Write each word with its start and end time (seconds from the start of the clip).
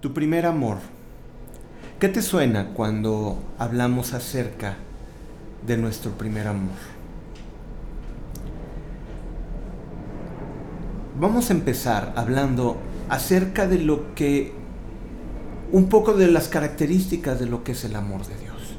Tu 0.00 0.12
primer 0.12 0.44
amor. 0.44 0.78
¿Qué 1.98 2.08
te 2.10 2.20
suena 2.20 2.74
cuando 2.74 3.38
hablamos 3.58 4.12
acerca 4.12 4.76
de 5.66 5.78
nuestro 5.78 6.12
primer 6.12 6.46
amor? 6.46 6.76
Vamos 11.18 11.48
a 11.48 11.54
empezar 11.54 12.12
hablando 12.14 12.76
acerca 13.08 13.66
de 13.66 13.78
lo 13.78 14.14
que, 14.14 14.52
un 15.72 15.88
poco 15.88 16.12
de 16.12 16.26
las 16.26 16.48
características 16.48 17.40
de 17.40 17.46
lo 17.46 17.64
que 17.64 17.72
es 17.72 17.82
el 17.84 17.96
amor 17.96 18.26
de 18.26 18.36
Dios. 18.36 18.76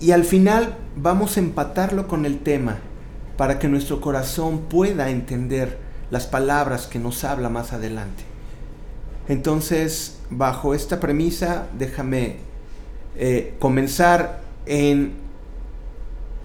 Y 0.00 0.10
al 0.10 0.24
final 0.24 0.74
vamos 0.96 1.36
a 1.36 1.40
empatarlo 1.40 2.08
con 2.08 2.26
el 2.26 2.40
tema 2.40 2.78
para 3.36 3.60
que 3.60 3.68
nuestro 3.68 4.00
corazón 4.00 4.62
pueda 4.68 5.08
entender 5.08 5.78
las 6.10 6.26
palabras 6.26 6.88
que 6.88 6.98
nos 6.98 7.22
habla 7.22 7.48
más 7.48 7.72
adelante. 7.72 8.29
Entonces, 9.30 10.18
bajo 10.28 10.74
esta 10.74 10.98
premisa, 10.98 11.68
déjame 11.78 12.38
eh, 13.16 13.54
comenzar 13.60 14.40
en, 14.66 15.12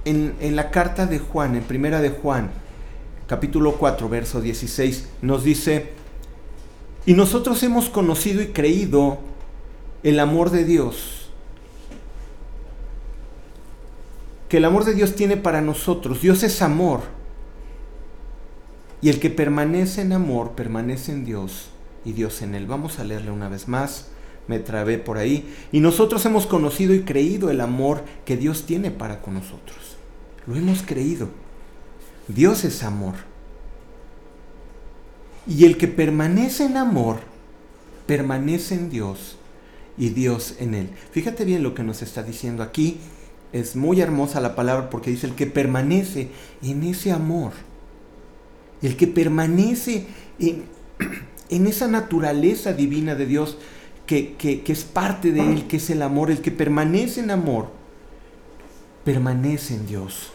en, 0.05 0.36
en, 0.40 0.55
la 0.55 0.70
carta 0.70 1.08
de 1.08 1.18
Juan, 1.18 1.56
en 1.56 1.64
primera 1.64 2.00
de 2.00 2.12
Juan, 2.12 2.52
capítulo 3.26 3.78
4, 3.78 4.08
verso 4.08 4.40
16, 4.40 5.09
nos 5.23 5.44
dice, 5.44 5.94
y 7.08 7.16
nosotros 7.16 7.64
hemos 7.64 7.90
conocido 7.90 8.44
y 8.44 8.50
creído 8.50 9.17
el 10.04 10.20
amor 10.20 10.52
de 10.52 10.64
Dios, 10.64 11.31
que 14.48 14.58
el 14.58 14.66
amor 14.66 14.86
de 14.86 14.94
Dios 14.94 15.16
tiene 15.16 15.38
para 15.38 15.59
nosotros. 15.59 16.22
Dios 16.22 16.44
es 16.44 16.62
amor. 16.62 17.02
Y 19.02 19.09
el 19.09 19.20
que 19.20 19.31
permanece 19.31 20.02
en 20.02 20.14
amor, 20.14 20.52
permanece 20.52 21.12
en 21.12 21.26
Dios 21.26 21.72
y 22.05 22.14
Dios 22.14 22.41
en 22.41 22.55
él. 22.55 22.68
Vamos 22.68 23.00
a 23.00 23.04
leerle 23.04 23.32
una 23.32 23.50
vez 23.50 23.68
más. 23.68 24.08
Me 24.48 24.59
trabé 24.59 24.98
por 24.98 25.18
ahí. 25.18 25.54
Y 25.72 25.80
nosotros 25.80 26.25
hemos 26.25 26.45
conocido 26.45 26.94
y 26.94 27.02
creído 27.02 27.50
el 27.50 27.59
amor 27.59 28.03
que 28.25 28.38
Dios 28.38 28.66
tiene 28.66 28.92
para 28.92 29.22
con 29.22 29.34
nosotros. 29.34 29.98
Lo 30.45 30.56
hemos 30.56 30.83
creído. 30.83 31.30
Dios 32.28 32.64
es 32.64 32.83
amor. 32.83 33.16
Y 35.48 35.66
el 35.66 35.78
que 35.78 35.88
permanece 35.88 36.66
en 36.66 36.78
amor, 36.78 37.17
permanece 38.08 38.76
en 38.76 38.89
Dios 38.89 39.38
y 39.98 40.09
Dios 40.09 40.56
en 40.59 40.73
él. 40.73 40.89
Fíjate 41.11 41.45
bien 41.45 41.64
lo 41.64 41.73
que 41.76 41.83
nos 41.83 42.02
está 42.02 42.23
diciendo 42.23 42.64
aquí. 42.64 43.00
Es 43.53 43.76
muy 43.76 44.02
hermosa 44.02 44.42
la 44.42 44.56
palabra 44.56 44.89
porque 44.89 45.11
dice 45.11 45.28
el 45.28 45.36
que 45.36 45.45
permanece 45.45 46.30
en 46.61 46.83
ese 46.83 47.11
amor. 47.11 47.53
El 48.81 48.98
que 48.98 49.08
permanece 49.08 50.08
en, 50.39 50.66
en 51.50 51.68
esa 51.68 51.88
naturaleza 51.88 52.74
divina 52.74 53.16
de 53.16 53.26
Dios 53.26 53.58
que, 54.06 54.64
es 54.66 54.84
parte 54.84 55.32
de 55.32 55.42
Él, 55.42 55.68
que 55.68 55.78
es 55.78 55.90
el 55.90 56.02
amor, 56.02 56.32
el 56.32 56.42
que 56.42 56.52
permanece 56.52 57.22
en 57.22 57.32
amor, 57.32 57.70
permanece 59.04 59.76
en 59.76 59.88
Dios. 59.88 60.32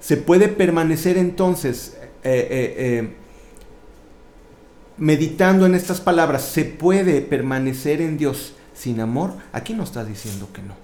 Se 0.00 0.16
puede 0.16 0.48
permanecer 0.48 1.16
entonces, 1.16 1.96
eh, 2.24 2.48
eh, 2.50 2.74
eh, 2.76 3.14
meditando 4.98 5.64
en 5.64 5.74
estas 5.74 6.00
palabras, 6.00 6.42
se 6.42 6.64
puede 6.64 7.22
permanecer 7.22 8.00
en 8.00 8.18
Dios 8.18 8.54
sin 8.74 9.00
amor. 9.00 9.34
Aquí 9.52 9.74
no 9.74 9.84
está 9.84 10.04
diciendo 10.04 10.48
que 10.52 10.62
no. 10.62 10.74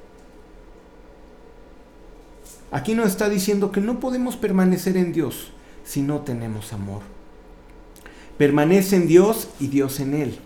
Aquí 2.71 2.95
no 2.95 3.05
está 3.05 3.29
diciendo 3.29 3.73
que 3.73 3.81
no 3.81 3.99
podemos 3.99 4.37
permanecer 4.37 4.97
en 4.97 5.13
Dios 5.13 5.53
si 5.85 6.03
no 6.03 6.21
tenemos 6.21 6.73
amor 6.73 7.18
permanece 8.39 8.97
en 8.97 9.09
Dios 9.09 9.49
y 9.61 9.67
Dios 9.67 10.01
en 10.01 10.15
Él. 10.15 10.39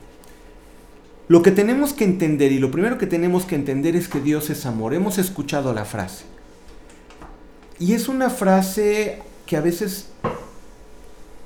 Lo 1.28 1.42
que 1.42 1.50
tenemos 1.50 1.92
que 1.92 2.04
entender 2.04 2.50
y 2.50 2.58
lo 2.58 2.70
primero 2.70 2.98
que 2.98 3.06
tenemos 3.06 3.44
que 3.44 3.54
entender 3.54 3.94
es 3.94 4.08
que 4.08 4.20
Dios 4.20 4.50
es 4.50 4.66
amor. 4.66 4.92
Hemos 4.92 5.18
escuchado 5.18 5.72
la 5.72 5.84
frase. 5.84 6.24
Y 7.78 7.92
es 7.92 8.08
una 8.08 8.28
frase 8.28 9.20
que 9.46 9.56
a 9.56 9.60
veces 9.60 10.08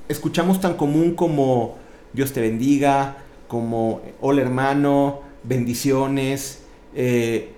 escuchamos 0.09 0.61
tan 0.61 0.75
común 0.75 1.15
como 1.15 1.77
Dios 2.13 2.33
te 2.33 2.41
bendiga, 2.41 3.19
como 3.49 4.01
hola 4.21 4.43
hermano, 4.43 5.21
bendiciones. 5.45 6.61
Eh, 6.95 7.53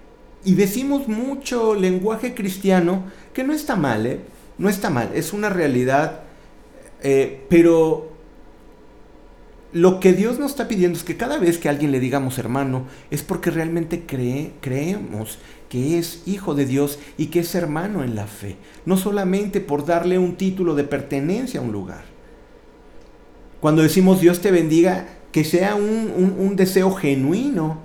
y 0.44 0.54
decimos 0.54 1.08
mucho 1.08 1.74
lenguaje 1.74 2.34
cristiano 2.34 3.04
que 3.32 3.44
no 3.44 3.52
está 3.52 3.76
mal, 3.76 4.06
¿eh? 4.06 4.20
no 4.58 4.68
está 4.68 4.90
mal, 4.90 5.10
es 5.14 5.32
una 5.32 5.48
realidad, 5.48 6.22
eh, 7.02 7.44
pero 7.48 8.17
lo 9.72 10.00
que 10.00 10.12
Dios 10.12 10.38
nos 10.38 10.52
está 10.52 10.68
pidiendo 10.68 10.98
es 10.98 11.04
que 11.04 11.16
cada 11.16 11.38
vez 11.38 11.58
que 11.58 11.68
alguien 11.68 11.92
le 11.92 12.00
digamos 12.00 12.38
hermano, 12.38 12.86
es 13.10 13.22
porque 13.22 13.50
realmente 13.50 14.04
cree, 14.06 14.52
creemos 14.60 15.38
que 15.68 15.98
es 15.98 16.22
hijo 16.26 16.54
de 16.54 16.64
Dios 16.64 16.98
y 17.18 17.26
que 17.26 17.40
es 17.40 17.54
hermano 17.54 18.02
en 18.02 18.14
la 18.14 18.26
fe. 18.26 18.56
No 18.86 18.96
solamente 18.96 19.60
por 19.60 19.84
darle 19.84 20.18
un 20.18 20.36
título 20.36 20.74
de 20.74 20.84
pertenencia 20.84 21.60
a 21.60 21.62
un 21.62 21.72
lugar. 21.72 22.04
Cuando 23.60 23.82
decimos 23.82 24.20
Dios 24.20 24.40
te 24.40 24.50
bendiga, 24.50 25.08
que 25.32 25.44
sea 25.44 25.74
un 25.74 26.54
deseo 26.56 26.92
genuino 26.92 27.78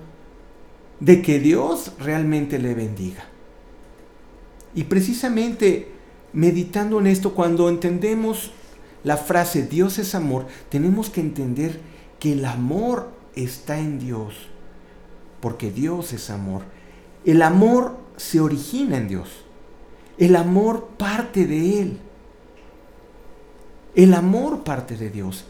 de 1.02 1.22
que 1.22 1.40
Dios 1.40 1.92
realmente 2.00 2.60
le 2.60 2.74
bendiga. 2.74 3.26
Y 4.74 4.86
precisamente 4.86 5.90
meditando 6.32 7.00
en 7.00 7.08
esto, 7.08 7.34
cuando 7.34 7.70
entendemos 7.70 8.52
la 9.04 9.18
frase 9.18 9.64
Dios 9.64 10.00
es 10.00 10.16
amor, 10.16 10.48
tenemos 10.70 11.10
que 11.10 11.22
entender 11.22 11.80
que 12.20 12.34
el 12.34 12.46
amor 12.46 13.10
está 13.36 13.80
en 13.80 14.00
Dios, 14.00 14.36
porque 15.42 15.72
Dios 15.72 16.14
es 16.14 16.30
amor. 16.30 16.64
El 17.26 17.42
amor 17.42 17.98
se 18.18 18.40
origina 18.40 18.98
en 18.98 19.08
Dios. 19.08 19.30
El 20.18 20.36
amor 20.36 20.88
parte 20.98 21.46
de 21.46 21.82
Él. 21.82 22.00
El 23.96 24.14
amor 24.14 24.64
parte 24.64 24.96
de 24.96 25.10
Dios. 25.10 25.46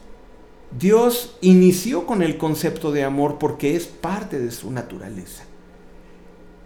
Dios 0.77 1.37
inició 1.41 2.05
con 2.05 2.23
el 2.23 2.37
concepto 2.37 2.91
de 2.91 3.03
amor 3.03 3.37
porque 3.37 3.75
es 3.75 3.85
parte 3.85 4.39
de 4.39 4.51
su 4.51 4.71
naturaleza. 4.71 5.43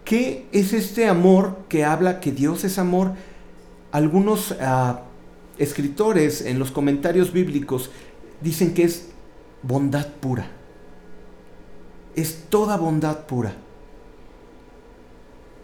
¿Qué 0.04 0.46
es 0.52 0.72
este 0.72 1.06
amor 1.06 1.58
que 1.68 1.84
habla 1.84 2.20
que 2.20 2.32
Dios 2.32 2.64
es 2.64 2.78
amor? 2.78 3.12
Algunos 3.92 4.52
uh, 4.52 5.00
escritores 5.58 6.40
en 6.42 6.58
los 6.58 6.70
comentarios 6.70 7.32
bíblicos 7.32 7.90
dicen 8.40 8.74
que 8.74 8.84
es 8.84 9.08
bondad 9.62 10.06
pura. 10.06 10.50
Es 12.14 12.44
toda 12.48 12.76
bondad 12.76 13.26
pura. 13.26 13.54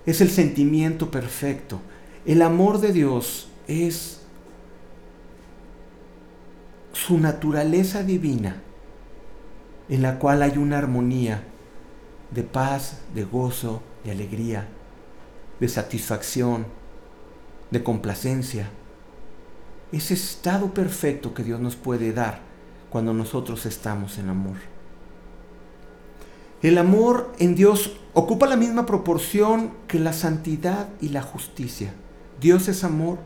Es 0.07 0.21
el 0.21 0.31
sentimiento 0.31 1.11
perfecto. 1.11 1.81
El 2.27 2.43
amor 2.43 2.81
de 2.81 2.93
Dios 2.93 3.49
es 3.67 4.21
su 6.93 7.19
naturaleza 7.19 8.03
divina 8.03 8.63
en 9.89 10.03
la 10.03 10.19
cual 10.19 10.43
hay 10.43 10.57
una 10.57 10.79
armonía 10.79 11.43
de 12.31 12.43
paz, 12.43 13.01
de 13.15 13.25
gozo, 13.25 13.83
de 14.05 14.13
alegría, 14.13 14.67
de 15.61 15.69
satisfacción, 15.69 16.67
de 17.71 17.83
complacencia 17.83 18.71
ese 19.97 20.15
estado 20.15 20.73
perfecto 20.75 21.35
que 21.35 21.45
Dios 21.45 21.61
nos 21.61 21.77
puede 21.77 22.13
dar 22.13 22.41
cuando 22.91 23.13
nosotros 23.13 23.67
estamos 23.67 24.19
en 24.19 24.29
amor. 24.29 24.57
El 26.63 26.79
amor 26.79 27.33
en 27.39 27.55
Dios 27.55 27.97
ocupa 28.15 28.47
la 28.47 28.57
misma 28.57 28.87
proporción 28.87 29.73
que 29.87 29.99
la 29.99 30.13
santidad 30.13 30.89
y 31.01 31.11
la 31.11 31.23
justicia. 31.23 31.93
Dios 32.41 32.69
es 32.69 32.85
amor, 32.85 33.19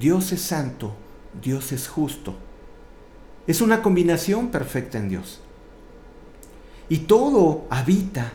Dios 0.00 0.32
es 0.32 0.40
santo, 0.40 0.94
Dios 1.40 1.72
es 1.72 1.86
justo. 1.86 2.34
Es 3.46 3.60
una 3.60 3.82
combinación 3.82 4.48
perfecta 4.48 4.98
en 4.98 5.08
Dios. 5.08 5.40
Y 6.88 6.98
todo 6.98 7.66
habita 7.70 8.32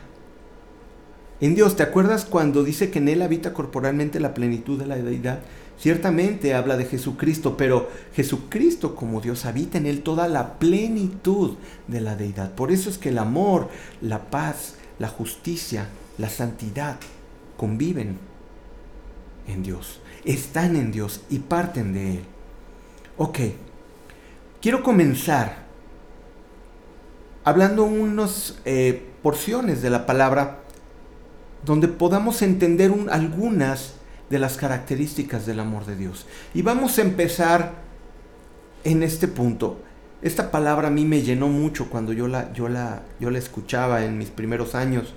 en 1.40 1.54
Dios. 1.54 1.76
¿Te 1.76 1.82
acuerdas 1.82 2.24
cuando 2.24 2.64
dice 2.64 2.90
que 2.90 2.98
en 2.98 3.08
Él 3.08 3.20
habita 3.20 3.52
corporalmente 3.52 4.20
la 4.20 4.32
plenitud 4.32 4.78
de 4.78 4.86
la 4.86 4.96
deidad? 4.96 5.40
Ciertamente 5.82 6.54
habla 6.54 6.76
de 6.76 6.84
Jesucristo, 6.84 7.56
pero 7.56 7.90
Jesucristo 8.14 8.94
como 8.94 9.20
Dios 9.20 9.46
habita 9.46 9.78
en 9.78 9.86
él 9.86 10.04
toda 10.04 10.28
la 10.28 10.60
plenitud 10.60 11.56
de 11.88 12.00
la 12.00 12.14
deidad. 12.14 12.52
Por 12.52 12.70
eso 12.70 12.88
es 12.88 12.98
que 12.98 13.08
el 13.08 13.18
amor, 13.18 13.68
la 14.00 14.30
paz, 14.30 14.76
la 15.00 15.08
justicia, 15.08 15.88
la 16.18 16.28
santidad 16.28 16.98
conviven 17.56 18.16
en 19.48 19.64
Dios, 19.64 20.00
están 20.24 20.76
en 20.76 20.92
Dios 20.92 21.22
y 21.30 21.40
parten 21.40 21.94
de 21.94 22.12
Él. 22.12 22.24
Ok, 23.16 23.40
quiero 24.60 24.84
comenzar 24.84 25.64
hablando 27.42 27.82
unas 27.82 28.56
eh, 28.64 29.04
porciones 29.20 29.82
de 29.82 29.90
la 29.90 30.06
palabra 30.06 30.60
donde 31.64 31.88
podamos 31.88 32.40
entender 32.40 32.94
algunas 33.10 33.94
de 34.32 34.38
las 34.38 34.56
características 34.56 35.44
del 35.44 35.60
amor 35.60 35.84
de 35.84 35.94
Dios. 35.94 36.26
Y 36.54 36.62
vamos 36.62 36.98
a 36.98 37.02
empezar 37.02 37.74
en 38.82 39.02
este 39.02 39.28
punto. 39.28 39.82
esta 40.22 40.50
palabra 40.50 40.88
a 40.88 40.90
mí 40.90 41.04
me 41.04 41.20
llenó 41.20 41.48
mucho 41.48 41.90
cuando 41.90 42.14
yo 42.14 42.28
la, 42.28 42.52
yo 42.54 42.68
la, 42.68 43.02
yo 43.20 43.30
la 43.30 43.38
escuchaba 43.38 44.04
en 44.04 44.16
mis 44.16 44.30
primeros 44.30 44.74
años. 44.74 45.14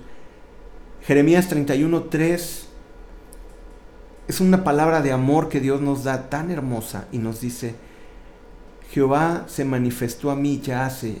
Jeremías 1.00 1.50
31.3 1.50 2.64
es 4.28 4.40
una 4.40 4.64
palabra 4.64 5.00
de 5.00 5.12
amor 5.12 5.48
que 5.48 5.60
Dios 5.60 5.80
nos 5.80 6.04
da 6.04 6.28
tan 6.28 6.50
hermosa 6.50 7.06
y 7.10 7.16
nos 7.16 7.40
dice, 7.40 7.74
Jehová 8.90 9.44
se 9.46 9.64
manifestó 9.64 10.30
a 10.30 10.36
mí 10.36 10.60
ya 10.60 10.84
hace 10.84 11.16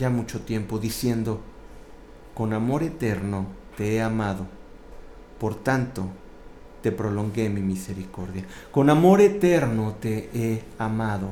ya 0.00 0.10
mucho 0.10 0.40
tiempo 0.40 0.80
diciendo, 0.80 1.40
con 2.34 2.54
amor 2.54 2.82
eterno 2.82 3.46
te 3.76 3.94
he 3.94 4.02
amado, 4.02 4.46
por 5.38 5.54
tanto 5.54 6.08
te 6.82 6.92
prolongué 6.92 7.48
mi 7.50 7.60
misericordia. 7.60 8.44
Con 8.70 8.90
amor 8.90 9.20
eterno 9.20 9.96
te 10.00 10.30
he 10.34 10.62
amado, 10.78 11.30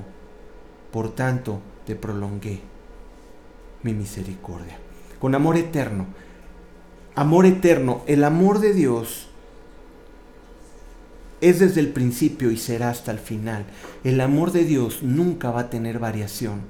por 0.93 1.15
tanto 1.15 1.61
te 1.87 1.97
prolongué 1.97 2.61
mi 3.83 3.95
misericordia. 3.95 4.79
Con 5.19 5.35
amor 5.35 5.57
eterno. 5.57 6.07
Amor 7.15 7.47
eterno. 7.47 8.03
El 8.07 8.25
amor 8.25 8.61
de 8.61 8.73
Dios 8.73 9.29
es 11.41 11.61
desde 11.61 11.81
el 11.81 11.89
principio 11.89 12.51
y 12.51 12.57
será 12.57 12.91
hasta 12.91 13.11
el 13.11 13.19
final. 13.19 13.65
El 14.05 14.21
amor 14.21 14.53
de 14.53 14.65
Dios 14.65 15.03
nunca 15.03 15.51
va 15.51 15.63
a 15.63 15.71
tener 15.71 15.99
variación. 15.99 16.61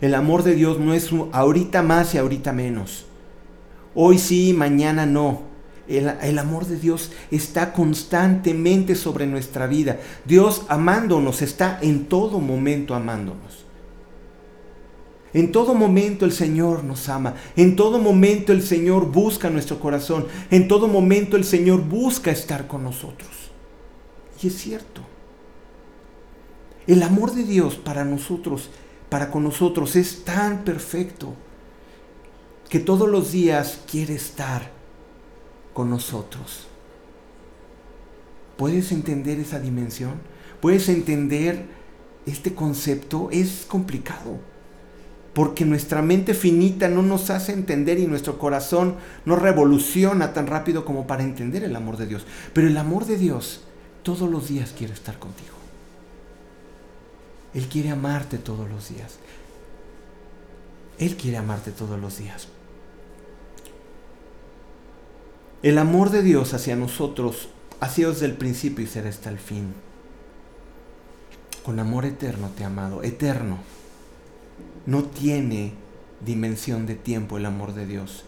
El 0.00 0.14
amor 0.14 0.42
de 0.42 0.54
Dios 0.54 0.78
no 0.78 0.94
es 0.94 1.10
ahorita 1.32 1.82
más 1.82 2.14
y 2.14 2.18
ahorita 2.18 2.52
menos. 2.52 3.06
Hoy 3.94 4.18
sí, 4.18 4.54
mañana 4.56 5.04
no. 5.04 5.49
El, 5.90 6.38
amor 6.38 6.66
de 6.66 6.76
Dios 6.76 7.10
está 7.32 7.72
constantemente 7.72 8.94
sobre 8.94 9.26
nuestra 9.26 9.66
vida. 9.66 9.98
Dios 10.24 10.62
amándonos 10.68 11.42
está 11.42 11.80
en 11.82 12.04
todo 12.04 12.38
momento 12.38 12.94
amándonos. 12.94 13.66
En 15.34 15.50
todo 15.50 15.74
momento 15.74 16.24
el 16.24 16.30
Señor 16.30 16.84
nos 16.84 17.08
ama. 17.08 17.34
En 17.56 17.74
todo 17.74 17.98
momento 17.98 18.52
el 18.52 18.62
Señor 18.62 19.10
busca 19.10 19.50
nuestro 19.50 19.80
corazón. 19.80 20.28
En 20.52 20.68
todo 20.68 20.86
momento 20.86 21.36
el 21.36 21.44
Señor 21.44 21.80
busca 21.80 22.30
estar 22.30 22.68
con 22.68 22.84
nosotros. 22.84 23.30
Y 24.40 24.46
es 24.46 24.56
cierto. 24.56 25.00
El 26.86 27.02
amor 27.02 27.34
de 27.34 27.42
Dios 27.42 27.74
para 27.74 28.04
nosotros, 28.04 28.70
para 29.08 29.32
con 29.32 29.42
nosotros, 29.42 29.96
es 29.96 30.22
tan 30.22 30.62
perfecto 30.62 31.34
que 32.68 32.78
todos 32.78 33.08
los 33.08 33.32
días 33.32 33.80
quiere 33.90 34.14
estar 34.14 34.79
con 35.72 35.90
nosotros. 35.90 36.66
¿Puedes 38.56 38.92
entender 38.92 39.38
esa 39.38 39.58
dimensión? 39.58 40.14
¿Puedes 40.60 40.88
entender 40.88 41.66
este 42.26 42.54
concepto? 42.54 43.28
Es 43.30 43.64
complicado 43.66 44.38
porque 45.32 45.64
nuestra 45.64 46.02
mente 46.02 46.34
finita 46.34 46.88
no 46.88 47.02
nos 47.02 47.30
hace 47.30 47.52
entender 47.52 47.98
y 47.98 48.06
nuestro 48.06 48.38
corazón 48.38 48.96
no 49.24 49.36
revoluciona 49.36 50.32
tan 50.32 50.46
rápido 50.46 50.84
como 50.84 51.06
para 51.06 51.22
entender 51.22 51.62
el 51.64 51.76
amor 51.76 51.96
de 51.96 52.06
Dios. 52.06 52.26
Pero 52.52 52.66
el 52.66 52.76
amor 52.76 53.06
de 53.06 53.16
Dios 53.16 53.62
todos 54.02 54.28
los 54.28 54.48
días 54.48 54.74
quiere 54.76 54.92
estar 54.92 55.18
contigo. 55.18 55.54
Él 57.54 57.68
quiere 57.68 57.90
amarte 57.90 58.38
todos 58.38 58.68
los 58.68 58.88
días. 58.88 59.18
Él 60.98 61.16
quiere 61.16 61.38
amarte 61.38 61.70
todos 61.70 61.98
los 61.98 62.18
días. 62.18 62.48
El 65.62 65.76
amor 65.76 66.08
de 66.08 66.22
Dios 66.22 66.54
hacia 66.54 66.74
nosotros 66.74 67.50
ha 67.80 67.90
sido 67.90 68.12
desde 68.12 68.24
el 68.24 68.32
principio 68.32 68.82
y 68.82 68.88
será 68.88 69.10
hasta 69.10 69.28
el 69.28 69.38
fin. 69.38 69.74
Con 71.62 71.78
amor 71.78 72.06
eterno 72.06 72.50
te 72.56 72.64
amado, 72.64 73.02
eterno 73.02 73.58
no 74.86 75.02
tiene 75.02 75.74
dimensión 76.24 76.86
de 76.86 76.94
tiempo 76.94 77.36
el 77.36 77.44
amor 77.44 77.74
de 77.74 77.84
Dios. 77.84 78.24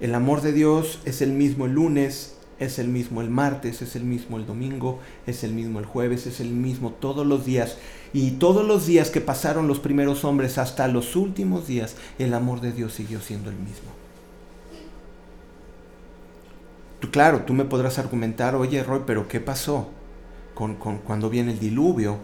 El 0.00 0.16
amor 0.16 0.40
de 0.40 0.52
Dios 0.52 0.98
es 1.04 1.22
el 1.22 1.30
mismo 1.30 1.66
el 1.66 1.74
lunes, 1.74 2.36
es 2.58 2.80
el 2.80 2.88
mismo 2.88 3.20
el 3.20 3.30
martes, 3.30 3.82
es 3.82 3.94
el 3.94 4.02
mismo 4.02 4.36
el 4.36 4.46
domingo, 4.46 4.98
es 5.28 5.44
el 5.44 5.52
mismo 5.52 5.78
el 5.78 5.86
jueves, 5.86 6.26
es 6.26 6.40
el 6.40 6.50
mismo 6.50 6.90
todos 6.90 7.24
los 7.24 7.44
días. 7.44 7.76
Y 8.12 8.32
todos 8.32 8.66
los 8.66 8.84
días 8.84 9.10
que 9.10 9.20
pasaron 9.20 9.68
los 9.68 9.78
primeros 9.78 10.24
hombres 10.24 10.58
hasta 10.58 10.88
los 10.88 11.14
últimos 11.14 11.68
días, 11.68 11.94
el 12.18 12.34
amor 12.34 12.60
de 12.60 12.72
Dios 12.72 12.94
siguió 12.94 13.20
siendo 13.20 13.48
el 13.50 13.56
mismo. 13.56 13.99
Tú, 17.00 17.10
claro, 17.10 17.42
tú 17.42 17.54
me 17.54 17.64
podrás 17.64 17.98
argumentar, 17.98 18.54
oye 18.54 18.82
Roy, 18.82 19.02
pero 19.06 19.26
¿qué 19.26 19.40
pasó 19.40 19.88
con, 20.54 20.76
con 20.76 20.98
cuando 20.98 21.30
viene 21.30 21.52
el 21.52 21.58
diluvio? 21.58 22.18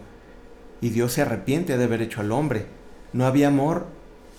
y 0.81 0.89
Dios 0.89 1.13
se 1.13 1.21
arrepiente 1.21 1.77
de 1.77 1.83
haber 1.83 2.01
hecho 2.01 2.21
al 2.21 2.31
hombre. 2.31 2.65
No 3.13 3.25
había 3.25 3.47
amor. 3.47 3.87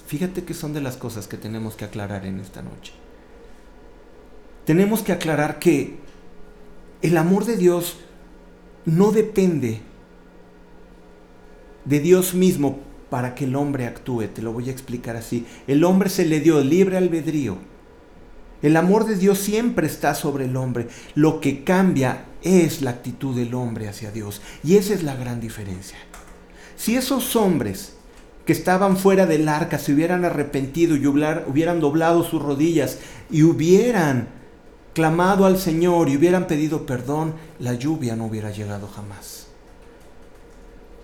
Fíjate 0.06 0.44
que 0.44 0.54
son 0.54 0.72
de 0.72 0.80
las 0.80 0.96
cosas 0.96 1.26
que 1.26 1.36
tenemos 1.36 1.74
que 1.74 1.84
aclarar 1.84 2.24
en 2.26 2.40
esta 2.40 2.62
noche. 2.62 2.92
Tenemos 4.64 5.02
que 5.02 5.12
aclarar 5.12 5.58
que 5.58 5.96
el 7.02 7.16
amor 7.16 7.44
de 7.44 7.56
Dios 7.56 7.98
no 8.84 9.12
depende 9.12 9.80
de 11.84 12.00
Dios 12.00 12.34
mismo 12.34 12.80
para 13.10 13.34
que 13.34 13.44
el 13.44 13.56
hombre 13.56 13.86
actúe. 13.86 14.28
Te 14.28 14.42
lo 14.42 14.52
voy 14.52 14.68
a 14.68 14.72
explicar 14.72 15.16
así. 15.16 15.46
El 15.66 15.84
hombre 15.84 16.10
se 16.10 16.26
le 16.26 16.40
dio 16.40 16.60
libre 16.60 16.96
albedrío. 16.96 17.56
El 18.62 18.76
amor 18.76 19.06
de 19.06 19.16
Dios 19.16 19.38
siempre 19.38 19.86
está 19.86 20.14
sobre 20.14 20.46
el 20.46 20.56
hombre. 20.56 20.88
Lo 21.14 21.40
que 21.40 21.62
cambia 21.62 22.24
es 22.42 22.82
la 22.82 22.90
actitud 22.90 23.36
del 23.36 23.54
hombre 23.54 23.88
hacia 23.88 24.10
Dios. 24.10 24.42
Y 24.64 24.76
esa 24.76 24.94
es 24.94 25.02
la 25.02 25.14
gran 25.14 25.40
diferencia. 25.40 25.98
Si 26.76 26.96
esos 26.96 27.36
hombres 27.36 27.94
que 28.44 28.52
estaban 28.52 28.96
fuera 28.96 29.26
del 29.26 29.48
arca 29.48 29.78
se 29.78 29.92
hubieran 29.92 30.24
arrepentido 30.24 30.96
y 30.96 31.06
hubieran 31.06 31.80
doblado 31.80 32.24
sus 32.24 32.42
rodillas 32.42 32.98
y 33.30 33.42
hubieran 33.42 34.28
clamado 34.94 35.44
al 35.44 35.58
Señor 35.58 36.08
y 36.08 36.16
hubieran 36.16 36.46
pedido 36.46 36.86
perdón, 36.86 37.34
la 37.60 37.74
lluvia 37.74 38.16
no 38.16 38.26
hubiera 38.26 38.50
llegado 38.50 38.88
jamás. 38.88 39.46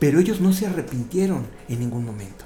Pero 0.01 0.19
ellos 0.19 0.41
no 0.41 0.53
se 0.53 0.67
arrepintieron 0.67 1.47
en 1.69 1.79
ningún 1.79 2.05
momento. 2.05 2.45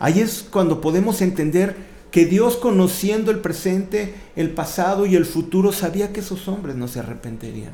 Ahí 0.00 0.18
es 0.18 0.44
cuando 0.50 0.80
podemos 0.80 1.20
entender 1.22 1.91
que 2.12 2.26
Dios 2.26 2.56
conociendo 2.56 3.32
el 3.32 3.40
presente, 3.40 4.14
el 4.36 4.50
pasado 4.50 5.06
y 5.06 5.16
el 5.16 5.26
futuro 5.26 5.72
sabía 5.72 6.12
que 6.12 6.20
esos 6.20 6.46
hombres 6.46 6.76
no 6.76 6.86
se 6.86 7.00
arrepentirían. 7.00 7.72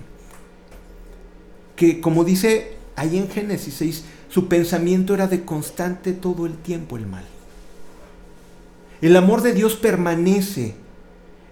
Que 1.76 2.00
como 2.00 2.25
dice 2.25 2.79
Ahí 2.99 3.17
en 3.17 3.31
Génesis 3.31 3.75
6, 3.75 4.05
su 4.29 4.49
pensamiento 4.49 5.14
era 5.14 5.29
de 5.29 5.44
constante 5.44 6.12
todo 6.12 6.47
el 6.47 6.57
tiempo 6.57 6.97
el 6.97 7.07
mal. 7.07 7.25
El 9.00 9.14
amor 9.14 9.40
de 9.42 9.52
Dios 9.52 9.76
permanece. 9.76 10.75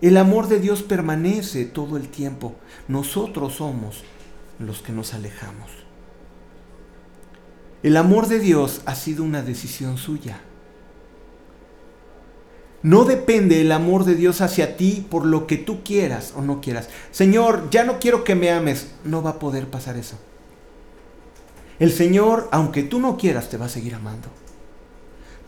El 0.01 0.17
amor 0.17 0.49
de 0.49 0.59
Dios 0.59 0.83
permanece 0.83 1.67
todo 1.67 1.97
el 1.97 2.09
tiempo. 2.09 2.57
Nosotros 2.89 3.55
somos 3.55 4.03
los 4.59 4.83
que 4.83 4.91
nos 4.91 5.15
alejamos. 5.15 5.71
El 7.85 7.97
amor 7.97 8.27
de 8.27 8.41
Dios 8.41 8.81
ha 8.85 8.97
sido 8.97 9.23
una 9.23 9.43
decisión 9.43 9.99
suya. 9.99 10.41
No 12.87 13.05
depende 13.05 13.61
el 13.61 13.73
amor 13.73 14.05
de 14.05 14.15
Dios 14.15 14.41
hacia 14.41 14.77
ti 14.77 15.05
por 15.11 15.27
lo 15.27 15.49
que 15.49 15.57
tú 15.57 15.83
quieras 15.83 16.33
o 16.37 16.41
no 16.41 16.61
quieras. 16.61 16.89
Señor, 17.11 17.69
ya 17.69 17.83
no 17.83 17.99
quiero 17.99 18.23
que 18.23 18.37
me 18.37 18.53
ames. 18.53 18.93
No 19.03 19.25
va 19.25 19.31
a 19.31 19.39
poder 19.41 19.67
pasar 19.67 19.97
eso. 19.97 20.17
El 21.81 21.91
Señor, 21.91 22.49
aunque 22.53 22.85
tú 22.85 23.01
no 23.01 23.17
quieras, 23.17 23.49
te 23.49 23.57
va 23.57 23.67
a 23.67 23.71
seguir 23.71 23.97
amando. 23.97 24.29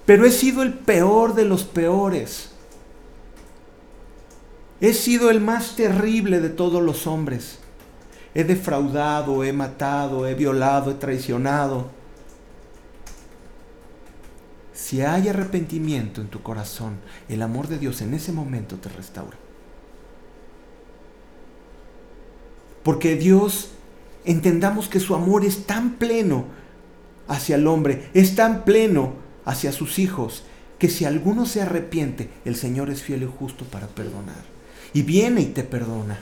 Pero 0.05 0.27
he 0.27 0.33
sido 0.33 0.65
el 0.65 0.75
peor 0.75 1.37
de 1.37 1.45
los 1.45 1.63
peores. 1.63 2.51
He 4.81 4.93
sido 4.93 5.31
el 5.31 5.41
más 5.41 5.77
terrible 5.77 6.41
de 6.41 6.51
todos 6.51 6.83
los 6.83 7.07
hombres. 7.07 7.61
He 8.35 8.43
defraudado, 8.43 9.45
he 9.45 9.53
matado, 9.53 10.27
he 10.27 10.35
violado, 10.35 10.91
he 10.91 10.95
traicionado. 10.95 11.87
Si 14.79 15.03
hay 15.03 15.27
arrepentimiento 15.29 16.21
en 16.21 16.29
tu 16.29 16.41
corazón, 16.41 16.99
el 17.29 17.43
amor 17.43 17.67
de 17.67 17.81
Dios 17.81 18.01
en 18.01 18.15
ese 18.15 18.31
momento 18.31 18.77
te 18.77 18.89
restaura. 18.89 19.37
Porque 22.85 23.17
Dios 23.17 23.71
entendamos 24.25 24.89
que 24.89 25.01
su 25.01 25.17
amor 25.17 25.45
es 25.45 25.67
tan 25.67 25.95
pleno 25.95 26.45
hacia 27.27 27.57
el 27.57 27.67
hombre, 27.67 28.09
es 28.15 28.37
tan 28.37 28.65
pleno 28.65 29.15
hacia 29.45 29.73
sus 29.73 29.99
hijos, 29.99 30.45
que 30.79 30.89
si 30.89 31.05
alguno 31.05 31.45
se 31.45 31.61
arrepiente, 31.61 32.31
el 32.45 32.55
Señor 32.55 32.89
es 32.89 33.03
fiel 33.03 33.25
y 33.25 33.27
justo 33.27 33.65
para 33.65 33.89
perdonar. 33.89 34.45
Y 34.95 35.03
viene 35.03 35.41
y 35.41 35.47
te 35.47 35.65
perdona. 35.65 36.21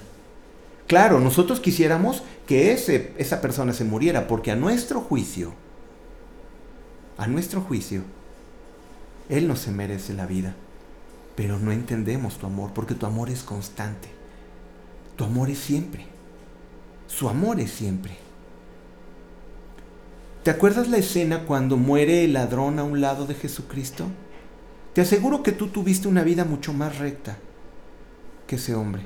Claro, 0.86 1.20
nosotros 1.20 1.60
quisiéramos 1.60 2.22
que 2.46 2.72
ese, 2.72 3.12
esa 3.18 3.42
persona 3.42 3.74
se 3.74 3.84
muriera, 3.84 4.26
porque 4.26 4.50
a 4.50 4.56
nuestro 4.56 5.02
juicio, 5.02 5.52
a 7.18 7.26
nuestro 7.26 7.60
juicio, 7.60 8.02
Él 9.28 9.48
no 9.48 9.56
se 9.56 9.70
merece 9.70 10.14
la 10.14 10.26
vida. 10.26 10.54
Pero 11.34 11.58
no 11.58 11.72
entendemos 11.72 12.38
tu 12.38 12.46
amor, 12.46 12.70
porque 12.72 12.94
tu 12.94 13.06
amor 13.06 13.28
es 13.28 13.42
constante. 13.42 14.08
Tu 15.16 15.24
amor 15.24 15.50
es 15.50 15.58
siempre. 15.58 16.06
Su 17.06 17.28
amor 17.28 17.60
es 17.60 17.70
siempre. 17.70 18.16
¿Te 20.42 20.50
acuerdas 20.50 20.88
la 20.88 20.98
escena 20.98 21.44
cuando 21.44 21.76
muere 21.76 22.24
el 22.24 22.32
ladrón 22.32 22.78
a 22.78 22.84
un 22.84 23.00
lado 23.00 23.26
de 23.26 23.34
Jesucristo? 23.34 24.06
Te 24.94 25.00
aseguro 25.00 25.42
que 25.42 25.52
tú 25.52 25.68
tuviste 25.68 26.08
una 26.08 26.22
vida 26.22 26.44
mucho 26.44 26.72
más 26.72 26.98
recta 26.98 27.36
que 28.46 28.56
ese 28.56 28.74
hombre. 28.74 29.02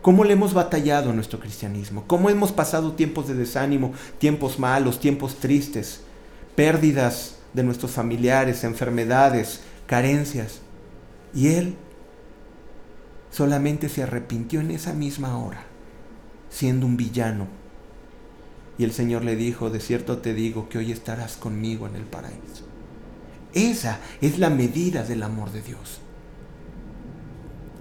¿Cómo 0.00 0.24
le 0.24 0.32
hemos 0.32 0.54
batallado 0.54 1.10
a 1.10 1.12
nuestro 1.12 1.40
cristianismo? 1.40 2.04
¿Cómo 2.06 2.30
hemos 2.30 2.52
pasado 2.52 2.92
tiempos 2.92 3.28
de 3.28 3.34
desánimo, 3.34 3.92
tiempos 4.18 4.58
malos, 4.58 4.98
tiempos 4.98 5.36
tristes, 5.36 6.02
pérdidas 6.56 7.36
de 7.54 7.62
nuestros 7.62 7.92
familiares, 7.92 8.64
enfermedades, 8.64 9.60
carencias? 9.86 10.60
Y 11.34 11.48
él 11.48 11.76
solamente 13.30 13.88
se 13.88 14.02
arrepintió 14.02 14.60
en 14.60 14.70
esa 14.70 14.92
misma 14.92 15.38
hora, 15.38 15.64
siendo 16.50 16.86
un 16.86 16.96
villano. 16.96 17.46
Y 18.78 18.84
el 18.84 18.92
Señor 18.92 19.24
le 19.24 19.36
dijo, 19.36 19.70
de 19.70 19.80
cierto 19.80 20.18
te 20.18 20.34
digo 20.34 20.68
que 20.68 20.78
hoy 20.78 20.92
estarás 20.92 21.36
conmigo 21.36 21.86
en 21.86 21.96
el 21.96 22.04
paraíso. 22.04 22.64
Esa 23.54 23.98
es 24.20 24.38
la 24.38 24.50
medida 24.50 25.02
del 25.02 25.22
amor 25.22 25.52
de 25.52 25.62
Dios. 25.62 26.00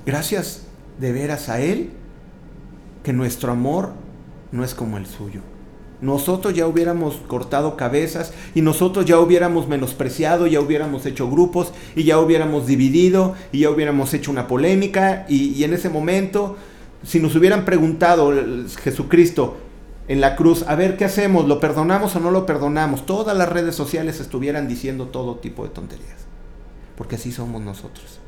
Gracias 0.06 0.64
de 1.00 1.12
veras 1.12 1.48
a 1.50 1.62
Él 1.62 1.92
que 3.04 3.14
nuestro 3.14 3.52
amor 3.52 3.94
no 4.52 4.64
es 4.64 4.74
como 4.76 4.98
el 4.98 5.06
suyo. 5.06 5.42
Nosotros 6.02 6.56
ya 6.56 6.66
hubiéramos 6.66 7.18
cortado 7.28 7.78
cabezas 7.78 8.34
y 8.56 8.62
nosotros 8.62 9.06
ya 9.06 9.20
hubiéramos 9.20 9.68
menospreciado, 9.68 10.48
ya 10.48 10.60
hubiéramos 10.60 11.06
hecho 11.06 11.30
grupos 11.30 11.74
y 11.96 12.04
ya 12.04 12.20
hubiéramos 12.20 12.66
dividido 12.66 13.36
y 13.52 13.60
ya 13.60 13.70
hubiéramos 13.70 14.12
hecho 14.16 14.32
una 14.32 14.48
polémica 14.48 15.26
y, 15.30 15.64
en 15.64 15.74
ese 15.74 15.90
momento, 15.90 16.58
si 17.04 17.20
nos 17.20 17.36
hubieran 17.36 17.66
preguntado 17.66 18.34
Jesucristo 18.82 19.58
en 20.08 20.22
la 20.22 20.36
cruz, 20.36 20.66
a 20.68 20.74
ver 20.74 20.98
qué 20.98 21.06
hacemos, 21.06 21.48
lo 21.48 21.60
perdonamos 21.60 22.16
o 22.16 22.20
no 22.20 22.32
lo 22.32 22.48
perdonamos, 22.48 23.06
todas 23.06 23.38
las 23.38 23.48
redes 23.48 23.76
sociales 23.76 24.20
estuvieran 24.20 24.68
diciendo 24.68 25.06
todo 25.06 25.36
tipo 25.36 25.64
de 25.64 25.70
tonterías, 25.70 26.26
porque 26.98 27.16
así 27.16 27.32
somos 27.32 27.62
nosotros. 27.62 28.20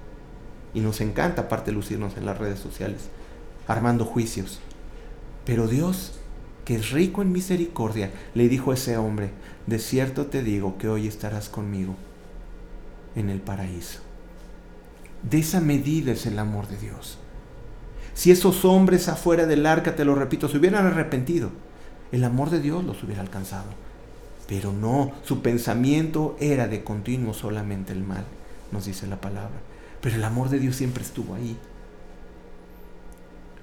Y 0.76 0.80
nos 0.80 1.02
encanta 1.02 1.44
aparte 1.44 1.72
lucirnos 1.72 2.18
en 2.18 2.26
las 2.26 2.38
redes 2.38 2.60
sociales, 2.60 3.10
armando 3.68 4.06
juicios. 4.06 4.60
Pero 5.46 5.68
Dios 5.68 6.20
que 6.66 6.76
es 6.76 6.92
rico 6.92 7.22
en 7.22 7.32
misericordia, 7.32 8.12
le 8.34 8.48
dijo 8.48 8.74
ese 8.74 8.98
hombre, 8.98 9.32
de 9.68 9.80
cierto 9.80 10.28
te 10.28 10.44
digo 10.44 10.78
que 10.78 10.90
hoy 10.90 11.08
estarás 11.08 11.50
conmigo 11.50 11.96
en 13.16 13.30
el 13.30 13.42
paraíso. 13.42 14.00
De 15.30 15.40
esa 15.40 15.62
medida 15.62 16.12
es 16.12 16.26
el 16.26 16.40
amor 16.40 16.68
de 16.68 16.78
Dios. 16.78 17.18
Si 18.14 18.32
esos 18.32 18.66
hombres 18.66 19.08
afuera 19.08 19.46
del 19.46 19.66
arca, 19.66 19.96
te 19.96 20.06
lo 20.06 20.16
repito, 20.16 20.48
se 20.48 20.58
hubieran 20.58 20.86
arrepentido, 20.86 21.52
el 22.12 22.24
amor 22.24 22.50
de 22.50 22.60
Dios 22.60 22.84
los 22.84 23.02
hubiera 23.04 23.22
alcanzado. 23.22 23.70
Pero 24.48 24.72
no, 24.72 25.14
su 25.24 25.42
pensamiento 25.42 26.36
era 26.40 26.68
de 26.68 26.84
continuo 26.84 27.34
solamente 27.34 27.94
el 27.94 28.04
mal, 28.04 28.26
nos 28.72 28.86
dice 28.86 29.08
la 29.08 29.20
palabra. 29.20 29.62
Pero 30.02 30.16
el 30.16 30.24
amor 30.24 30.50
de 30.50 30.60
Dios 30.60 30.76
siempre 30.76 31.04
estuvo 31.04 31.34
ahí. 31.34 31.58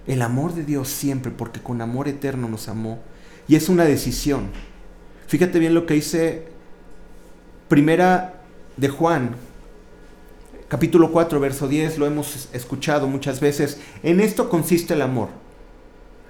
El 0.07 0.23
amor 0.23 0.55
de 0.55 0.65
Dios 0.65 0.89
siempre, 0.89 1.31
porque 1.31 1.61
con 1.61 1.81
amor 1.81 2.09
eterno 2.09 2.49
nos 2.49 2.69
amó. 2.69 2.99
Y 3.47 3.57
es 3.57 3.69
una 3.69 3.85
decisión. 3.85 4.51
Fíjate 5.27 5.59
bien 5.59 5.75
lo 5.75 5.87
que 5.87 5.95
dice 5.95 6.49
Primera 7.69 8.43
de 8.77 8.89
Juan, 8.89 9.37
capítulo 10.69 11.13
4, 11.13 11.39
verso 11.39 11.69
10, 11.69 11.99
lo 11.99 12.07
hemos 12.07 12.49
escuchado 12.53 13.07
muchas 13.07 13.41
veces. 13.41 13.81
En 14.03 14.21
esto 14.21 14.49
consiste 14.49 14.95
el 14.95 15.03
amor. 15.03 15.29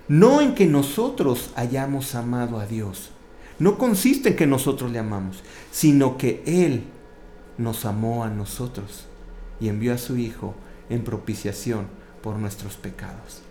No 0.09 0.41
en 0.41 0.55
que 0.55 0.67
nosotros 0.67 1.51
hayamos 1.55 2.15
amado 2.15 2.59
a 2.59 2.67
Dios. 2.67 3.11
No 3.59 3.79
consiste 3.79 4.31
en 4.31 4.37
que 4.37 4.47
nosotros 4.47 4.91
le 4.91 4.99
amamos, 4.99 5.43
sino 5.71 6.19
que 6.19 6.43
Él 6.47 6.85
nos 7.59 7.85
amó 7.85 8.25
a 8.25 8.29
nosotros 8.29 9.05
y 9.61 9.69
envió 9.69 9.95
a 9.95 9.99
su 9.99 10.17
Hijo 10.17 10.55
en 10.89 11.05
propiciación 11.05 11.87
por 12.23 12.37
nuestros 12.37 12.77
pecados. 12.77 13.43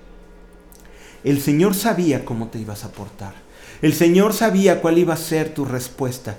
El 1.23 1.41
Señor 1.41 1.75
sabía 1.75 2.25
cómo 2.25 2.47
te 2.47 2.59
ibas 2.59 2.85
a 2.85 2.91
portar. 2.91 3.33
El 3.81 3.93
Señor 3.93 4.33
sabía 4.33 4.81
cuál 4.81 4.97
iba 4.97 5.13
a 5.13 5.17
ser 5.17 5.53
tu 5.53 5.65
respuesta. 5.65 6.37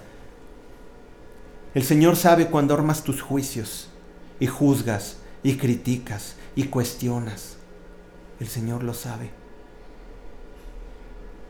El 1.75 1.85
Señor 1.85 2.17
sabe 2.17 2.47
cuando 2.47 2.75
armas 2.75 3.05
tus 3.05 3.23
juicios 3.23 3.89
y 4.41 4.47
juzgas 4.47 5.17
y 5.43 5.57
criticas 5.57 6.35
y 6.55 6.65
cuestionas. 6.65 7.57
El 8.41 8.49
Señor 8.49 8.83
lo 8.83 8.95
sabe. 8.95 9.31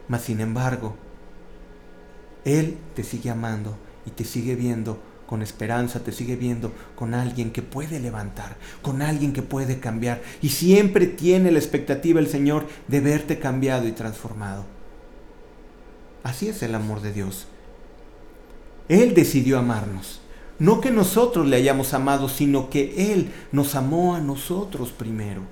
Mas 0.08 0.22
sin 0.22 0.40
embargo, 0.40 0.96
Él 2.44 2.78
te 2.94 3.04
sigue 3.04 3.30
amando 3.30 3.76
y 4.04 4.10
te 4.10 4.24
sigue 4.24 4.56
viendo 4.56 5.00
con 5.30 5.42
esperanza, 5.42 6.00
te 6.00 6.10
sigue 6.10 6.34
viendo 6.34 6.72
con 6.96 7.14
alguien 7.14 7.52
que 7.52 7.62
puede 7.62 8.00
levantar, 8.00 8.56
con 8.82 9.00
alguien 9.00 9.32
que 9.32 9.42
puede 9.42 9.78
cambiar. 9.78 10.20
Y 10.42 10.48
siempre 10.48 11.06
tiene 11.06 11.52
la 11.52 11.60
expectativa 11.60 12.18
el 12.18 12.26
Señor 12.26 12.66
de 12.88 12.98
verte 12.98 13.38
cambiado 13.38 13.86
y 13.86 13.92
transformado. 13.92 14.64
Así 16.24 16.48
es 16.48 16.64
el 16.64 16.74
amor 16.74 17.00
de 17.00 17.12
Dios. 17.12 17.46
Él 18.88 19.14
decidió 19.14 19.60
amarnos. 19.60 20.20
No 20.58 20.80
que 20.80 20.90
nosotros 20.90 21.46
le 21.46 21.54
hayamos 21.54 21.94
amado, 21.94 22.28
sino 22.28 22.68
que 22.68 23.12
Él 23.12 23.30
nos 23.52 23.76
amó 23.76 24.16
a 24.16 24.20
nosotros 24.20 24.90
primero. 24.90 25.42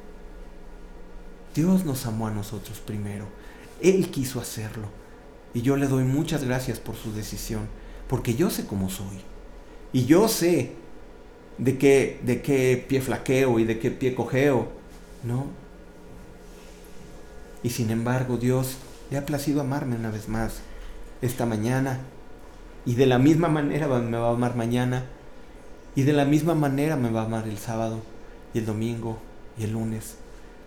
Dios 1.55 1.85
nos 1.85 2.05
amó 2.05 2.27
a 2.27 2.33
nosotros 2.33 2.81
primero. 2.81 3.27
Él 3.81 4.11
quiso 4.11 4.41
hacerlo. 4.41 4.89
Y 5.55 5.63
yo 5.63 5.77
le 5.77 5.87
doy 5.87 6.03
muchas 6.03 6.43
gracias 6.43 6.81
por 6.81 6.97
su 6.97 7.13
decisión, 7.13 7.69
porque 8.09 8.35
yo 8.35 8.51
sé 8.51 8.67
cómo 8.67 8.91
soy. 8.91 9.23
Y 9.92 10.04
yo 10.04 10.28
sé 10.28 10.73
de 11.59 11.78
qué, 11.78 12.21
de 12.23 12.42
qué 12.42 12.85
pie 12.88 13.00
flaqueo 13.00 13.59
y 13.59 13.64
de 13.64 13.78
qué 13.78 13.90
pie 13.90 14.14
cojeo, 14.14 14.68
¿no? 15.25 15.47
Y 17.62 17.71
sin 17.71 17.90
embargo, 17.90 18.37
Dios 18.37 18.76
le 19.11 19.18
ha 19.18 19.26
placido 19.26 19.61
amarme 19.61 19.97
una 19.97 20.11
vez 20.11 20.28
más 20.28 20.61
esta 21.23 21.47
mañana. 21.47 22.00
Y 22.87 22.95
de 22.95 23.07
la 23.07 23.18
misma 23.18 23.49
manera 23.49 23.88
me 23.88 24.16
va 24.16 24.28
a 24.28 24.33
amar 24.33 24.57
mañana. 24.57 25.04
Y 25.97 26.02
de 26.02 26.12
la 26.12 26.25
misma 26.25 26.54
manera 26.54 26.97
me 26.97 27.11
va 27.11 27.23
a 27.23 27.25
amar 27.25 27.49
el 27.49 27.59
sábado 27.59 28.00
y 28.54 28.59
el 28.59 28.66
domingo 28.66 29.18
y 29.59 29.64
el 29.64 29.73
lunes. 29.73 30.16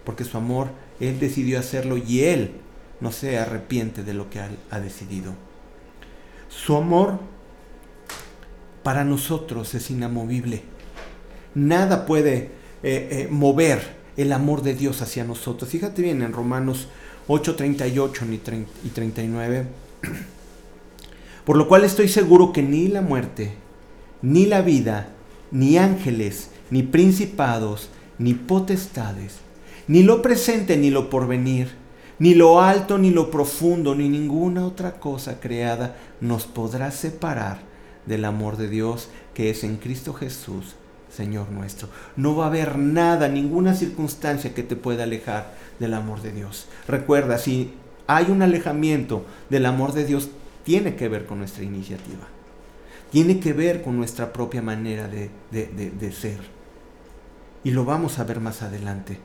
Porque 0.03 0.25
su 0.25 0.37
amor, 0.37 0.67
Él 0.99 1.19
decidió 1.19 1.59
hacerlo 1.59 1.97
y 1.97 2.23
Él 2.23 2.51
no 2.99 3.11
se 3.11 3.39
arrepiente 3.39 4.03
de 4.03 4.13
lo 4.13 4.29
que 4.29 4.39
ha 4.39 4.79
decidido. 4.79 5.33
Su 6.49 6.75
amor 6.75 7.19
para 8.83 9.03
nosotros 9.03 9.73
es 9.75 9.91
inamovible. 9.91 10.63
Nada 11.53 12.05
puede 12.05 12.51
eh, 12.83 13.07
eh, 13.11 13.27
mover 13.29 14.01
el 14.17 14.31
amor 14.33 14.61
de 14.61 14.73
Dios 14.73 15.01
hacia 15.01 15.23
nosotros. 15.23 15.69
Fíjate 15.69 16.01
bien 16.01 16.21
en 16.21 16.33
Romanos 16.33 16.87
8, 17.27 17.55
38 17.55 18.25
y 18.83 18.89
39. 18.89 19.65
Por 21.45 21.57
lo 21.57 21.67
cual 21.67 21.83
estoy 21.83 22.07
seguro 22.07 22.53
que 22.53 22.63
ni 22.63 22.87
la 22.87 23.01
muerte, 23.01 23.53
ni 24.21 24.45
la 24.45 24.61
vida, 24.61 25.09
ni 25.51 25.77
ángeles, 25.77 26.49
ni 26.69 26.83
principados, 26.83 27.89
ni 28.17 28.33
potestades, 28.33 29.37
ni 29.87 30.03
lo 30.03 30.21
presente, 30.21 30.77
ni 30.77 30.89
lo 30.89 31.09
porvenir, 31.09 31.69
ni 32.19 32.35
lo 32.35 32.61
alto, 32.61 32.97
ni 32.97 33.09
lo 33.09 33.31
profundo, 33.31 33.95
ni 33.95 34.07
ninguna 34.07 34.65
otra 34.65 34.99
cosa 34.99 35.39
creada 35.39 35.97
nos 36.21 36.45
podrá 36.45 36.91
separar 36.91 37.70
del 38.05 38.25
amor 38.25 38.57
de 38.57 38.67
Dios 38.67 39.09
que 39.33 39.49
es 39.49 39.63
en 39.63 39.77
Cristo 39.77 40.13
Jesús, 40.13 40.75
Señor 41.09 41.49
nuestro. 41.51 41.89
No 42.15 42.35
va 42.35 42.45
a 42.45 42.47
haber 42.47 42.77
nada, 42.77 43.27
ninguna 43.27 43.75
circunstancia 43.75 44.53
que 44.53 44.63
te 44.63 44.75
pueda 44.75 45.03
alejar 45.03 45.53
del 45.79 45.93
amor 45.93 46.21
de 46.21 46.31
Dios. 46.31 46.67
Recuerda, 46.87 47.37
si 47.37 47.73
hay 48.07 48.25
un 48.29 48.41
alejamiento 48.41 49.25
del 49.49 49.65
amor 49.65 49.93
de 49.93 50.05
Dios, 50.05 50.29
tiene 50.63 50.95
que 50.95 51.09
ver 51.09 51.25
con 51.25 51.39
nuestra 51.39 51.63
iniciativa. 51.63 52.27
Tiene 53.11 53.39
que 53.39 53.53
ver 53.53 53.81
con 53.81 53.97
nuestra 53.97 54.31
propia 54.31 54.61
manera 54.61 55.07
de, 55.07 55.29
de 55.51 56.11
ser. 56.11 56.39
Y 57.63 57.71
lo 57.71 57.83
vamos 57.83 58.19
a 58.19 58.23
ver 58.23 58.39
más 58.39 58.61
adelante. 58.61 59.19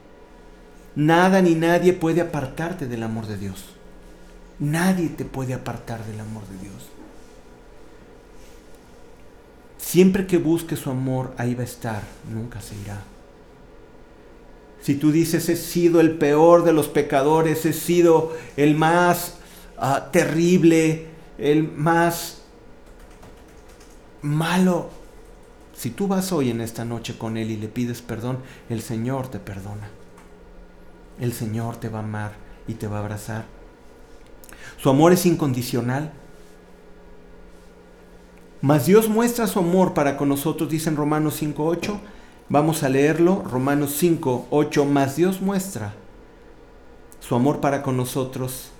Nada 0.97 1.43
ni 1.43 1.55
nadie 1.55 1.93
puede 1.93 2.21
apartarte 2.21 2.87
del 2.87 3.03
amor 3.03 3.27
de 3.27 3.37
Dios. 3.37 3.67
Nadie 4.59 5.11
te 5.11 5.25
puede 5.25 5.53
apartar 5.53 6.05
del 6.07 6.19
amor 6.21 6.43
de 6.49 6.59
Dios. 6.59 6.96
Siempre 9.87 10.27
que 10.27 10.39
busque 10.39 10.75
su 10.75 10.91
amor, 10.91 11.33
ahí 11.39 11.55
va 11.55 11.61
a 11.61 11.65
estar, 11.65 12.03
nunca 12.29 12.61
se 12.61 12.75
irá. 12.75 13.05
Si 14.83 14.97
tú 14.97 15.13
dices, 15.13 15.49
he 15.49 15.55
sido 15.55 16.01
el 16.01 16.19
peor 16.19 16.65
de 16.65 16.73
los 16.73 16.89
pecadores, 16.89 17.65
he 17.67 17.73
sido 17.73 18.33
el 18.57 18.75
más 18.75 19.35
ah, 19.79 20.09
terrible, 20.11 21.07
el 21.39 21.71
más 21.71 22.43
malo, 24.23 24.91
si 25.73 25.91
tú 25.91 26.09
vas 26.09 26.33
hoy 26.33 26.51
en 26.51 26.63
esta 26.63 26.85
noche 26.85 27.17
con 27.17 27.37
Él 27.37 27.53
y 27.53 27.57
le 27.57 27.69
pides 27.69 28.03
perdón, 28.03 28.39
el 28.69 28.83
Señor 28.83 29.29
te 29.29 29.39
perdona. 29.39 29.89
El 31.21 31.33
Señor 31.33 31.77
te 31.77 31.89
va 31.89 32.01
a 32.01 32.03
amar 32.03 32.33
y 32.67 32.75
te 32.75 32.89
va 32.89 32.97
a 32.97 33.01
abrazar. 33.03 33.45
Su 34.79 34.91
amor 34.91 35.13
es 35.13 35.27
incondicional. 35.27 36.13
Mas 38.67 38.87
Dios 38.87 39.09
muestra 39.09 39.47
su 39.47 39.61
amor 39.61 39.95
para 39.95 40.17
con 40.17 40.29
nosotros, 40.29 40.69
dice 40.69 40.89
en 40.89 40.97
Romanos 40.97 41.41
5.8. 41.41 42.01
Vamos 42.49 42.83
a 42.83 42.89
leerlo, 42.89 43.45
Romanos 43.49 44.03
5.8. 44.03 44.85
Mas 44.87 45.15
Dios 45.15 45.41
muestra 45.41 45.95
su 47.21 47.37
amor 47.37 47.61
para 47.61 47.85
con 47.85 47.97
nosotros 47.97 48.71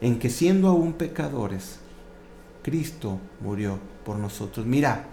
en 0.00 0.18
que 0.18 0.30
siendo 0.30 0.66
aún 0.66 0.94
pecadores, 0.94 1.78
Cristo 2.64 3.20
murió 3.38 3.78
por 4.04 4.16
nosotros. 4.16 4.66
Mira, 4.66 5.04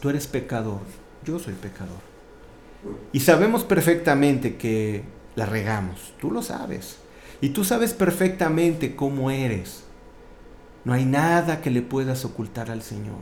tú 0.00 0.08
eres 0.08 0.26
pecador, 0.26 0.80
yo 1.26 1.38
soy 1.38 1.52
pecador. 1.52 2.00
Y 3.12 3.20
sabemos 3.20 3.64
perfectamente 3.64 4.56
que 4.56 5.04
la 5.36 5.44
regamos, 5.44 6.14
tú 6.22 6.30
lo 6.30 6.40
sabes. 6.40 6.96
Y 7.42 7.50
tú 7.50 7.66
sabes 7.66 7.92
perfectamente 7.92 8.96
cómo 8.96 9.30
eres. 9.30 9.84
No 10.88 10.94
hay 10.94 11.04
nada 11.04 11.60
que 11.60 11.70
le 11.70 11.82
puedas 11.82 12.24
ocultar 12.24 12.70
al 12.70 12.80
Señor. 12.80 13.20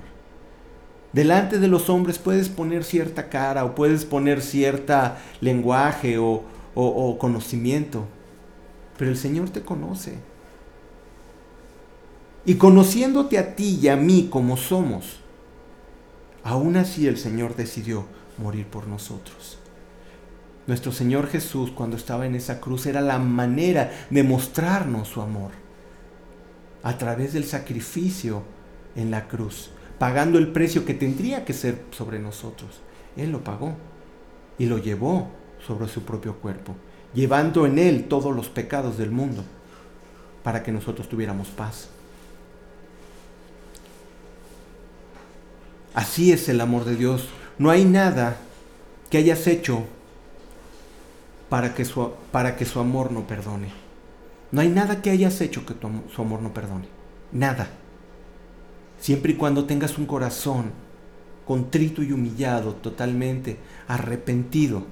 Delante 1.13 1.59
de 1.59 1.67
los 1.67 1.91
hombres 1.91 2.17
puedes 2.17 2.49
poner 2.49 2.85
cierta 2.85 3.29
cara 3.29 3.65
o 3.65 3.75
puedes 3.75 4.05
poner 4.05 4.41
cierta 4.41 5.19
lenguaje 5.41 6.17
o, 6.17 6.45
o 6.77 7.19
conocimiento, 7.19 8.05
pero 8.97 9.11
el 9.11 9.17
Señor 9.17 9.51
te 9.51 9.63
conoce. 9.63 10.15
Y 12.45 12.55
conociéndote 12.55 13.37
a 13.37 13.57
ti 13.57 13.81
y 13.83 13.89
a 13.89 13.97
mí 13.97 14.29
como 14.31 14.57
somos, 14.57 15.17
aún 16.45 16.77
así 16.77 17.09
el 17.09 17.19
Señor 17.19 17.57
decidió 17.57 18.05
morir 18.39 18.69
por 18.69 18.87
nosotros. 18.87 19.59
Nuestro 20.69 20.93
Señor 20.93 21.27
Jesús 21.27 21.73
cuando 21.73 21.97
estaba 21.97 22.27
en 22.27 22.37
esa 22.37 22.61
cruz 22.61 22.87
era 22.87 23.01
la 23.01 23.19
manera 23.19 23.91
de 24.09 24.23
mostrarnos 24.23 25.09
su 25.09 25.21
amor 25.21 25.66
a 26.83 26.99
través 26.99 27.33
del 27.33 27.45
sacrificio 27.45 28.43
en 28.95 29.11
la 29.11 29.29
cruz, 29.29 29.71
pagando 29.99 30.39
el 30.39 30.49
precio 30.49 30.85
que 30.85 30.95
tendría 30.95 31.45
que 31.45 31.53
ser 31.53 31.83
sobre 31.91 32.19
nosotros. 32.19 32.81
Él 33.17 33.33
lo 33.33 33.43
pagó 33.43 33.75
y 34.59 34.67
lo 34.67 34.79
llevó 34.79 35.29
sobre 35.67 35.89
su 35.89 36.03
propio 36.03 36.37
cuerpo, 36.37 36.75
llevando 37.15 37.67
en 37.67 37.79
él 37.79 38.07
todos 38.09 38.35
los 38.35 38.49
pecados 38.49 38.99
del 38.99 39.11
mundo 39.11 39.45
para 40.43 40.63
que 40.63 40.73
nosotros 40.73 41.09
tuviéramos 41.09 41.49
paz. 41.49 41.89
Así 45.95 46.31
es 46.31 46.49
el 46.49 46.61
amor 46.61 46.85
de 46.85 46.95
Dios. 46.95 47.29
No 47.59 47.71
hay 47.71 47.85
nada 47.85 48.37
que 49.09 49.19
hayas 49.19 49.47
hecho 49.47 49.85
para 51.49 51.75
que 51.75 51.85
su, 51.85 52.13
para 52.31 52.57
que 52.57 52.65
su 52.65 52.81
amor 52.81 53.13
no 53.13 53.27
perdone. 53.27 53.86
No 54.57 54.63
hay 54.63 54.71
nada 54.71 55.03
que 55.03 55.11
hayas 55.11 55.43
hecho 55.43 55.67
que 55.67 55.75
su 56.15 56.23
amor 56.23 56.41
no 56.41 56.55
perdone. 56.55 56.87
Nada. 57.31 57.69
Siempre 58.99 59.33
y 59.33 59.37
cuando 59.37 59.67
tengas 59.67 59.99
un 59.99 60.07
corazón 60.07 60.73
contrito 61.45 62.03
y 62.03 62.11
humillado, 62.11 62.73
totalmente 62.73 63.59
arrepentido, 63.87 64.87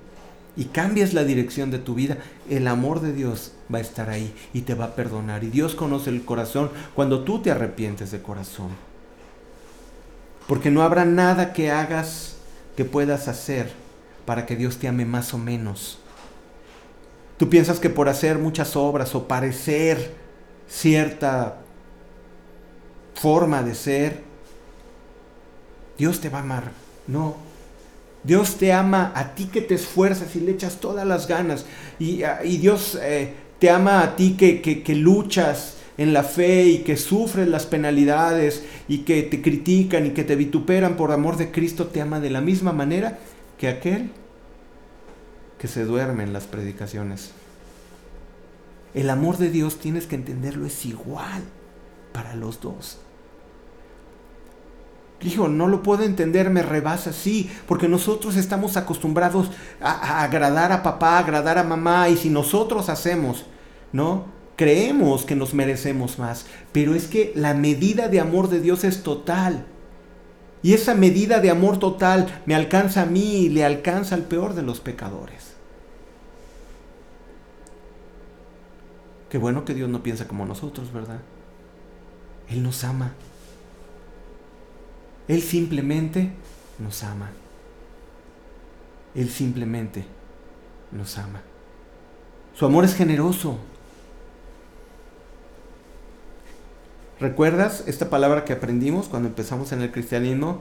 y 0.54 0.66
cambias 0.66 1.14
la 1.14 1.25
dirección 1.25 1.71
de 1.71 1.78
tu 1.78 1.94
vida, 1.94 2.18
el 2.50 2.68
amor 2.68 3.00
de 3.00 3.14
Dios 3.14 3.52
va 3.73 3.78
a 3.78 3.80
estar 3.80 4.11
ahí 4.11 4.35
y 4.52 4.61
te 4.61 4.75
va 4.75 4.85
a 4.85 4.94
perdonar. 4.94 5.44
Y 5.44 5.49
Dios 5.49 5.75
conoce 5.75 6.11
el 6.11 6.26
corazón 6.26 6.71
cuando 6.94 7.25
tú 7.25 7.38
te 7.38 7.50
arrepientes 7.50 8.11
de 8.11 8.21
corazón. 8.21 8.68
Porque 10.47 10.71
no 10.71 10.83
habrá 10.83 11.06
nada 11.06 11.54
que 11.54 11.71
hagas 11.71 12.37
que 12.76 12.85
puedas 12.85 13.28
hacer 13.28 13.73
para 14.26 14.44
que 14.44 14.56
Dios 14.56 14.76
te 14.76 14.88
ame 14.88 15.06
más 15.06 15.33
o 15.33 15.38
menos. 15.38 16.00
Tú 17.37 17.49
piensas 17.50 17.81
que 17.81 17.91
por 17.91 18.09
hacer 18.09 18.38
muchas 18.38 18.76
obras 18.76 19.14
o 19.14 19.26
parecer 19.26 20.12
cierta 20.69 21.57
forma 23.14 23.62
de 23.62 23.75
ser, 23.75 24.23
Dios 25.99 26.21
te 26.21 26.29
va 26.29 26.38
a 26.38 26.43
amar. 26.43 26.73
No. 27.07 27.37
Dios 28.23 28.56
te 28.56 28.73
ama 28.73 29.13
a 29.15 29.35
ti 29.35 29.47
que 29.47 29.61
te 29.61 29.75
esfuerzas 29.75 30.35
y 30.37 30.41
le 30.41 30.52
echas 30.52 30.80
todas 30.80 31.06
las 31.06 31.28
ganas. 31.28 31.67
Y, 31.99 32.23
ah, 32.23 32.41
Dios 32.43 32.99
eh, 33.02 33.35
te 33.58 33.71
ama 33.71 34.02
a 34.02 34.17
ti 34.17 34.37
que, 34.39 34.63
que 34.63 34.95
luchas 34.95 35.75
en 35.99 36.13
la 36.13 36.23
fe 36.23 36.65
y 36.65 36.78
que 36.78 36.97
sufres 36.97 37.49
las 37.49 37.67
penalidades 37.67 38.65
y 38.89 38.99
que 38.99 39.23
te 39.23 39.43
critican 39.43 40.06
y 40.06 40.11
que 40.11 40.25
te 40.25 40.37
vituperan 40.37 40.97
por 40.97 41.13
amor 41.13 41.37
de 41.37 41.50
Cristo. 41.50 41.89
Te 41.89 42.00
ama 42.00 42.21
de 42.21 42.30
la 42.30 42.41
misma 42.41 42.73
manera 42.73 43.19
que 43.58 43.69
aquel 43.69 44.11
que 45.65 45.69
se 45.69 45.87
duerme 45.87 46.25
en 46.25 46.35
las 46.35 46.45
predicaciones. 46.45 47.31
El 48.93 49.09
amor 49.09 49.39
de 49.39 49.49
Dios, 49.49 49.79
tienes 49.79 50.07
que 50.07 50.15
entenderlo, 50.15 50.67
es 50.67 50.85
igual 50.85 51.43
para 52.13 52.35
los 52.37 52.61
dos. 52.61 52.99
Hijo, 55.23 55.49
no 55.49 55.67
lo 55.67 55.83
puedo 55.83 56.03
entender, 56.03 56.50
me 56.50 56.61
rebasa, 56.61 57.15
sí, 57.15 57.50
porque 57.67 57.89
nosotros 57.89 58.37
estamos 58.37 58.77
acostumbrados 58.77 59.53
a, 59.81 59.93
a, 59.93 60.23
agradar 60.25 60.71
a 60.71 60.83
papá, 60.83 61.17
a 61.17 61.21
agradar 61.21 61.57
a 61.57 61.65
mamá, 61.65 62.11
y 62.11 62.19
si 62.19 62.29
nosotros 62.29 62.91
hacemos, 62.91 63.47
¿no? 63.91 64.27
Creemos 64.57 65.25
que 65.25 65.35
nos 65.35 65.55
merecemos 65.55 66.19
más, 66.19 66.45
pero 66.73 66.95
es 66.95 67.07
que 67.07 67.33
la 67.37 67.55
medida 67.55 68.09
de 68.09 68.21
amor 68.21 68.50
de 68.50 68.61
Dios 68.61 68.85
es 68.85 69.03
total. 69.03 69.65
Y 70.63 70.75
esa 70.75 70.95
medida 70.95 71.41
de 71.41 71.49
amor 71.49 71.79
total 71.79 72.43
me 72.45 72.55
alcanza 72.55 73.00
a 73.00 73.07
mí 73.07 73.37
y 73.37 73.49
le 73.49 73.65
alcanza 73.65 74.15
al 74.15 74.25
peor 74.25 74.53
de 74.53 74.61
los 74.61 74.81
pecadores. 74.81 75.53
Qué 79.34 79.38
bueno 79.38 79.64
que 79.64 79.75
Dios 79.75 79.88
no 79.88 80.00
piensa 80.00 80.28
como 80.28 80.47
nosotros, 80.47 80.92
¿verdad? 80.92 81.18
Él 82.49 82.62
nos 82.62 82.84
ama. 82.84 83.14
Él 85.26 85.42
simplemente 85.42 86.30
nos 86.78 87.02
ama. 87.02 87.32
Él 89.12 89.28
simplemente 89.28 90.04
nos 90.92 91.18
ama. 91.18 91.42
Su 92.54 92.64
amor 92.64 92.84
es 92.84 92.94
generoso. 92.94 93.58
¿Recuerdas 97.18 97.82
esta 97.88 98.10
palabra 98.10 98.44
que 98.44 98.52
aprendimos 98.52 99.08
cuando 99.08 99.28
empezamos 99.28 99.73
en 99.73 99.82
el 99.82 99.90
cristianismo? 99.90 100.60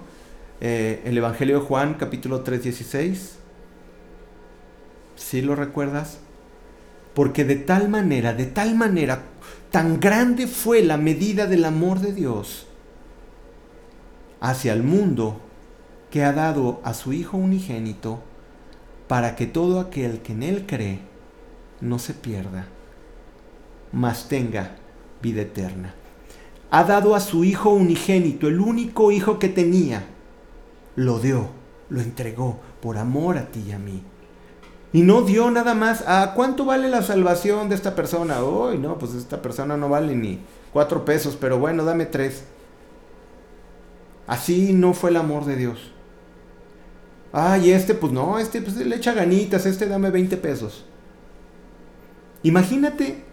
Eh, 0.62 1.04
el 1.06 1.16
Evangelio 1.16 1.60
de 1.60 1.66
Juan, 1.68 1.94
capítulo 1.94 2.42
3, 2.42 2.64
16. 2.64 3.36
¿Sí 5.16 5.44
lo 5.44 5.56
recuerdas? 5.56 6.18
Porque 7.14 7.46
de 7.46 7.56
tal 7.56 7.90
manera, 7.90 8.34
de 8.34 8.46
tal 8.46 8.76
manera, 8.76 9.24
tan 9.72 10.00
grande 10.00 10.48
fue 10.48 10.82
la 10.84 10.98
medida 10.98 11.48
del 11.48 11.66
amor 11.66 12.00
de 12.00 12.14
Dios 12.14 12.68
hacia 14.40 14.74
el 14.74 14.84
mundo 14.84 15.40
que 16.12 16.24
ha 16.24 16.34
dado 16.34 16.82
a 16.84 16.94
su 16.94 17.14
Hijo 17.14 17.38
unigénito 17.38 18.20
para 19.08 19.36
que 19.36 19.48
todo 19.48 19.80
aquel 19.80 20.20
que 20.20 20.34
en 20.34 20.44
Él 20.44 20.66
cree 20.68 21.00
no 21.82 21.98
se 21.98 22.14
pierda, 22.14 22.68
mas 23.92 24.28
tenga 24.28 24.76
vida 25.22 25.42
eterna. 25.42 25.96
Ha 26.72 26.84
dado 26.84 27.16
a 27.16 27.20
su 27.20 27.44
Hijo 27.44 27.72
unigénito, 27.72 28.48
el 28.48 28.60
único 28.60 29.12
Hijo 29.12 29.40
que 29.40 29.50
tenía, 29.50 30.04
lo 30.96 31.20
dio, 31.20 31.48
lo 31.90 32.02
entregó 32.02 32.60
por 32.82 32.98
amor 32.98 33.38
a 33.38 33.48
ti 33.48 33.64
y 33.68 33.72
a 33.72 33.80
mí. 33.80 34.04
Y 34.94 35.02
no 35.02 35.24
dio 35.24 35.50
nada 35.50 35.74
más 35.74 36.04
a 36.08 36.34
cuánto 36.36 36.66
vale 36.66 36.88
la 36.88 37.02
salvación 37.02 37.68
de 37.68 37.76
esta 37.76 37.96
persona. 37.96 38.44
Uy, 38.44 38.78
no, 38.78 39.00
pues 39.00 39.16
esta 39.16 39.42
persona 39.42 39.76
no 39.76 39.90
vale 39.90 40.16
ni 40.16 40.40
cuatro 40.72 41.04
pesos, 41.04 41.36
pero 41.40 41.58
bueno, 41.58 41.84
dame 41.84 42.06
tres. 42.06 42.44
Así 44.28 44.72
no 44.72 44.94
fue 44.94 45.10
el 45.10 45.18
amor 45.18 45.46
de 45.46 45.56
Dios. 45.56 45.92
Ay, 47.32 47.72
este, 47.72 47.96
pues 47.96 48.14
no, 48.14 48.38
este 48.38 48.62
pues, 48.62 48.76
le 48.76 48.96
echa 48.96 49.14
ganitas, 49.14 49.66
este 49.66 49.88
dame 49.88 50.12
20 50.12 50.38
pesos. 50.38 50.86
Imagínate 52.44 53.24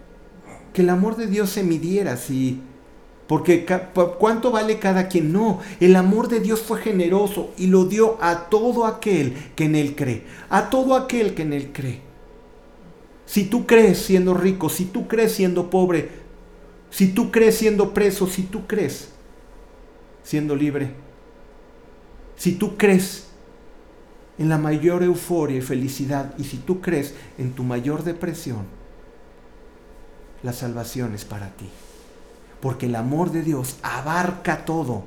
que 0.73 0.81
el 0.81 0.88
amor 0.88 1.16
de 1.16 1.27
Dios 1.27 1.51
se 1.51 1.62
midiera 1.62 2.16
si 2.16 2.62
porque 3.31 3.64
¿cuánto 4.19 4.51
vale 4.51 4.81
cada 4.81 5.07
quien? 5.07 5.33
No, 5.33 5.61
el 5.79 5.95
amor 5.95 6.27
de 6.27 6.40
Dios 6.40 6.62
fue 6.62 6.81
generoso 6.81 7.55
y 7.57 7.69
lo 7.69 7.85
dio 7.85 8.19
a 8.21 8.49
todo 8.51 8.87
aquel 8.87 9.53
que 9.55 9.66
en 9.66 9.77
Él 9.77 9.95
cree. 9.95 10.25
A 10.49 10.69
todo 10.69 10.97
aquel 10.97 11.33
que 11.33 11.43
en 11.43 11.53
Él 11.53 11.71
cree. 11.73 12.01
Si 13.27 13.45
tú 13.45 13.69
crees 13.69 13.99
siendo 13.99 14.35
rico, 14.35 14.69
si 14.69 14.87
tú 14.87 15.07
crees 15.07 15.31
siendo 15.31 15.71
pobre, 15.71 16.09
si 16.90 17.12
tú 17.12 17.31
crees 17.31 17.57
siendo 17.57 17.95
preso, 17.95 18.27
si 18.27 18.43
tú 18.43 18.66
crees 18.66 19.11
siendo 20.25 20.57
libre, 20.57 20.90
si 22.35 22.57
tú 22.57 22.77
crees 22.77 23.29
en 24.38 24.49
la 24.49 24.59
mayor 24.59 25.05
euforia 25.05 25.59
y 25.59 25.62
felicidad 25.62 26.35
y 26.37 26.43
si 26.43 26.57
tú 26.57 26.81
crees 26.81 27.14
en 27.38 27.53
tu 27.53 27.62
mayor 27.62 28.03
depresión, 28.03 28.66
la 30.43 30.53
salvación 30.53 31.14
es 31.14 31.25
para 31.25 31.51
ti 31.51 31.69
porque 32.61 32.87
el 32.87 32.94
amor 32.94 33.31
de 33.31 33.42
Dios 33.42 33.77
abarca 33.83 34.64
todo. 34.64 35.05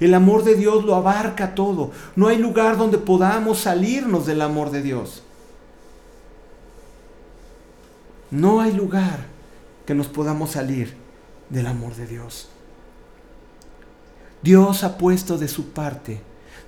El 0.00 0.14
amor 0.14 0.44
de 0.44 0.54
Dios 0.54 0.84
lo 0.84 0.94
abarca 0.94 1.54
todo. 1.54 1.90
No 2.16 2.28
hay 2.28 2.38
lugar 2.38 2.76
donde 2.76 2.98
podamos 2.98 3.60
salirnos 3.60 4.26
del 4.26 4.42
amor 4.42 4.70
de 4.70 4.82
Dios. 4.82 5.22
No 8.30 8.60
hay 8.60 8.72
lugar 8.72 9.26
que 9.86 9.94
nos 9.94 10.06
podamos 10.06 10.52
salir 10.52 10.94
del 11.50 11.66
amor 11.66 11.94
de 11.94 12.06
Dios. 12.06 12.48
Dios 14.42 14.84
ha 14.84 14.98
puesto 14.98 15.38
de 15.38 15.48
su 15.48 15.70
parte. 15.70 16.20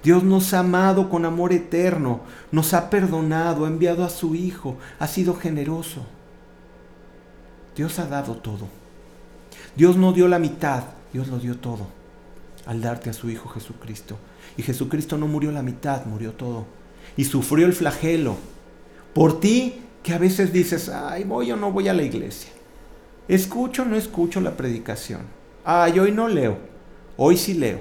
Dios 0.03 0.25
nos 0.25 0.55
ha 0.55 0.61
amado 0.61 1.11
con 1.11 1.27
amor 1.27 1.53
eterno, 1.53 2.21
nos 2.51 2.73
ha 2.73 2.89
perdonado, 2.89 3.67
ha 3.67 3.69
enviado 3.69 4.03
a 4.03 4.09
su 4.09 4.35
Hijo, 4.35 4.77
ha 4.99 5.07
sido 5.07 5.35
generoso. 5.35 6.07
Dios 7.77 7.99
ha 7.99 8.07
dado 8.07 8.37
todo. 8.37 8.80
Dios 9.81 9.97
no 9.97 10.13
dio 10.13 10.29
la 10.29 10.39
mitad, 10.39 10.85
Dios 11.11 11.29
lo 11.29 11.39
dio 11.39 11.57
todo 11.57 11.87
al 12.67 12.83
darte 12.83 13.09
a 13.09 13.15
su 13.15 13.31
Hijo 13.31 13.49
Jesucristo. 13.49 14.19
Y 14.59 14.63
Jesucristo 14.63 15.17
no 15.17 15.27
murió 15.27 15.53
la 15.53 15.63
mitad, 15.63 16.05
murió 16.05 16.35
todo. 16.35 16.67
Y 17.17 17.25
sufrió 17.25 17.65
el 17.65 17.73
flagelo. 17.73 18.37
Por 19.15 19.41
ti 19.41 19.81
que 20.03 20.13
a 20.13 20.19
veces 20.19 20.53
dices, 20.53 20.91
ay, 20.91 21.25
voy 21.25 21.51
o 21.51 21.57
no 21.57 21.73
voy 21.73 21.89
a 21.89 21.95
la 21.95 22.03
iglesia. 22.03 22.51
Escucho 23.27 23.81
o 23.81 23.85
no 23.87 23.97
escucho 23.97 24.43
la 24.43 24.55
predicación. 24.55 25.23
Ay, 25.65 25.99
hoy 25.99 26.13
no 26.13 26.29
leo. 26.29 26.59
Hoy 27.17 27.39
sí 27.39 27.55
leo. 27.55 27.81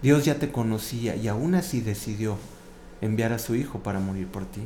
Dios 0.00 0.24
ya 0.24 0.36
te 0.36 0.50
conocía 0.50 1.14
y 1.14 1.28
aún 1.28 1.54
así 1.54 1.82
decidió 1.82 2.38
enviar 3.02 3.34
a 3.34 3.38
su 3.38 3.54
Hijo 3.54 3.80
para 3.80 4.00
morir 4.00 4.28
por 4.28 4.46
ti. 4.46 4.62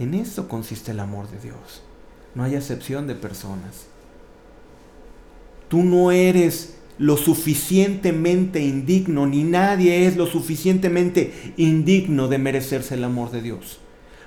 En 0.00 0.14
eso 0.14 0.48
consiste 0.48 0.90
el 0.90 0.98
amor 0.98 1.30
de 1.30 1.38
Dios. 1.38 1.84
No 2.34 2.42
hay 2.42 2.56
excepción 2.56 3.06
de 3.06 3.14
personas. 3.14 3.86
Tú 5.68 5.82
no 5.82 6.12
eres 6.12 6.76
lo 6.98 7.16
suficientemente 7.16 8.60
indigno, 8.60 9.26
ni 9.26 9.42
nadie 9.42 10.06
es 10.06 10.16
lo 10.16 10.26
suficientemente 10.26 11.52
indigno 11.56 12.28
de 12.28 12.38
merecerse 12.38 12.94
el 12.94 13.04
amor 13.04 13.30
de 13.30 13.42
Dios. 13.42 13.78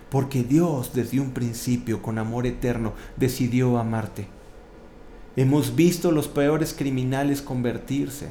Porque 0.10 0.44
Dios 0.44 0.92
desde 0.94 1.20
un 1.20 1.32
principio, 1.32 2.02
con 2.02 2.18
amor 2.18 2.46
eterno, 2.46 2.94
decidió 3.16 3.78
amarte. 3.78 4.28
Hemos 5.36 5.76
visto 5.76 6.12
los 6.12 6.28
peores 6.28 6.74
criminales 6.74 7.42
convertirse. 7.42 8.28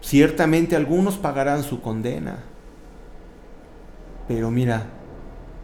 Ciertamente 0.00 0.76
algunos 0.76 1.16
pagarán 1.16 1.62
su 1.62 1.80
condena. 1.80 2.44
Pero 4.28 4.50
mira, 4.50 4.86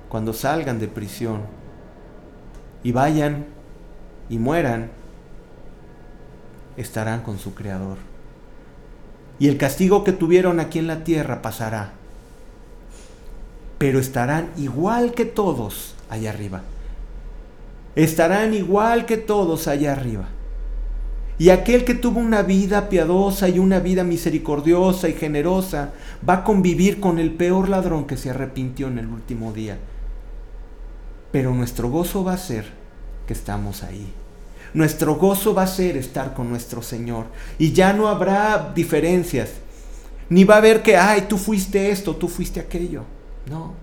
cuando 0.09 0.33
salgan 0.33 0.79
de 0.79 0.89
prisión 0.89 1.43
y 2.83 2.93
vayan 2.93 3.47
y 4.29 4.39
mueran, 4.39 4.91
estarán 6.77 7.23
con 7.23 7.39
su 7.39 7.55
Creador. 7.55 7.99
Y 9.39 9.49
el 9.49 9.57
castigo 9.57 10.05
que 10.05 10.13
tuvieron 10.13 10.61
aquí 10.61 10.79
en 10.79 10.87
la 10.87 11.05
tierra 11.05 11.43
pasará. 11.43 11.93
Pero 13.79 14.01
estarán 14.01 14.51
igual 14.57 15.15
que 15.15 15.25
todos 15.25 15.95
allá 16.11 16.31
arriba. 16.31 16.63
Estarán 17.95 18.55
igual 18.55 19.07
que 19.07 19.17
todos 19.17 19.69
allá 19.69 19.93
arriba. 19.93 20.29
Y 21.39 21.51
aquel 21.51 21.85
que 21.85 21.95
tuvo 21.95 22.19
una 22.19 22.43
vida 22.43 22.89
piadosa 22.89 23.49
y 23.49 23.61
una 23.61 23.79
vida 23.79 24.03
misericordiosa 24.03 25.09
y 25.09 25.13
generosa 25.13 25.93
va 26.29 26.35
a 26.35 26.45
convivir 26.45 26.99
con 26.99 27.21
el 27.21 27.33
peor 27.33 27.69
ladrón 27.69 28.09
que 28.09 28.17
se 28.17 28.31
arrepintió 28.31 28.89
en 28.89 28.99
el 28.99 29.07
último 29.07 29.53
día. 29.53 29.79
Pero 31.31 31.55
nuestro 31.55 31.89
gozo 31.91 32.25
va 32.25 32.33
a 32.33 32.39
ser 32.39 32.67
que 33.29 33.35
estamos 33.35 33.85
ahí. 33.85 34.13
Nuestro 34.75 35.17
gozo 35.17 35.55
va 35.55 35.63
a 35.63 35.67
ser 35.67 35.97
estar 35.97 36.35
con 36.35 36.51
nuestro 36.51 36.83
Señor. 36.83 37.27
Y 37.59 37.73
ya 37.73 37.93
no 37.93 38.09
habrá 38.09 38.73
diferencias. 38.75 39.51
Ni 40.29 40.45
va 40.45 40.57
a 40.57 40.59
haber 40.59 40.83
que, 40.83 40.97
ay, 40.97 41.27
tú 41.29 41.39
fuiste 41.39 41.91
esto, 41.91 42.17
tú 42.17 42.29
fuiste 42.29 42.61
aquello. 42.61 43.05
No. 43.49 43.75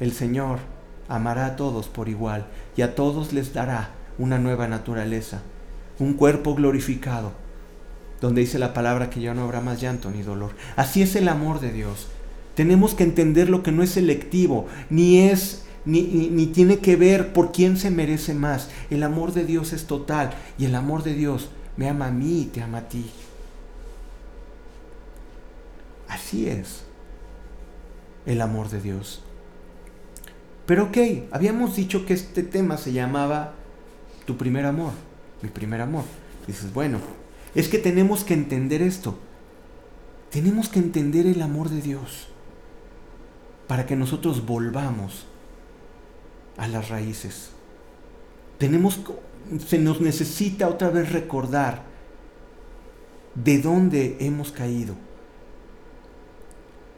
El 0.00 0.12
Señor 0.12 0.58
amará 1.08 1.46
a 1.46 1.56
todos 1.56 1.88
por 1.88 2.08
igual 2.08 2.46
y 2.76 2.82
a 2.82 2.94
todos 2.94 3.32
les 3.32 3.52
dará 3.52 3.90
una 4.18 4.38
nueva 4.38 4.66
naturaleza, 4.66 5.42
un 5.98 6.14
cuerpo 6.14 6.54
glorificado, 6.54 7.32
donde 8.20 8.40
dice 8.40 8.58
la 8.58 8.72
palabra 8.74 9.10
que 9.10 9.20
ya 9.20 9.34
no 9.34 9.44
habrá 9.44 9.60
más 9.60 9.80
llanto 9.80 10.10
ni 10.10 10.22
dolor. 10.22 10.52
Así 10.74 11.02
es 11.02 11.16
el 11.16 11.28
amor 11.28 11.60
de 11.60 11.72
Dios. 11.72 12.08
Tenemos 12.54 12.94
que 12.94 13.04
entender 13.04 13.50
lo 13.50 13.62
que 13.62 13.72
no 13.72 13.82
es 13.82 13.90
selectivo, 13.90 14.66
ni 14.88 15.20
es 15.20 15.65
ni, 15.86 16.46
tiene 16.48 16.80
que 16.80 16.96
ver 16.96 17.32
por 17.32 17.52
quién 17.52 17.76
se 17.76 17.90
merece 17.90 18.34
más. 18.34 18.68
El 18.90 19.02
amor 19.02 19.32
de 19.32 19.44
Dios 19.44 19.72
es 19.72 19.86
total 19.86 20.34
y 20.58 20.66
el 20.66 20.74
amor 20.74 21.02
de 21.02 21.14
Dios 21.14 21.48
me 21.76 21.88
ama 21.88 22.08
a 22.08 22.10
mí 22.10 22.42
y 22.42 22.46
te 22.46 22.60
ama 22.60 22.78
a 22.78 22.88
ti. 22.88 23.06
Así 26.08 26.48
es 26.48 26.82
el 28.26 28.40
amor 28.40 28.68
de 28.68 28.80
Dios. 28.80 29.22
Pero 30.66 30.84
ok, 30.84 30.98
habíamos 31.30 31.76
dicho 31.76 32.04
que 32.04 32.14
este 32.14 32.42
tema 32.42 32.76
se 32.76 32.92
llamaba 32.92 33.54
tu 34.24 34.36
primer 34.36 34.66
amor, 34.66 34.92
mi 35.40 35.48
primer 35.48 35.80
amor. 35.80 36.04
dices, 36.46 36.72
bueno, 36.72 36.98
es 37.54 37.68
que 37.68 37.78
tenemos 37.78 38.24
que 38.24 38.34
entender 38.34 38.82
esto. 38.82 39.16
Tenemos 40.30 40.68
que 40.68 40.80
entender 40.80 41.26
el 41.26 41.40
amor 41.40 41.70
de 41.70 41.80
Dios 41.80 42.26
para 43.68 43.86
que 43.86 43.94
nosotros 43.94 44.44
volvamos 44.44 45.26
a 46.56 46.68
las 46.68 46.88
raíces. 46.88 47.50
Tenemos, 48.58 49.00
se 49.66 49.78
nos 49.78 50.00
necesita 50.00 50.68
otra 50.68 50.90
vez 50.90 51.12
recordar 51.12 51.82
de 53.34 53.58
dónde 53.58 54.16
hemos 54.20 54.50
caído 54.50 54.94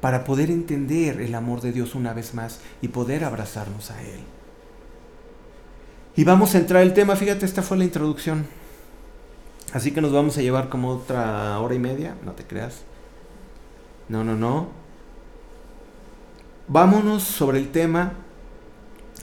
para 0.00 0.24
poder 0.24 0.50
entender 0.50 1.20
el 1.20 1.34
amor 1.34 1.60
de 1.60 1.72
Dios 1.72 1.94
una 1.94 2.12
vez 2.14 2.34
más 2.34 2.60
y 2.80 2.88
poder 2.88 3.24
abrazarnos 3.24 3.90
a 3.90 4.00
Él. 4.02 4.20
Y 6.14 6.24
vamos 6.24 6.54
a 6.54 6.58
entrar 6.58 6.82
el 6.82 6.94
tema, 6.94 7.16
fíjate, 7.16 7.44
esta 7.44 7.62
fue 7.62 7.76
la 7.76 7.84
introducción. 7.84 8.46
Así 9.72 9.90
que 9.90 10.00
nos 10.00 10.12
vamos 10.12 10.38
a 10.38 10.42
llevar 10.42 10.68
como 10.68 10.90
otra 10.90 11.58
hora 11.60 11.74
y 11.74 11.78
media, 11.78 12.16
no 12.24 12.32
te 12.32 12.44
creas. 12.44 12.82
No, 14.08 14.24
no, 14.24 14.36
no. 14.36 14.68
Vámonos 16.68 17.22
sobre 17.22 17.58
el 17.58 17.70
tema 17.70 18.12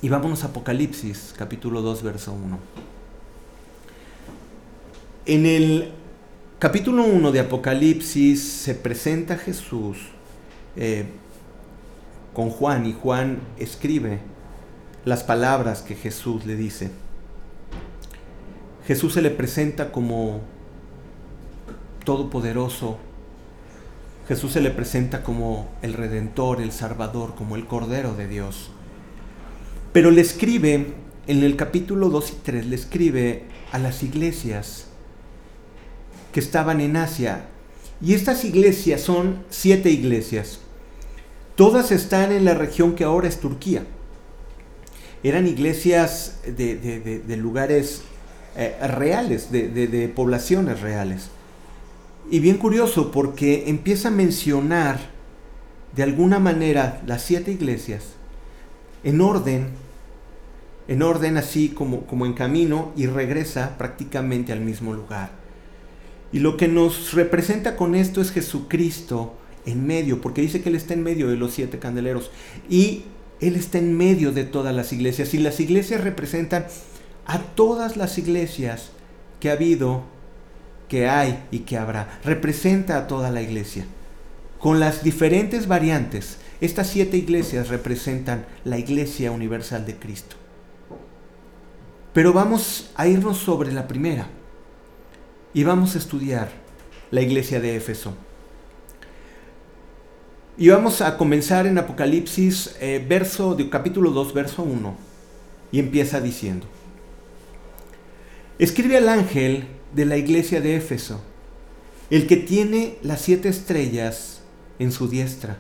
y 0.06 0.10
vámonos 0.10 0.44
a 0.44 0.50
Apocalipsis, 0.50 1.34
capítulo 1.36 1.82
2, 1.82 2.04
verso 2.04 2.32
1. 2.32 2.60
En 5.26 5.48
el 5.48 5.94
capítulo 6.60 7.04
1 7.06 7.32
de 7.32 7.40
Apocalipsis 7.40 8.44
se 8.44 8.76
presenta 8.76 9.36
Jesús 9.36 9.98
eh, 10.76 11.08
con 12.36 12.52
Juan 12.52 12.86
y 12.86 12.94
Juan 12.94 13.40
escribe 13.58 14.20
las 15.06 15.24
palabras 15.24 15.82
que 15.82 15.96
Jesús 15.96 16.46
le 16.46 16.56
dice. 16.56 16.92
Jesús 18.86 19.12
se 19.16 19.24
le 19.24 19.32
presenta 19.32 19.92
como 19.92 20.42
todopoderoso. 22.04 23.00
Jesús 24.28 24.52
se 24.52 24.62
le 24.62 24.70
presenta 24.70 25.24
como 25.24 25.68
el 25.82 25.94
redentor, 25.94 26.62
el 26.62 26.72
salvador, 26.72 27.34
como 27.34 27.56
el 27.56 27.66
cordero 27.66 28.14
de 28.14 28.28
Dios. 28.28 28.70
Pero 29.96 30.12
le 30.12 30.20
escribe, 30.20 30.88
en 31.26 31.44
el 31.44 31.56
capítulo 31.56 32.10
2 32.10 32.32
y 32.32 32.36
3, 32.44 32.66
le 32.66 32.76
escribe 32.76 33.44
a 33.72 33.80
las 33.80 34.04
iglesias 34.04 34.88
que 36.34 36.42
estaban 36.42 36.82
en 36.82 36.98
Asia. 36.98 37.46
Y 38.02 38.14
estas 38.14 38.44
iglesias 38.44 39.00
son 39.00 39.46
siete 39.50 39.92
iglesias. 39.92 40.60
Todas 41.56 41.94
están 41.94 42.34
en 42.34 42.44
la 42.44 42.56
región 42.56 42.94
que 42.94 43.06
ahora 43.06 43.30
es 43.30 43.40
Turquía. 43.40 43.86
Eran 45.24 45.48
iglesias 45.48 46.42
de, 46.46 47.38
lugares 47.40 48.02
eh, 48.58 48.76
reales, 48.90 49.50
de 49.50 50.12
poblaciones 50.14 50.82
reales. 50.82 51.30
Y 52.30 52.42
bien 52.42 52.58
curioso 52.58 53.12
porque 53.12 53.70
empieza 53.70 54.10
a 54.10 54.12
mencionar 54.12 55.00
de 55.96 56.04
alguna 56.04 56.40
manera 56.40 57.02
las 57.08 57.22
siete 57.22 57.54
iglesias 57.54 58.04
en 59.06 59.22
orden 59.22 59.85
en 60.88 61.02
orden 61.02 61.38
así 61.38 61.70
como, 61.70 62.06
como 62.06 62.26
en 62.26 62.34
camino 62.34 62.92
y 62.96 63.08
regresa 63.08 63.78
prácticamente 63.78 64.52
al 64.52 64.62
mismo 64.62 64.94
lugar. 64.94 65.32
Y 66.32 66.40
lo 66.40 66.58
que 66.58 66.68
nos 66.68 67.14
representa 67.14 67.76
con 67.76 67.96
esto 67.96 68.22
es 68.22 68.32
Jesucristo 68.32 69.36
en 69.66 69.86
medio, 69.88 70.22
porque 70.22 70.42
dice 70.42 70.62
que 70.62 70.70
Él 70.70 70.76
está 70.76 70.94
en 70.94 71.04
medio 71.04 71.28
de 71.28 71.38
los 71.38 71.54
siete 71.54 71.80
candeleros 71.80 72.30
y 72.70 73.04
Él 73.40 73.56
está 73.56 73.78
en 73.78 73.96
medio 73.98 74.32
de 74.32 74.44
todas 74.44 74.76
las 74.76 74.92
iglesias. 74.94 75.34
Y 75.34 75.40
las 75.40 75.60
iglesias 75.60 76.04
representan 76.04 76.66
a 77.26 77.40
todas 77.40 77.98
las 77.98 78.18
iglesias 78.18 78.92
que 79.40 79.50
ha 79.50 79.54
habido, 79.54 80.04
que 80.90 81.08
hay 81.08 81.44
y 81.52 81.60
que 81.60 81.78
habrá. 81.78 82.20
Representa 82.24 82.98
a 82.98 83.08
toda 83.08 83.32
la 83.32 83.42
iglesia. 83.42 83.86
Con 84.60 84.80
las 84.80 85.04
diferentes 85.04 85.68
variantes, 85.68 86.38
estas 86.62 86.88
siete 86.88 87.18
iglesias 87.18 87.70
representan 87.70 88.46
la 88.64 88.78
iglesia 88.78 89.32
universal 89.32 89.86
de 89.86 89.96
Cristo. 89.96 90.36
Pero 92.16 92.32
vamos 92.32 92.92
a 92.96 93.10
irnos 93.10 93.40
sobre 93.40 93.74
la 93.74 93.90
primera 93.90 94.30
y 95.54 95.66
vamos 95.66 95.96
a 95.96 95.98
estudiar 95.98 96.50
la 97.12 97.20
iglesia 97.20 97.60
de 97.60 97.76
Éfeso. 97.76 98.14
Y 100.58 100.70
vamos 100.70 101.02
a 101.02 101.18
comenzar 101.18 101.68
en 101.68 101.78
Apocalipsis, 101.78 102.74
eh, 102.80 103.06
verso, 103.06 103.54
de, 103.54 103.70
capítulo 103.70 104.12
2, 104.12 104.34
verso 104.34 104.64
1, 104.64 104.96
y 105.74 105.80
empieza 105.80 106.22
diciendo, 106.22 106.68
Escribe 108.60 108.96
al 108.96 109.10
ángel 109.10 109.68
de 109.94 110.06
la 110.06 110.16
iglesia 110.16 110.62
de 110.62 110.78
Éfeso, 110.78 111.20
el 112.10 112.28
que 112.28 112.38
tiene 112.38 112.98
las 113.04 113.20
siete 113.20 113.50
estrellas 113.50 114.42
en 114.80 114.94
su 114.94 115.10
diestra, 115.10 115.58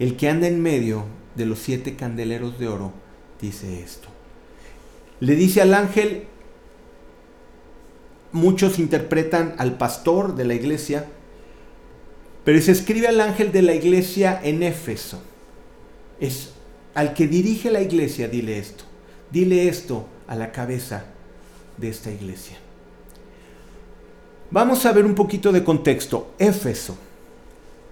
el 0.00 0.16
que 0.16 0.28
anda 0.28 0.48
en 0.48 0.60
medio 0.60 1.04
de 1.36 1.46
los 1.46 1.60
siete 1.60 1.94
candeleros 1.94 2.58
de 2.58 2.66
oro, 2.66 2.92
dice 3.40 3.80
esto. 3.80 4.17
Le 5.20 5.34
dice 5.34 5.60
al 5.60 5.74
ángel, 5.74 6.24
muchos 8.32 8.78
interpretan 8.78 9.54
al 9.58 9.76
pastor 9.76 10.36
de 10.36 10.44
la 10.44 10.54
iglesia, 10.54 11.06
pero 12.44 12.60
se 12.60 12.72
escribe 12.72 13.08
al 13.08 13.20
ángel 13.20 13.52
de 13.52 13.62
la 13.62 13.74
iglesia 13.74 14.40
en 14.42 14.62
Éfeso. 14.62 15.20
Es 16.20 16.50
al 16.94 17.14
que 17.14 17.28
dirige 17.28 17.70
la 17.70 17.80
iglesia, 17.80 18.28
dile 18.28 18.58
esto. 18.58 18.84
Dile 19.30 19.68
esto 19.68 20.06
a 20.26 20.34
la 20.34 20.52
cabeza 20.52 21.04
de 21.76 21.88
esta 21.88 22.10
iglesia. 22.10 22.56
Vamos 24.50 24.86
a 24.86 24.92
ver 24.92 25.04
un 25.04 25.14
poquito 25.14 25.52
de 25.52 25.62
contexto. 25.62 26.32
Éfeso. 26.38 26.96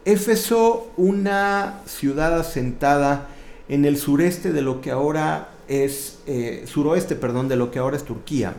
Éfeso, 0.06 0.90
una 0.96 1.82
ciudad 1.86 2.38
asentada 2.38 3.28
en 3.68 3.84
el 3.84 3.98
sureste 3.98 4.52
de 4.52 4.62
lo 4.62 4.80
que 4.80 4.90
ahora 4.90 5.50
es, 5.68 6.18
eh, 6.26 6.64
suroeste, 6.66 7.16
perdón, 7.16 7.48
de 7.48 7.57
lo 7.57 7.70
que 7.70 7.79
ahora 7.79 7.96
es 7.96 8.05
Turquía. 8.05 8.55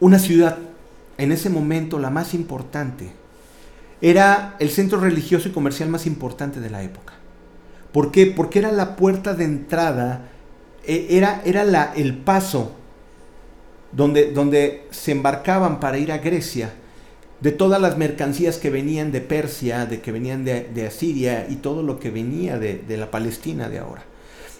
Una 0.00 0.18
ciudad, 0.18 0.58
en 1.16 1.32
ese 1.32 1.50
momento 1.50 1.98
la 1.98 2.10
más 2.10 2.34
importante, 2.34 3.10
era 4.00 4.56
el 4.60 4.70
centro 4.70 5.00
religioso 5.00 5.48
y 5.48 5.52
comercial 5.52 5.88
más 5.88 6.06
importante 6.06 6.60
de 6.60 6.70
la 6.70 6.82
época. 6.82 7.14
¿Por 7.92 8.12
qué? 8.12 8.26
Porque 8.26 8.60
era 8.60 8.70
la 8.70 8.96
puerta 8.96 9.34
de 9.34 9.44
entrada, 9.44 10.28
e, 10.84 11.06
era, 11.10 11.42
era 11.44 11.64
la, 11.64 11.92
el 11.96 12.16
paso 12.16 12.72
donde, 13.92 14.32
donde 14.32 14.86
se 14.90 15.12
embarcaban 15.12 15.80
para 15.80 15.98
ir 15.98 16.12
a 16.12 16.18
Grecia 16.18 16.72
de 17.40 17.52
todas 17.52 17.80
las 17.80 17.96
mercancías 17.96 18.58
que 18.58 18.70
venían 18.70 19.12
de 19.12 19.20
Persia, 19.20 19.86
de 19.86 20.00
que 20.00 20.10
venían 20.10 20.44
de, 20.44 20.86
Asiria 20.86 21.46
y 21.48 21.56
todo 21.56 21.82
lo 21.82 22.00
que 22.00 22.10
venía 22.10 22.58
de, 22.58 22.96
la 22.96 23.10
Palestina 23.10 23.68
de 23.68 23.78
ahora. 23.78 24.04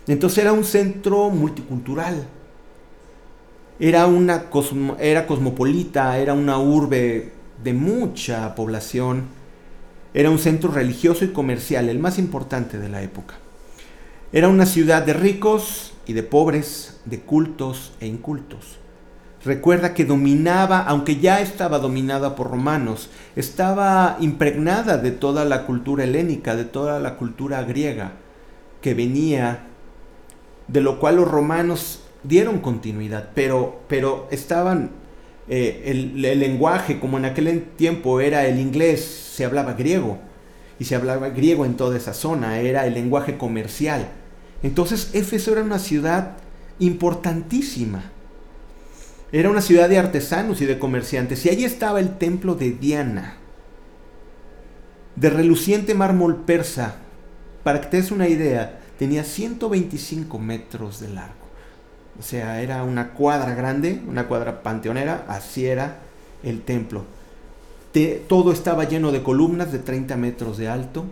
Entonces 0.08 0.38
era 0.38 0.52
un 0.52 0.64
centro 0.64 1.28
multicultural, 1.28 2.26
era, 3.78 4.06
una 4.06 4.46
era 4.98 5.26
cosmopolita, 5.26 6.18
era 6.18 6.32
una 6.32 6.58
urbe 6.58 7.32
de 7.62 7.72
mucha 7.74 8.54
población, 8.54 9.26
era 10.14 10.30
un 10.30 10.38
centro 10.38 10.72
religioso 10.72 11.24
y 11.24 11.28
comercial, 11.28 11.88
el 11.88 11.98
más 11.98 12.18
importante 12.18 12.78
de 12.78 12.88
la 12.88 13.02
época. 13.02 13.36
Era 14.32 14.48
una 14.48 14.66
ciudad 14.66 15.04
de 15.04 15.12
ricos 15.12 15.92
y 16.06 16.14
de 16.14 16.22
pobres, 16.22 17.00
de 17.04 17.20
cultos 17.20 17.92
e 18.00 18.06
incultos. 18.06 18.78
Recuerda 19.44 19.94
que 19.94 20.04
dominaba, 20.04 20.80
aunque 20.80 21.16
ya 21.20 21.40
estaba 21.40 21.78
dominada 21.78 22.34
por 22.34 22.50
romanos, 22.50 23.10
estaba 23.36 24.16
impregnada 24.18 24.98
de 24.98 25.12
toda 25.12 25.44
la 25.44 25.64
cultura 25.66 26.04
helénica, 26.04 26.56
de 26.56 26.64
toda 26.64 26.98
la 26.98 27.16
cultura 27.16 27.62
griega, 27.62 28.14
que 28.82 28.94
venía, 28.94 29.67
de 30.68 30.80
lo 30.80 31.00
cual 31.00 31.16
los 31.16 31.28
romanos 31.28 32.02
dieron 32.22 32.58
continuidad, 32.58 33.30
pero, 33.34 33.80
pero 33.88 34.28
estaban, 34.30 34.90
eh, 35.48 35.82
el, 35.86 36.24
el 36.24 36.38
lenguaje, 36.38 37.00
como 37.00 37.18
en 37.18 37.24
aquel 37.24 37.62
tiempo 37.76 38.20
era 38.20 38.46
el 38.46 38.60
inglés, 38.60 39.04
se 39.04 39.44
hablaba 39.44 39.72
griego, 39.72 40.18
y 40.78 40.84
se 40.84 40.94
hablaba 40.94 41.30
griego 41.30 41.64
en 41.64 41.76
toda 41.76 41.96
esa 41.96 42.14
zona, 42.14 42.60
era 42.60 42.86
el 42.86 42.94
lenguaje 42.94 43.36
comercial. 43.36 44.08
Entonces 44.62 45.10
Éfeso 45.14 45.52
era 45.52 45.62
una 45.62 45.78
ciudad 45.78 46.36
importantísima 46.78 48.12
era 49.30 49.50
una 49.50 49.60
ciudad 49.60 49.88
de 49.88 49.98
artesanos 49.98 50.60
y 50.62 50.66
de 50.66 50.78
comerciantes, 50.78 51.44
y 51.44 51.50
allí 51.50 51.64
estaba 51.64 52.00
el 52.00 52.16
templo 52.16 52.54
de 52.54 52.70
Diana, 52.70 53.36
de 55.16 55.30
reluciente 55.30 55.94
mármol 55.94 56.44
persa. 56.44 56.96
Para 57.62 57.80
que 57.80 57.88
te 57.88 57.96
des 57.98 58.10
una 58.10 58.28
idea, 58.28 58.80
tenía 58.98 59.24
125 59.24 60.38
metros 60.38 61.00
de 61.00 61.08
largo. 61.08 61.34
O 62.18 62.22
sea, 62.22 62.60
era 62.60 62.82
una 62.82 63.10
cuadra 63.14 63.54
grande, 63.54 64.02
una 64.06 64.26
cuadra 64.26 64.62
panteonera, 64.62 65.24
así 65.28 65.66
era 65.66 66.00
el 66.42 66.62
templo. 66.62 67.04
todo 68.28 68.52
estaba 68.52 68.84
lleno 68.84 69.12
de 69.12 69.22
columnas 69.22 69.72
de 69.72 69.78
30 69.78 70.16
metros 70.16 70.58
de 70.58 70.68
alto. 70.68 71.04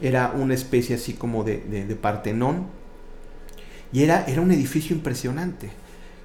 Era 0.00 0.32
una 0.36 0.54
especie 0.54 0.96
así 0.96 1.12
como 1.12 1.44
de, 1.44 1.58
de, 1.58 1.96
Partenón. 1.96 2.66
Y 3.92 4.02
era, 4.02 4.24
era 4.26 4.40
un 4.40 4.50
edificio 4.50 4.94
impresionante 4.96 5.70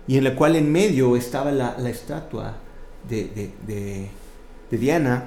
y 0.08 0.18
en 0.18 0.24
la 0.24 0.36
cual 0.36 0.56
en 0.56 0.72
medio 0.72 1.16
estaba 1.16 1.52
la, 1.52 1.90
estatua 1.90 2.58
de, 3.10 4.10
Diana. 4.72 5.26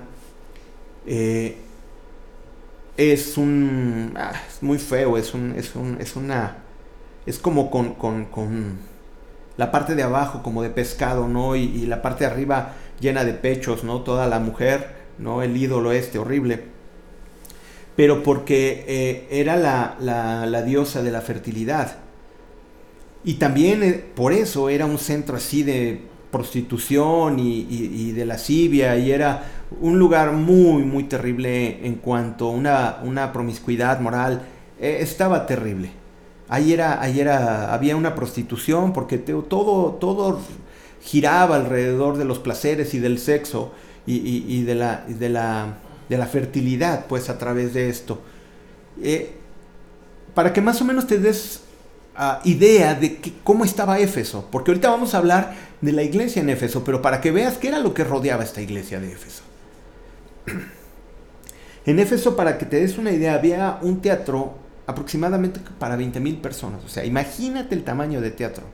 Eh, 1.07 1.57
es 2.99 3.39
un. 3.39 4.13
Ah, 4.17 4.33
es 4.47 4.63
muy 4.63 4.77
feo, 4.79 5.17
es, 5.17 5.33
un, 5.33 5.55
es, 5.57 5.75
un, 5.75 5.97
es 6.01 6.17
una. 6.17 6.59
Es 7.25 7.39
como 7.39 7.71
con, 7.71 7.95
con, 7.95 8.79
la 9.57 9.71
parte 9.71 9.95
de 9.95 10.03
abajo 10.03 10.43
como 10.43 10.63
de 10.63 10.71
pescado, 10.71 11.29
¿no? 11.29 11.57
Y, 11.57 11.87
la 11.87 12.03
parte 12.03 12.25
de 12.25 12.31
arriba 12.31 12.75
llena 13.01 13.25
de 13.25 13.33
pechos, 13.33 13.85
¿no? 13.85 14.03
Toda 14.03 14.27
la 14.27 14.41
mujer, 14.41 14.97
¿no? 15.19 15.43
El 15.43 15.57
ídolo 15.57 15.93
este 15.93 16.19
horrible. 16.19 16.65
Pero 17.97 18.23
porque 18.23 18.85
eh, 18.89 19.29
era 19.31 19.57
la, 19.57 19.97
la 20.01 20.63
diosa 20.63 21.03
de 21.03 21.13
la 21.13 21.21
fertilidad. 21.21 21.99
Y 23.25 23.35
también 23.35 23.83
eh, 23.83 24.05
por 24.15 24.33
eso 24.33 24.69
era 24.69 24.87
un 24.87 24.99
centro 24.99 25.37
así 25.37 25.63
de 25.63 26.08
prostitución 26.31 27.39
y, 27.39 28.13
de 28.13 28.27
lascivia 28.27 28.97
y 28.97 29.11
era 29.11 29.45
un 29.81 29.99
lugar 29.99 30.33
muy, 30.33 30.83
muy 30.83 31.05
terrible 31.05 31.87
en 31.87 31.97
cuanto 31.97 32.49
a 32.49 32.51
una, 32.51 32.99
una 33.03 33.33
promiscuidad 33.33 34.01
moral. 34.01 34.43
Eh, 34.81 34.99
estaba 35.01 35.47
terrible. 35.47 35.91
Ahí, 36.49 36.73
era, 36.73 37.01
ahí 37.03 37.21
era, 37.21 37.75
había 37.75 37.97
una 37.97 38.15
prostitución 38.15 38.93
porque 38.93 39.19
todo, 39.19 39.93
todo 39.95 40.41
giraba 41.03 41.57
alrededor 41.57 42.17
de 42.17 42.25
los 42.25 42.39
placeres 42.39 42.95
y 42.95 42.99
del 42.99 43.19
sexo 43.19 43.73
y, 44.07 44.63
de, 44.63 44.75
la, 44.75 45.05
de, 45.07 45.29
la, 45.29 45.79
de, 46.09 46.17
la, 46.17 46.27
fertilidad, 46.27 47.05
pues 47.07 47.29
a 47.29 47.37
través 47.37 47.75
de 47.75 47.91
esto. 47.91 48.23
Eh, 49.03 49.35
para 50.35 50.55
que 50.55 50.63
más 50.63 50.81
o 50.81 50.87
menos 50.87 51.07
te 51.07 51.19
des 51.19 51.63
idea 52.45 52.95
de 52.95 53.21
cómo 53.45 53.65
estaba 53.65 53.99
Éfeso, 53.99 54.49
porque 54.51 54.71
ahorita 54.73 54.91
vamos 54.91 55.15
a 55.15 55.19
hablar 55.19 55.55
de 55.81 55.93
la 55.93 56.03
iglesia 56.03 56.43
en 56.43 56.51
Éfeso, 56.51 56.83
pero 56.85 57.01
para 57.01 57.21
que 57.21 57.31
veas 57.31 57.59
qué 57.59 57.69
era 57.69 57.79
lo 57.79 57.95
que 57.95 58.05
rodeaba 58.05 58.43
esta 58.43 58.61
iglesia 58.61 59.01
de 59.01 59.13
Éfeso. 59.13 59.43
En 61.87 61.99
Éfeso, 61.99 62.37
para 62.37 62.59
que 62.59 62.67
te 62.67 62.81
des 62.81 62.99
una 62.99 63.13
idea, 63.13 63.33
había 63.33 63.79
un 63.81 64.03
teatro 64.03 64.59
aproximadamente 64.87 65.59
para 65.79 65.97
20 65.97 66.21
mil 66.21 66.37
personas. 66.37 66.85
O 66.85 66.89
sea, 66.89 67.03
imagínate 67.07 67.75
el 67.75 67.83
tamaño 67.83 68.21
de 68.21 68.31
teatro 68.31 68.65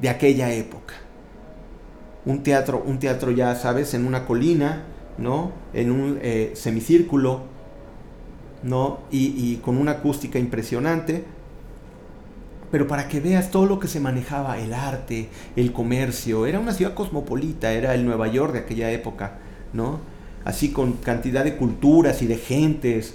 de 0.00 0.08
aquella 0.08 0.52
época. 0.52 0.94
Un 2.24 2.42
teatro, 2.42 2.82
un 2.84 2.98
teatro 2.98 3.30
ya 3.30 3.54
sabes, 3.54 3.94
en 3.94 4.04
una 4.04 4.26
colina, 4.26 4.82
¿no? 5.18 5.52
En 5.72 5.92
un 5.92 6.18
eh, 6.20 6.50
semicírculo, 6.54 7.42
¿no? 8.64 9.02
y 9.12 9.56
con 9.58 9.76
una 9.78 9.92
acústica 9.92 10.40
impresionante 10.40 11.24
pero 12.72 12.88
para 12.88 13.06
que 13.06 13.20
veas 13.20 13.50
todo 13.50 13.66
lo 13.66 13.78
que 13.78 13.86
se 13.86 14.00
manejaba, 14.00 14.58
el 14.58 14.72
arte, 14.72 15.28
el 15.56 15.74
comercio, 15.74 16.46
era 16.46 16.58
una 16.58 16.72
ciudad 16.72 16.94
cosmopolita, 16.94 17.70
era 17.70 17.94
el 17.94 18.06
Nueva 18.06 18.28
York 18.28 18.54
de 18.54 18.60
aquella 18.60 18.90
época, 18.90 19.34
¿no? 19.74 20.00
Así 20.46 20.72
con 20.72 20.94
cantidad 20.94 21.44
de 21.44 21.56
culturas 21.56 22.22
y 22.22 22.26
de 22.26 22.38
gentes. 22.38 23.14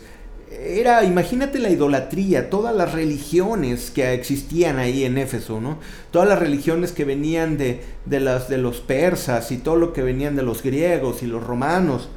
Era, 0.51 1.03
imagínate 1.03 1.57
la 1.57 1.71
idolatría, 1.71 2.51
todas 2.51 2.73
las 2.75 2.93
religiones 2.93 3.89
que 3.89 4.13
existían 4.13 4.77
ahí 4.77 5.05
en 5.05 5.17
Éfeso, 5.17 5.59
¿no? 5.59 5.79
Todas 6.11 6.29
las 6.29 6.37
religiones 6.37 6.91
que 6.91 7.03
venían 7.03 7.57
de, 7.57 7.81
de, 8.05 8.19
las, 8.19 8.49
de 8.49 8.59
los 8.59 8.79
persas 8.79 9.51
y 9.51 9.57
todo 9.57 9.75
lo 9.75 9.91
que 9.91 10.03
venían 10.03 10.35
de 10.35 10.43
los 10.43 10.61
griegos 10.61 11.23
y 11.23 11.25
los 11.25 11.43
romanos 11.43 12.09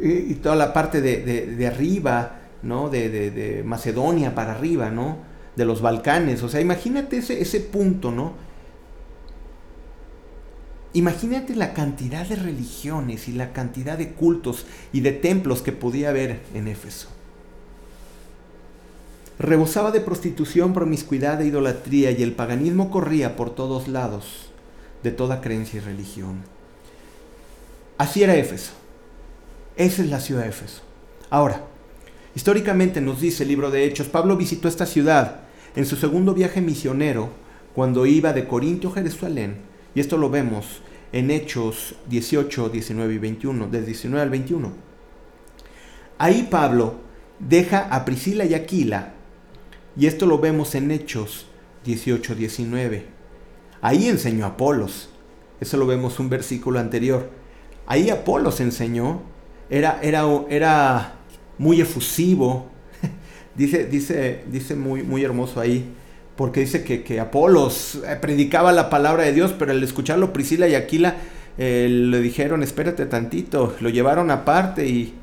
y, 0.00 0.34
toda 0.34 0.56
la 0.56 0.72
parte 0.72 1.00
de, 1.00 1.22
de 1.46 1.66
arriba, 1.68 2.40
¿no? 2.64 2.88
de 2.88 3.62
Macedonia 3.64 4.34
para 4.34 4.50
arriba, 4.52 4.90
¿no? 4.90 5.30
De 5.56 5.64
los 5.64 5.82
Balcanes. 5.82 6.42
O 6.42 6.48
sea, 6.48 6.60
imagínate 6.60 7.18
ese, 7.18 7.40
ese 7.40 7.60
punto, 7.60 8.10
¿no? 8.10 8.34
Imagínate 10.94 11.54
la 11.54 11.72
cantidad 11.72 12.26
de 12.26 12.36
religiones 12.36 13.28
y 13.28 13.32
la 13.32 13.52
cantidad 13.52 13.96
de 13.96 14.12
cultos 14.12 14.66
y 14.92 15.00
de 15.00 15.12
templos 15.12 15.62
que 15.62 15.72
podía 15.72 16.10
haber 16.10 16.42
en 16.54 16.68
Éfeso. 16.68 17.08
Rebosaba 19.38 19.90
de 19.90 20.00
prostitución, 20.00 20.74
promiscuidad 20.74 21.40
e 21.40 21.46
idolatría 21.46 22.10
y 22.10 22.22
el 22.22 22.32
paganismo 22.32 22.90
corría 22.90 23.36
por 23.36 23.54
todos 23.54 23.88
lados 23.88 24.50
de 25.02 25.10
toda 25.10 25.40
creencia 25.40 25.78
y 25.78 25.80
religión. 25.80 26.42
Así 27.96 28.22
era 28.22 28.36
Éfeso. 28.36 28.72
Esa 29.76 30.02
es 30.02 30.10
la 30.10 30.20
ciudad 30.20 30.42
de 30.42 30.50
Éfeso. 30.50 30.82
Ahora, 31.30 31.64
históricamente 32.34 33.00
nos 33.00 33.20
dice 33.20 33.42
el 33.42 33.50
libro 33.50 33.70
de 33.70 33.84
Hechos, 33.84 34.08
Pablo 34.08 34.36
visitó 34.36 34.68
esta 34.68 34.86
ciudad 34.86 35.40
en 35.76 35.86
su 35.86 35.96
segundo 35.96 36.34
viaje 36.34 36.60
misionero 36.60 37.30
cuando 37.74 38.06
iba 38.06 38.32
de 38.32 38.46
Corintio 38.46 38.90
a 38.90 38.94
Jerusalén, 38.94 39.56
y 39.94 40.00
esto 40.00 40.16
lo 40.16 40.30
vemos 40.30 40.82
en 41.12 41.30
Hechos 41.30 41.94
18, 42.08 42.68
19 42.70 43.14
y 43.14 43.18
21, 43.18 43.68
del 43.68 43.86
19 43.86 44.22
al 44.22 44.30
21. 44.30 44.72
Ahí 46.18 46.48
Pablo 46.50 46.96
deja 47.38 47.88
a 47.90 48.04
Priscila 48.04 48.44
y 48.44 48.54
Aquila, 48.54 49.14
y 49.96 50.06
esto 50.06 50.26
lo 50.26 50.38
vemos 50.38 50.74
en 50.74 50.90
Hechos 50.90 51.46
18, 51.84 52.34
19. 52.34 53.06
Ahí 53.80 54.08
enseñó 54.08 54.46
Apolos, 54.46 55.10
eso 55.60 55.76
lo 55.76 55.86
vemos 55.86 56.18
un 56.18 56.28
versículo 56.28 56.78
anterior. 56.78 57.30
Ahí 57.86 58.10
Apolos 58.10 58.60
enseñó, 58.60 59.22
era, 59.68 59.98
era, 60.02 60.24
era 60.48 61.14
muy 61.58 61.80
efusivo, 61.80 62.66
dice, 63.54 63.86
dice, 63.86 64.44
dice 64.50 64.74
muy, 64.74 65.02
muy 65.02 65.24
hermoso 65.24 65.60
ahí, 65.60 65.92
porque 66.36 66.60
dice 66.60 66.82
que, 66.84 67.02
que 67.02 67.20
Apolos 67.20 68.00
eh, 68.06 68.16
predicaba 68.20 68.72
la 68.72 68.90
palabra 68.90 69.24
de 69.24 69.32
Dios, 69.32 69.54
pero 69.58 69.72
al 69.72 69.82
escucharlo 69.82 70.32
Priscila 70.32 70.68
y 70.68 70.74
Aquila 70.74 71.16
eh, 71.58 71.88
le 71.90 72.20
dijeron, 72.20 72.62
espérate 72.62 73.06
tantito, 73.06 73.76
lo 73.80 73.90
llevaron 73.90 74.30
aparte 74.30 74.86
y 74.86 75.14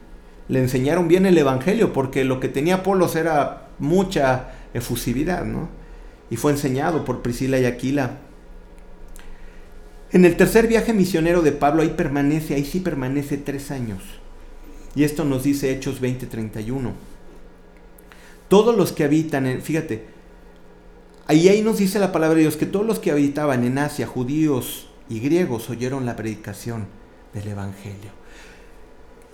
le 0.48 0.60
enseñaron 0.60 1.08
bien 1.08 1.26
el 1.26 1.38
Evangelio, 1.38 1.94
porque 1.94 2.24
lo 2.24 2.39
que 2.39 2.50
tenía 2.50 2.76
Apolos 2.76 3.15
era 3.15 3.70
mucha 3.80 4.52
efusividad, 4.74 5.46
¿no? 5.46 5.70
Y 6.30 6.36
fue 6.36 6.52
enseñado 6.52 7.06
por 7.06 7.22
Priscila 7.22 7.60
y 7.60 7.65
Aquila. 7.65 8.18
En 10.12 10.26
el 10.26 10.38
tercer 10.38 10.68
viaje 10.68 10.94
misionero 10.94 11.42
de 11.42 11.52
Pablo, 11.52 11.82
ahí 11.82 11.89
permanece, 11.89 12.56
ahí 12.56 12.65
sí 12.65 12.80
permanece 12.80 13.38
tres 13.38 13.72
años. 13.72 14.18
Y 14.95 15.04
esto 15.04 15.25
nos 15.25 15.43
dice 15.43 15.71
Hechos 15.71 16.02
20:31. 16.02 16.93
Todos 18.47 18.75
los 18.75 18.91
que 18.91 19.04
habitan, 19.04 19.45
en, 19.45 19.62
fíjate, 19.62 20.06
ahí, 21.28 21.47
ahí 21.49 21.62
nos 21.62 21.78
dice 21.78 21.99
la 21.99 22.12
palabra 22.12 22.36
de 22.36 22.41
Dios 22.41 22.58
que 22.58 22.65
todos 22.65 22.86
los 22.86 22.99
que 22.99 23.12
habitaban 23.12 23.63
en 23.63 23.78
Asia, 23.78 24.08
judíos 24.08 24.88
y 25.08 25.19
griegos, 25.19 25.69
oyeron 25.69 26.06
la 26.06 26.15
predicación 26.15 26.88
del 27.34 27.49
Evangelio. 27.49 28.19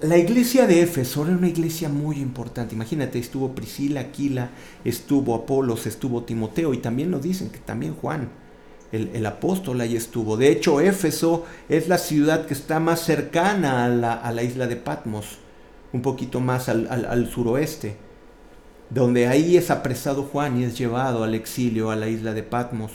La 0.02 0.18
iglesia 0.18 0.68
de 0.68 0.82
Éfeso 0.82 1.24
era 1.24 1.38
una 1.38 1.48
iglesia 1.48 1.88
muy 1.88 2.18
importante. 2.18 2.76
Imagínate, 2.76 3.18
estuvo 3.18 3.56
Priscila, 3.56 4.02
Aquila, 4.02 4.50
estuvo 4.84 5.34
Apolos, 5.34 5.88
estuvo 5.88 6.24
Timoteo 6.24 6.74
y 6.74 6.80
también 6.80 7.10
nos 7.10 7.24
dicen 7.24 7.50
que 7.50 7.60
también 7.60 7.96
Juan, 7.96 8.30
el, 8.92 9.26
apóstol, 9.26 9.80
ahí 9.82 9.96
estuvo. 9.96 10.36
De 10.36 10.50
hecho, 10.50 10.82
Éfeso 10.82 11.46
es 11.70 11.88
la 11.88 11.98
ciudad 11.98 12.46
que 12.46 12.54
está 12.54 12.80
más 12.80 13.02
cercana 13.02 13.86
a 13.86 14.32
la, 14.32 14.44
isla 14.44 14.68
de 14.68 14.76
Patmos, 14.76 15.40
un 15.96 16.02
poquito 16.02 16.42
más 16.42 16.68
al, 16.68 17.30
suroeste, 17.32 17.96
donde 18.90 19.28
ahí 19.28 19.56
es 19.56 19.72
apresado 19.72 20.24
Juan 20.24 20.60
y 20.60 20.66
es 20.66 20.78
llevado 20.78 21.24
al 21.24 21.34
exilio 21.34 21.90
a 21.90 21.96
la 21.96 22.10
isla 22.10 22.34
de 22.34 22.44
Patmos. 22.44 22.92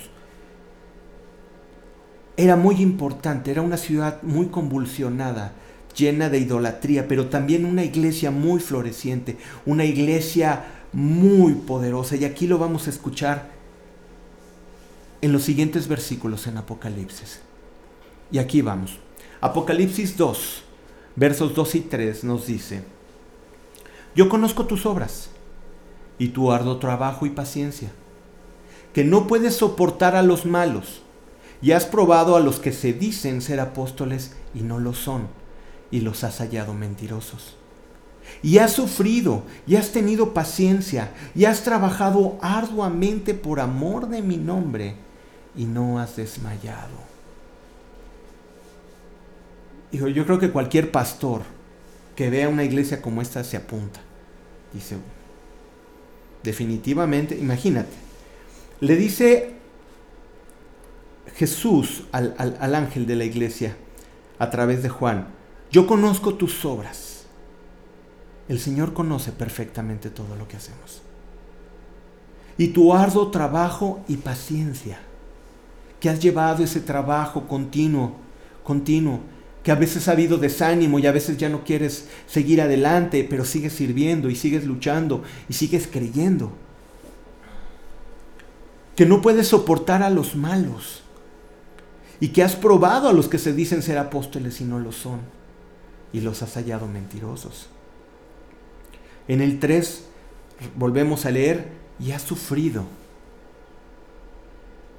Era 2.36 2.56
muy 2.56 2.76
importante, 2.82 3.50
era 3.50 3.62
una 3.62 3.78
ciudad 3.78 4.22
muy 4.22 4.48
convulsionada 4.48 5.52
llena 5.96 6.28
de 6.28 6.40
idolatría, 6.40 7.08
pero 7.08 7.28
también 7.28 7.64
una 7.64 7.84
iglesia 7.84 8.30
muy 8.30 8.60
floreciente, 8.60 9.38
una 9.64 9.86
iglesia 9.86 10.64
muy 10.92 11.54
poderosa. 11.54 12.16
Y 12.16 12.26
aquí 12.26 12.46
lo 12.46 12.58
vamos 12.58 12.86
a 12.86 12.90
escuchar 12.90 13.48
en 15.22 15.32
los 15.32 15.42
siguientes 15.42 15.88
versículos 15.88 16.46
en 16.46 16.58
Apocalipsis. 16.58 17.40
Y 18.30 18.38
aquí 18.38 18.60
vamos. 18.60 18.98
Apocalipsis 19.40 20.18
2, 20.18 20.64
versos 21.16 21.54
2 21.54 21.74
y 21.74 21.80
3 21.80 22.24
nos 22.24 22.46
dice, 22.46 22.82
yo 24.14 24.28
conozco 24.28 24.66
tus 24.66 24.86
obras 24.86 25.30
y 26.18 26.28
tu 26.28 26.52
arduo 26.52 26.78
trabajo 26.78 27.26
y 27.26 27.30
paciencia, 27.30 27.90
que 28.92 29.04
no 29.04 29.26
puedes 29.26 29.56
soportar 29.56 30.16
a 30.16 30.22
los 30.22 30.46
malos, 30.46 31.02
y 31.62 31.72
has 31.72 31.84
probado 31.84 32.36
a 32.36 32.40
los 32.40 32.58
que 32.58 32.72
se 32.72 32.92
dicen 32.92 33.42
ser 33.42 33.60
apóstoles 33.60 34.34
y 34.54 34.62
no 34.62 34.78
lo 34.78 34.94
son 34.94 35.28
y 35.90 36.00
los 36.00 36.24
has 36.24 36.38
hallado 36.38 36.74
mentirosos. 36.74 37.56
Y 38.42 38.58
has 38.58 38.72
sufrido, 38.72 39.42
y 39.66 39.76
has 39.76 39.90
tenido 39.90 40.32
paciencia, 40.32 41.12
y 41.34 41.46
has 41.46 41.64
trabajado 41.64 42.38
arduamente 42.40 43.34
por 43.34 43.60
amor 43.60 44.08
de 44.08 44.22
mi 44.22 44.36
nombre, 44.36 44.94
y 45.56 45.64
no 45.64 45.98
has 45.98 46.16
desmayado. 46.16 47.09
Hijo, 49.92 50.08
yo 50.08 50.24
creo 50.24 50.38
que 50.38 50.50
cualquier 50.50 50.90
pastor 50.90 51.42
que 52.14 52.30
vea 52.30 52.48
una 52.48 52.64
iglesia 52.64 53.00
como 53.02 53.22
esta 53.22 53.42
se 53.44 53.56
apunta. 53.56 54.00
Dice, 54.72 54.96
definitivamente, 56.42 57.36
imagínate, 57.36 57.96
le 58.80 58.96
dice 58.96 59.54
Jesús 61.34 62.04
al, 62.12 62.34
al 62.38 62.74
ángel 62.74 63.06
de 63.06 63.16
la 63.16 63.24
iglesia 63.24 63.76
a 64.38 64.50
través 64.50 64.82
de 64.82 64.88
Juan, 64.88 65.28
yo 65.70 65.86
conozco 65.86 66.34
tus 66.34 66.64
obras. 66.64 67.24
El 68.48 68.58
Señor 68.58 68.92
conoce 68.92 69.32
perfectamente 69.32 70.10
todo 70.10 70.34
lo 70.36 70.48
que 70.48 70.56
hacemos. 70.56 71.02
Y 72.58 72.68
tu 72.68 72.92
arduo 72.92 73.30
trabajo 73.30 74.00
y 74.08 74.16
paciencia, 74.16 74.98
que 76.00 76.10
has 76.10 76.20
llevado 76.20 76.64
ese 76.64 76.80
trabajo 76.80 77.46
continuo, 77.46 78.16
continuo, 78.64 79.20
que 79.62 79.72
a 79.72 79.74
veces 79.74 80.08
ha 80.08 80.12
habido 80.12 80.38
desánimo 80.38 80.98
y 80.98 81.06
a 81.06 81.12
veces 81.12 81.36
ya 81.36 81.48
no 81.48 81.64
quieres 81.64 82.08
seguir 82.26 82.62
adelante, 82.62 83.26
pero 83.28 83.44
sigues 83.44 83.74
sirviendo 83.74 84.30
y 84.30 84.36
sigues 84.36 84.64
luchando 84.64 85.22
y 85.48 85.54
sigues 85.54 85.86
creyendo. 85.86 86.52
Que 88.96 89.06
no 89.06 89.20
puedes 89.22 89.48
soportar 89.48 90.02
a 90.02 90.10
los 90.10 90.36
malos 90.36 91.02
y 92.20 92.28
que 92.28 92.42
has 92.42 92.56
probado 92.56 93.08
a 93.08 93.12
los 93.12 93.28
que 93.28 93.38
se 93.38 93.52
dicen 93.52 93.82
ser 93.82 93.98
apóstoles 93.98 94.60
y 94.60 94.64
no 94.64 94.78
lo 94.78 94.92
son 94.92 95.20
y 96.12 96.20
los 96.20 96.42
has 96.42 96.54
hallado 96.54 96.86
mentirosos. 96.86 97.68
En 99.28 99.40
el 99.40 99.60
3 99.60 100.04
volvemos 100.76 101.24
a 101.26 101.30
leer, 101.30 101.80
y 102.00 102.12
has 102.12 102.22
sufrido. 102.22 102.84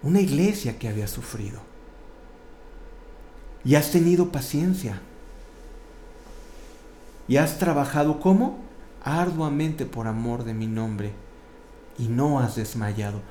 Una 0.04 0.22
iglesia 0.22 0.78
que 0.78 0.88
había 0.88 1.08
sufrido. 1.08 1.60
Y 3.64 3.76
has 3.76 3.92
tenido 3.92 4.32
paciencia. 4.32 5.02
Y 7.28 7.38
has 7.38 7.60
trabajado 7.60 8.20
como? 8.20 8.60
Arduamente 9.04 9.86
por 9.86 10.08
amor 10.08 10.44
de 10.44 10.54
mi 10.54 10.68
nombre. 10.68 11.12
Y 11.98 12.08
no 12.08 12.40
has 12.40 12.56
desmayado. 12.56 13.22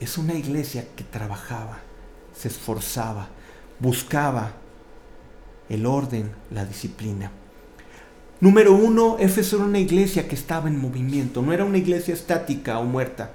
Es 0.00 0.18
una 0.18 0.34
iglesia 0.34 0.86
que 0.94 1.04
trabajaba, 1.04 1.78
se 2.36 2.48
esforzaba, 2.48 3.28
buscaba 3.78 4.52
el 5.68 5.86
orden, 5.86 6.32
la 6.50 6.64
disciplina. 6.64 7.30
Número 8.40 8.74
uno, 8.74 9.16
Éfeso 9.18 9.56
era 9.56 9.64
una 9.64 9.78
iglesia 9.78 10.28
que 10.28 10.34
estaba 10.34 10.68
en 10.68 10.78
movimiento, 10.78 11.40
no 11.40 11.52
era 11.52 11.64
una 11.64 11.78
iglesia 11.78 12.12
estática 12.12 12.78
o 12.78 12.84
muerta. 12.84 13.32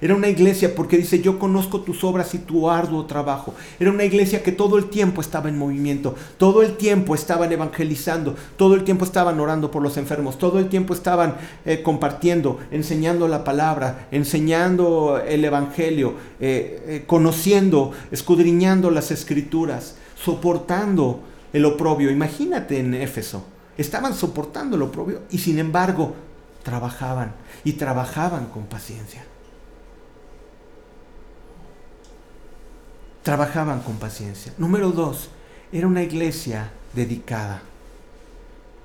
Era 0.00 0.14
una 0.14 0.28
iglesia 0.28 0.74
porque 0.74 0.96
dice, 0.96 1.20
yo 1.20 1.38
conozco 1.38 1.82
tus 1.82 2.04
obras 2.04 2.34
y 2.34 2.38
tu 2.38 2.70
arduo 2.70 3.04
trabajo. 3.04 3.54
Era 3.78 3.90
una 3.90 4.04
iglesia 4.04 4.42
que 4.42 4.52
todo 4.52 4.78
el 4.78 4.86
tiempo 4.86 5.20
estaba 5.20 5.50
en 5.50 5.58
movimiento, 5.58 6.14
todo 6.38 6.62
el 6.62 6.76
tiempo 6.76 7.14
estaban 7.14 7.52
evangelizando, 7.52 8.34
todo 8.56 8.74
el 8.74 8.84
tiempo 8.84 9.04
estaban 9.04 9.38
orando 9.40 9.70
por 9.70 9.82
los 9.82 9.98
enfermos, 9.98 10.38
todo 10.38 10.58
el 10.58 10.68
tiempo 10.70 10.94
estaban 10.94 11.36
eh, 11.66 11.82
compartiendo, 11.82 12.58
enseñando 12.70 13.28
la 13.28 13.44
palabra, 13.44 14.08
enseñando 14.10 15.20
el 15.26 15.44
evangelio, 15.44 16.14
eh, 16.40 16.82
eh, 16.86 17.04
conociendo, 17.06 17.92
escudriñando 18.10 18.90
las 18.90 19.10
escrituras, 19.10 19.96
soportando 20.16 21.20
el 21.52 21.66
oprobio. 21.66 22.10
Imagínate 22.10 22.78
en 22.78 22.94
Éfeso. 22.94 23.44
Estaban 23.76 24.14
soportando 24.14 24.76
el 24.76 24.82
oprobio 24.82 25.22
y 25.30 25.38
sin 25.38 25.58
embargo 25.58 26.14
trabajaban 26.62 27.34
y 27.64 27.74
trabajaban 27.74 28.46
con 28.46 28.64
paciencia. 28.64 29.24
Trabajaban 33.22 33.80
con 33.80 33.96
paciencia. 33.96 34.52
Número 34.58 34.90
dos, 34.90 35.30
era 35.72 35.86
una 35.86 36.02
iglesia 36.02 36.70
dedicada. 36.94 37.62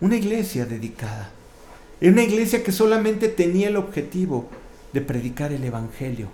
Una 0.02 0.16
iglesia 0.16 0.66
dedicada. 0.66 1.30
Era 2.02 2.12
una 2.12 2.24
iglesia 2.24 2.64
que 2.64 2.72
solamente 2.72 3.30
tenía 3.30 3.70
el 3.70 3.78
objetivo 3.78 4.50
de 4.92 5.02
predicar 5.02 5.52
el 5.52 5.64
Evangelio 5.64 6.30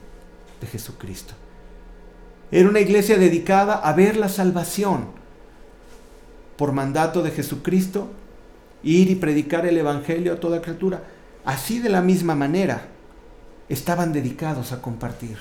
de 0.60 0.68
Jesucristo. 0.68 1.34
Era 2.52 2.68
una 2.68 2.80
iglesia 2.80 3.18
dedicada 3.18 3.76
a 3.76 3.93
ver 3.93 4.18
la 4.18 4.30
salvación 4.30 5.06
por 6.58 6.74
mandato 6.74 7.24
de 7.24 7.32
Jesucristo, 7.32 8.10
ir 8.84 9.10
y 9.10 9.16
predicar 9.16 9.66
el 9.66 9.78
Evangelio 9.78 10.34
a 10.34 10.39
toda 10.39 10.62
criatura. 10.62 11.04
Así 11.45 11.80
de 11.80 11.89
la 11.89 12.02
misma 12.02 12.36
manera, 12.36 12.88
estaban 13.70 14.12
dedicados 14.12 14.72
a 14.72 14.82
compartir. 14.82 15.38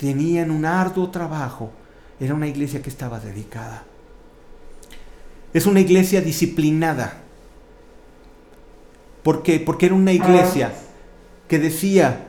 Tenían 0.00 0.50
un 0.50 0.64
arduo 0.64 1.10
trabajo. 1.10 1.70
Era 2.18 2.32
una 2.34 2.48
iglesia 2.48 2.80
que 2.80 2.88
estaba 2.88 3.20
dedicada. 3.20 3.84
Es 5.52 5.66
una 5.66 5.80
iglesia 5.80 6.22
disciplinada. 6.22 7.20
¿Por 9.22 9.42
qué? 9.42 9.60
Porque 9.60 9.86
era 9.86 9.94
una 9.94 10.12
iglesia 10.12 10.72
que 11.48 11.58
decía 11.58 12.28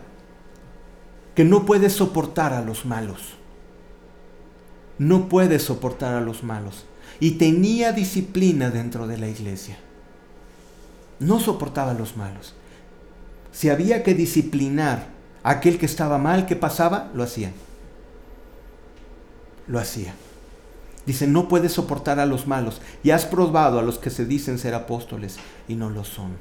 que 1.33 1.45
no 1.45 1.65
puede 1.65 1.89
soportar 1.89 2.51
a 2.51 2.61
los 2.61 2.85
malos. 2.85 3.35
No 4.97 5.29
puede 5.29 5.57
soportar 5.57 6.15
a 6.15 6.21
los 6.21 6.43
malos. 6.43 6.83
Y 7.21 7.31
tenía 7.31 7.93
disciplina 7.93 8.69
dentro 8.69 9.07
de 9.07 9.17
la 9.17 9.29
iglesia. 9.29 9.77
No 11.19 11.39
soportaba 11.39 11.91
a 11.91 11.93
los 11.93 12.17
malos. 12.17 12.53
Si 13.53 13.69
había 13.69 14.03
que 14.03 14.13
disciplinar 14.13 15.20
aquel 15.43 15.77
que 15.77 15.85
estaba 15.85 16.17
mal, 16.17 16.45
¿qué 16.45 16.55
pasaba? 16.55 17.09
Lo 17.13 17.23
hacían. 17.23 17.53
Lo 19.67 19.79
hacía. 19.79 20.13
Dice, 21.05 21.27
no 21.27 21.47
puedes 21.47 21.71
soportar 21.73 22.19
a 22.19 22.25
los 22.25 22.47
malos. 22.47 22.81
Y 23.03 23.11
has 23.11 23.25
probado 23.25 23.79
a 23.79 23.83
los 23.83 23.97
que 23.97 24.09
se 24.09 24.25
dicen 24.25 24.59
ser 24.59 24.73
apóstoles 24.73 25.37
y 25.67 25.75
no 25.75 25.89
lo 25.89 26.03
son. 26.03 26.31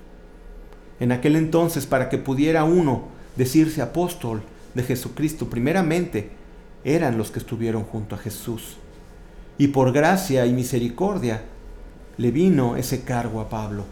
En 0.98 1.12
aquel 1.12 1.36
entonces, 1.36 1.86
para 1.86 2.08
que 2.08 2.18
pudiera 2.18 2.64
uno 2.64 3.04
decirse 3.36 3.80
apóstol 3.80 4.42
de 4.74 4.82
Jesucristo, 4.82 5.48
primeramente 5.48 6.30
eran 6.84 7.16
los 7.16 7.30
que 7.30 7.38
estuvieron 7.38 7.84
junto 7.84 8.14
a 8.14 8.18
Jesús. 8.18 8.76
Y 9.56 9.68
por 9.68 9.92
gracia 9.92 10.46
y 10.46 10.52
misericordia 10.52 11.42
le 12.16 12.30
vino 12.30 12.76
ese 12.76 13.02
cargo 13.02 13.40
a 13.40 13.48
Pablo. 13.48 13.84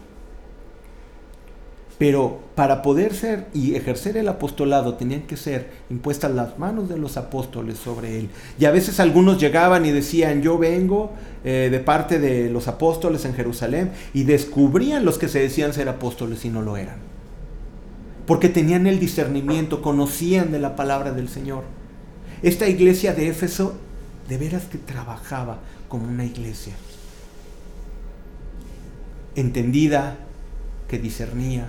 Pero 1.98 2.40
para 2.54 2.80
poder 2.80 3.12
ser 3.12 3.48
y 3.52 3.74
ejercer 3.74 4.16
el 4.16 4.28
apostolado 4.28 4.94
tenían 4.94 5.22
que 5.22 5.36
ser 5.36 5.70
impuestas 5.90 6.32
las 6.32 6.56
manos 6.56 6.88
de 6.88 6.96
los 6.96 7.16
apóstoles 7.16 7.76
sobre 7.76 8.20
él. 8.20 8.30
Y 8.58 8.66
a 8.66 8.70
veces 8.70 9.00
algunos 9.00 9.40
llegaban 9.40 9.84
y 9.84 9.90
decían, 9.90 10.40
yo 10.40 10.58
vengo 10.58 11.10
eh, 11.44 11.68
de 11.72 11.80
parte 11.80 12.20
de 12.20 12.50
los 12.50 12.68
apóstoles 12.68 13.24
en 13.24 13.34
Jerusalén, 13.34 13.90
y 14.14 14.22
descubrían 14.22 15.04
los 15.04 15.18
que 15.18 15.28
se 15.28 15.40
decían 15.40 15.72
ser 15.72 15.88
apóstoles 15.88 16.44
y 16.44 16.50
no 16.50 16.62
lo 16.62 16.76
eran. 16.76 16.98
Porque 18.26 18.48
tenían 18.48 18.86
el 18.86 19.00
discernimiento, 19.00 19.82
conocían 19.82 20.52
de 20.52 20.60
la 20.60 20.76
palabra 20.76 21.10
del 21.10 21.28
Señor. 21.28 21.64
Esta 22.42 22.68
iglesia 22.68 23.12
de 23.12 23.28
Éfeso 23.28 23.74
de 24.28 24.38
veras 24.38 24.64
que 24.66 24.78
trabajaba 24.78 25.58
como 25.88 26.06
una 26.06 26.24
iglesia. 26.24 26.74
Entendida, 29.34 30.18
que 30.88 30.98
discernía, 30.98 31.68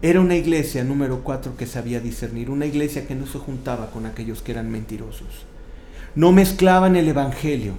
Era 0.00 0.20
una 0.20 0.36
iglesia, 0.36 0.84
número 0.84 1.24
cuatro, 1.24 1.56
que 1.56 1.66
sabía 1.66 1.98
discernir, 1.98 2.50
una 2.50 2.66
iglesia 2.66 3.04
que 3.08 3.16
no 3.16 3.26
se 3.26 3.40
juntaba 3.40 3.90
con 3.90 4.06
aquellos 4.06 4.42
que 4.42 4.52
eran 4.52 4.70
mentirosos. 4.70 5.26
No 6.14 6.30
mezclaban 6.30 6.94
el 6.94 7.08
Evangelio, 7.08 7.72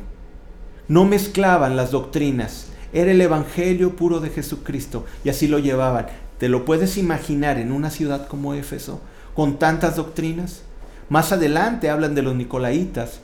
no 0.89 1.05
mezclaban 1.05 1.77
las 1.77 1.91
doctrinas, 1.91 2.67
era 2.91 3.11
el 3.11 3.21
Evangelio 3.21 3.95
puro 3.95 4.19
de 4.19 4.31
Jesucristo 4.31 5.05
y 5.23 5.29
así 5.29 5.47
lo 5.47 5.59
llevaban. 5.59 6.07
¿Te 6.39 6.49
lo 6.49 6.65
puedes 6.65 6.97
imaginar 6.97 7.57
en 7.57 7.71
una 7.71 7.89
ciudad 7.89 8.27
como 8.27 8.53
Éfeso, 8.53 8.99
con 9.33 9.57
tantas 9.57 9.95
doctrinas? 9.95 10.63
Más 11.07 11.31
adelante 11.31 11.89
hablan 11.89 12.15
de 12.15 12.21
los 12.21 12.35
Nicolaitas 12.35 13.21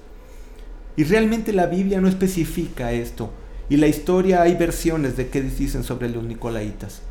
y 0.96 1.04
realmente 1.04 1.52
la 1.52 1.66
Biblia 1.66 2.00
no 2.00 2.08
especifica 2.08 2.94
esto 2.94 3.30
y 3.68 3.76
la 3.76 3.88
historia 3.88 4.42
hay 4.42 4.56
versiones 4.56 5.18
de 5.18 5.28
qué 5.28 5.42
dicen 5.42 5.84
sobre 5.84 6.08
los 6.08 6.24
Nicolaitas 6.24 7.02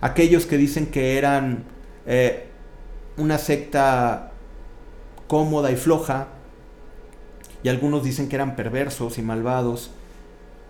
aquellos 0.00 0.46
que 0.46 0.56
dicen 0.56 0.86
que 0.86 1.18
eran 1.18 1.64
eh, 2.06 2.46
una 3.16 3.38
secta 3.38 4.32
cómoda 5.26 5.70
y 5.70 5.76
floja, 5.76 6.28
y 7.62 7.68
algunos 7.68 8.04
dicen 8.04 8.28
que 8.28 8.36
eran 8.36 8.56
perversos 8.56 9.18
y 9.18 9.22
malvados, 9.22 9.90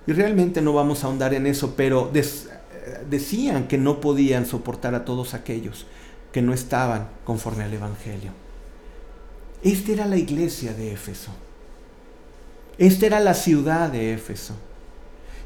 y 0.06 0.12
realmente 0.12 0.62
no 0.62 0.72
vamos 0.72 1.02
a 1.02 1.08
ahondar 1.08 1.34
en 1.34 1.46
eso, 1.46 1.74
pero 1.76 2.10
eh, 2.14 2.24
decían 3.10 3.66
que 3.66 3.76
no 3.76 4.00
podían 4.00 4.46
soportar 4.46 4.94
a 4.94 5.04
todos 5.04 5.34
aquellos 5.34 5.86
que 6.32 6.42
no 6.42 6.52
estaban 6.52 7.08
conforme 7.24 7.64
al 7.64 7.74
Evangelio. 7.74 8.30
Esta 9.62 9.92
era 9.92 10.06
la 10.06 10.16
iglesia 10.16 10.72
de 10.74 10.92
Éfeso. 10.92 11.32
Esta 12.78 13.06
era 13.06 13.20
la 13.20 13.34
ciudad 13.34 13.90
de 13.90 14.12
Éfeso. 14.12 14.54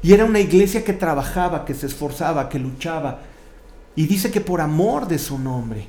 Y 0.03 0.13
era 0.13 0.25
una 0.25 0.39
iglesia 0.39 0.83
que 0.83 0.93
trabajaba, 0.93 1.65
que 1.65 1.73
se 1.73 1.85
esforzaba, 1.85 2.49
que 2.49 2.59
luchaba, 2.59 3.21
y 3.95 4.07
dice 4.07 4.31
que 4.31 4.41
por 4.41 4.61
amor 4.61 5.07
de 5.07 5.19
su 5.19 5.37
nombre. 5.37 5.87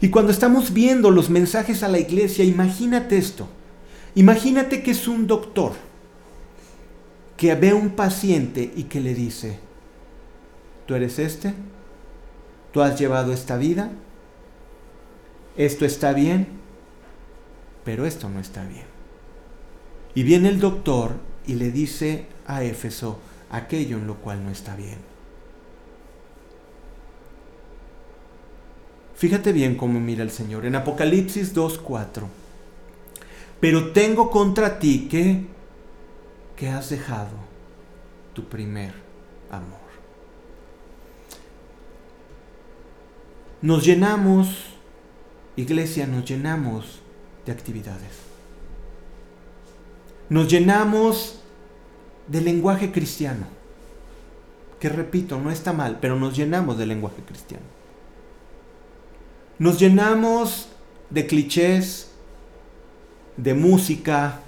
Y 0.00 0.10
cuando 0.10 0.30
estamos 0.30 0.72
viendo 0.72 1.10
los 1.10 1.28
mensajes 1.28 1.82
a 1.82 1.88
la 1.88 1.98
iglesia, 1.98 2.44
imagínate 2.44 3.18
esto. 3.18 3.48
Imagínate 4.14 4.82
que 4.82 4.92
es 4.92 5.08
un 5.08 5.26
doctor 5.26 5.72
que 7.36 7.54
ve 7.54 7.70
a 7.70 7.74
un 7.74 7.90
paciente 7.90 8.72
y 8.74 8.84
que 8.84 9.00
le 9.00 9.14
dice, 9.14 9.58
tú 10.86 10.94
eres 10.94 11.18
este, 11.18 11.54
tú 12.72 12.82
has 12.82 12.98
llevado 12.98 13.32
esta 13.32 13.56
vida, 13.56 13.90
esto 15.56 15.84
está 15.84 16.12
bien, 16.12 16.48
pero 17.84 18.06
esto 18.06 18.28
no 18.28 18.40
está 18.40 18.64
bien. 18.64 18.86
Y 20.14 20.22
viene 20.22 20.48
el 20.48 20.60
doctor 20.60 21.12
y 21.46 21.54
le 21.54 21.70
dice 21.70 22.26
a 22.46 22.62
Éfeso, 22.64 23.18
aquello 23.50 23.96
en 23.96 24.06
lo 24.06 24.16
cual 24.16 24.44
no 24.44 24.50
está 24.50 24.76
bien. 24.76 24.98
Fíjate 29.16 29.52
bien 29.52 29.74
cómo 29.74 29.98
mira 29.98 30.22
el 30.22 30.30
Señor. 30.30 30.64
En 30.64 30.76
Apocalipsis 30.76 31.54
2.4. 31.54 32.22
Pero 33.60 33.90
tengo 33.90 34.30
contra 34.30 34.78
ti 34.78 35.08
que, 35.10 35.46
que 36.56 36.68
has 36.68 36.90
dejado 36.90 37.36
tu 38.32 38.44
primer 38.44 38.92
amor. 39.50 39.88
Nos 43.60 43.84
llenamos, 43.84 44.66
iglesia, 45.56 46.06
nos 46.06 46.24
llenamos 46.24 47.00
de 47.44 47.50
actividades. 47.50 48.28
Nos 50.28 50.48
llenamos 50.48 51.42
del 52.28 52.44
lenguaje 52.44 52.92
cristiano. 52.92 53.46
Que 54.78 54.88
repito, 54.88 55.38
no 55.40 55.50
está 55.50 55.72
mal, 55.72 55.98
pero 56.00 56.16
nos 56.16 56.36
llenamos 56.36 56.78
del 56.78 56.90
lenguaje 56.90 57.22
cristiano. 57.22 57.64
Nos 59.58 59.80
llenamos 59.80 60.68
de 61.10 61.26
clichés, 61.26 62.12
de 63.36 63.54
música, 63.54 64.40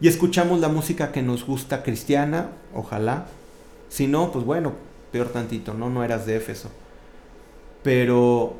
y 0.00 0.06
escuchamos 0.06 0.60
la 0.60 0.68
música 0.68 1.10
que 1.10 1.22
nos 1.22 1.44
gusta 1.44 1.82
cristiana, 1.82 2.50
ojalá. 2.72 3.26
Si 3.88 4.06
no, 4.06 4.30
pues 4.30 4.44
bueno, 4.44 4.74
peor 5.10 5.28
tantito, 5.28 5.74
¿no? 5.74 5.90
No 5.90 6.04
eras 6.04 6.26
de 6.26 6.36
Éfeso. 6.36 6.70
Pero 7.82 8.54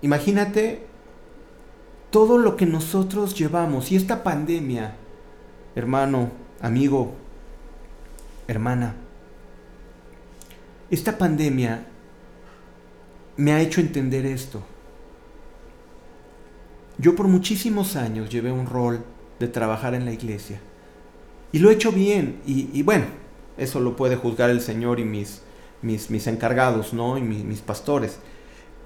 imagínate 0.00 0.86
todo 2.10 2.38
lo 2.38 2.56
que 2.56 2.64
nosotros 2.64 3.34
llevamos 3.34 3.92
y 3.92 3.96
esta 3.96 4.22
pandemia 4.22 4.94
hermano, 5.76 6.30
amigo, 6.60 7.12
hermana, 8.48 8.96
esta 10.90 11.18
pandemia 11.18 11.86
me 13.36 13.52
ha 13.52 13.60
hecho 13.60 13.80
entender 13.80 14.24
esto. 14.24 14.62
Yo 16.98 17.14
por 17.14 17.28
muchísimos 17.28 17.94
años 17.94 18.30
llevé 18.30 18.50
un 18.50 18.66
rol 18.66 19.04
de 19.38 19.48
trabajar 19.48 19.94
en 19.94 20.06
la 20.06 20.12
iglesia 20.12 20.58
y 21.52 21.58
lo 21.58 21.70
he 21.70 21.74
hecho 21.74 21.92
bien 21.92 22.40
y, 22.46 22.82
bueno, 22.82 23.04
eso 23.58 23.78
lo 23.80 23.96
puede 23.96 24.16
juzgar 24.16 24.48
el 24.48 24.62
Señor 24.62 24.98
y 24.98 25.04
mis, 25.04 25.42
mis, 25.82 26.10
mis 26.10 26.26
encargados, 26.26 26.94
¿no? 26.94 27.18
Y 27.18 27.22
mis, 27.22 27.44
mis 27.44 27.60
pastores. 27.60 28.18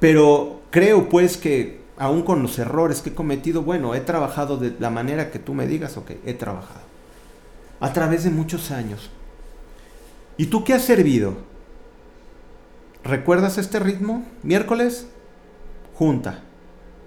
Pero 0.01 0.63
creo 0.71 1.09
pues 1.09 1.37
que 1.37 1.80
aún 2.01 2.23
con 2.23 2.43
los 2.43 2.59
errores 2.59 3.03
que 3.03 3.11
he 3.11 3.15
cometido, 3.15 3.63
bueno, 3.63 3.95
he 3.95 4.01
trabajado 4.01 4.57
de 4.57 4.75
la 4.81 4.89
manera 4.89 5.31
que 5.31 5.39
tú 5.39 5.53
me 5.53 5.67
digas, 5.67 5.99
ok, 5.99 6.13
he 6.25 6.33
trabajado. 6.33 6.81
A 7.79 7.93
través 7.93 8.25
de 8.25 8.31
muchos 8.31 8.71
años. 8.71 9.11
¿Y 10.39 10.47
tú 10.47 10.65
qué 10.65 10.73
has 10.73 10.83
servido? 10.83 11.35
¿Recuerdas 13.05 13.59
este 13.59 13.79
ritmo? 13.81 14.25
Miércoles, 14.43 15.09
junta. 15.95 16.41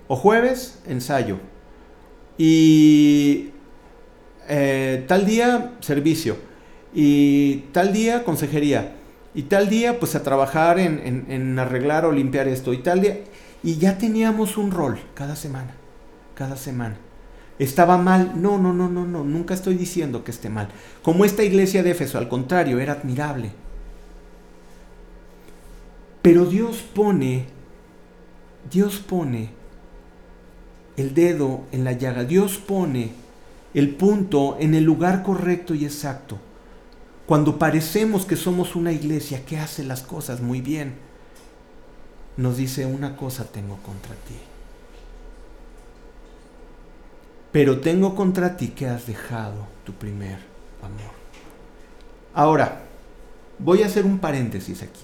O 0.08 0.16
jueves, 0.16 0.80
ensayo. 0.86 1.38
Y 2.38 3.50
eh, 4.48 5.06
tal 5.08 5.26
día, 5.26 5.74
servicio. 5.80 6.38
Y 6.94 7.66
tal 7.72 7.94
día, 7.94 8.24
consejería. 8.24 8.96
Y 9.34 9.44
tal 9.44 9.70
día, 9.70 10.00
pues 10.00 10.14
a 10.14 10.22
trabajar 10.22 10.78
en, 10.78 11.26
en 11.30 11.58
arreglar 11.58 12.06
o 12.06 12.12
limpiar 12.12 12.48
esto. 12.48 12.74
Y 12.74 12.78
tal 12.78 13.02
día 13.02 13.18
y 13.64 13.78
ya 13.78 13.98
teníamos 13.98 14.58
un 14.58 14.72
rol 14.72 15.00
cada 15.16 15.36
semana, 15.36 15.74
cada 16.36 16.58
semana. 16.58 16.98
¿Estaba 17.60 17.98
mal? 17.98 18.42
No, 18.42 18.58
no, 18.58 18.74
no, 18.74 18.90
no, 18.90 19.06
no, 19.06 19.24
nunca 19.24 19.54
estoy 19.54 19.76
diciendo 19.76 20.24
que 20.24 20.32
esté 20.32 20.50
mal. 20.50 20.70
Como 21.02 21.24
esta 21.24 21.44
iglesia 21.44 21.84
de 21.84 21.92
Éfeso, 21.92 22.18
al 22.18 22.28
contrario, 22.28 22.80
era 22.80 22.94
admirable. 22.94 23.52
Pero 26.22 26.46
Dios 26.46 26.84
pone, 26.94 27.46
Dios 28.72 28.98
pone 28.98 29.50
el 30.98 31.14
dedo 31.14 31.62
en 31.72 31.84
la 31.84 31.94
llaga, 31.94 32.24
Dios 32.24 32.58
pone 32.58 33.12
el 33.74 33.96
punto 33.96 34.58
en 34.60 34.76
el 34.76 34.84
lugar 34.84 35.24
correcto 35.24 35.74
y 35.74 35.86
exacto. 35.86 36.38
cuando 37.26 37.58
parecemos 37.58 38.26
que 38.26 38.36
somos 38.36 38.76
una 38.76 38.92
iglesia 38.92 39.46
que 39.46 39.58
hace 39.58 39.84
las 39.84 40.02
cosas 40.02 40.42
muy 40.42 40.62
bien, 40.62 40.96
nos 42.38 42.58
dice 42.58 42.86
una 42.86 43.16
cosa 43.16 43.46
tengo 43.46 43.78
contra 43.78 44.16
ti. 44.16 44.36
Pero 47.52 47.80
tengo 47.80 48.16
contra 48.16 48.58
ti 48.58 48.70
que 48.70 48.88
has 48.88 49.06
dejado 49.06 49.68
tu 49.86 49.94
primer 49.94 50.40
amor. 50.82 51.14
Ahora, 52.34 52.82
voy 53.60 53.84
a 53.84 53.86
hacer 53.86 54.06
un 54.06 54.18
paréntesis 54.20 54.82
aquí. 54.82 55.02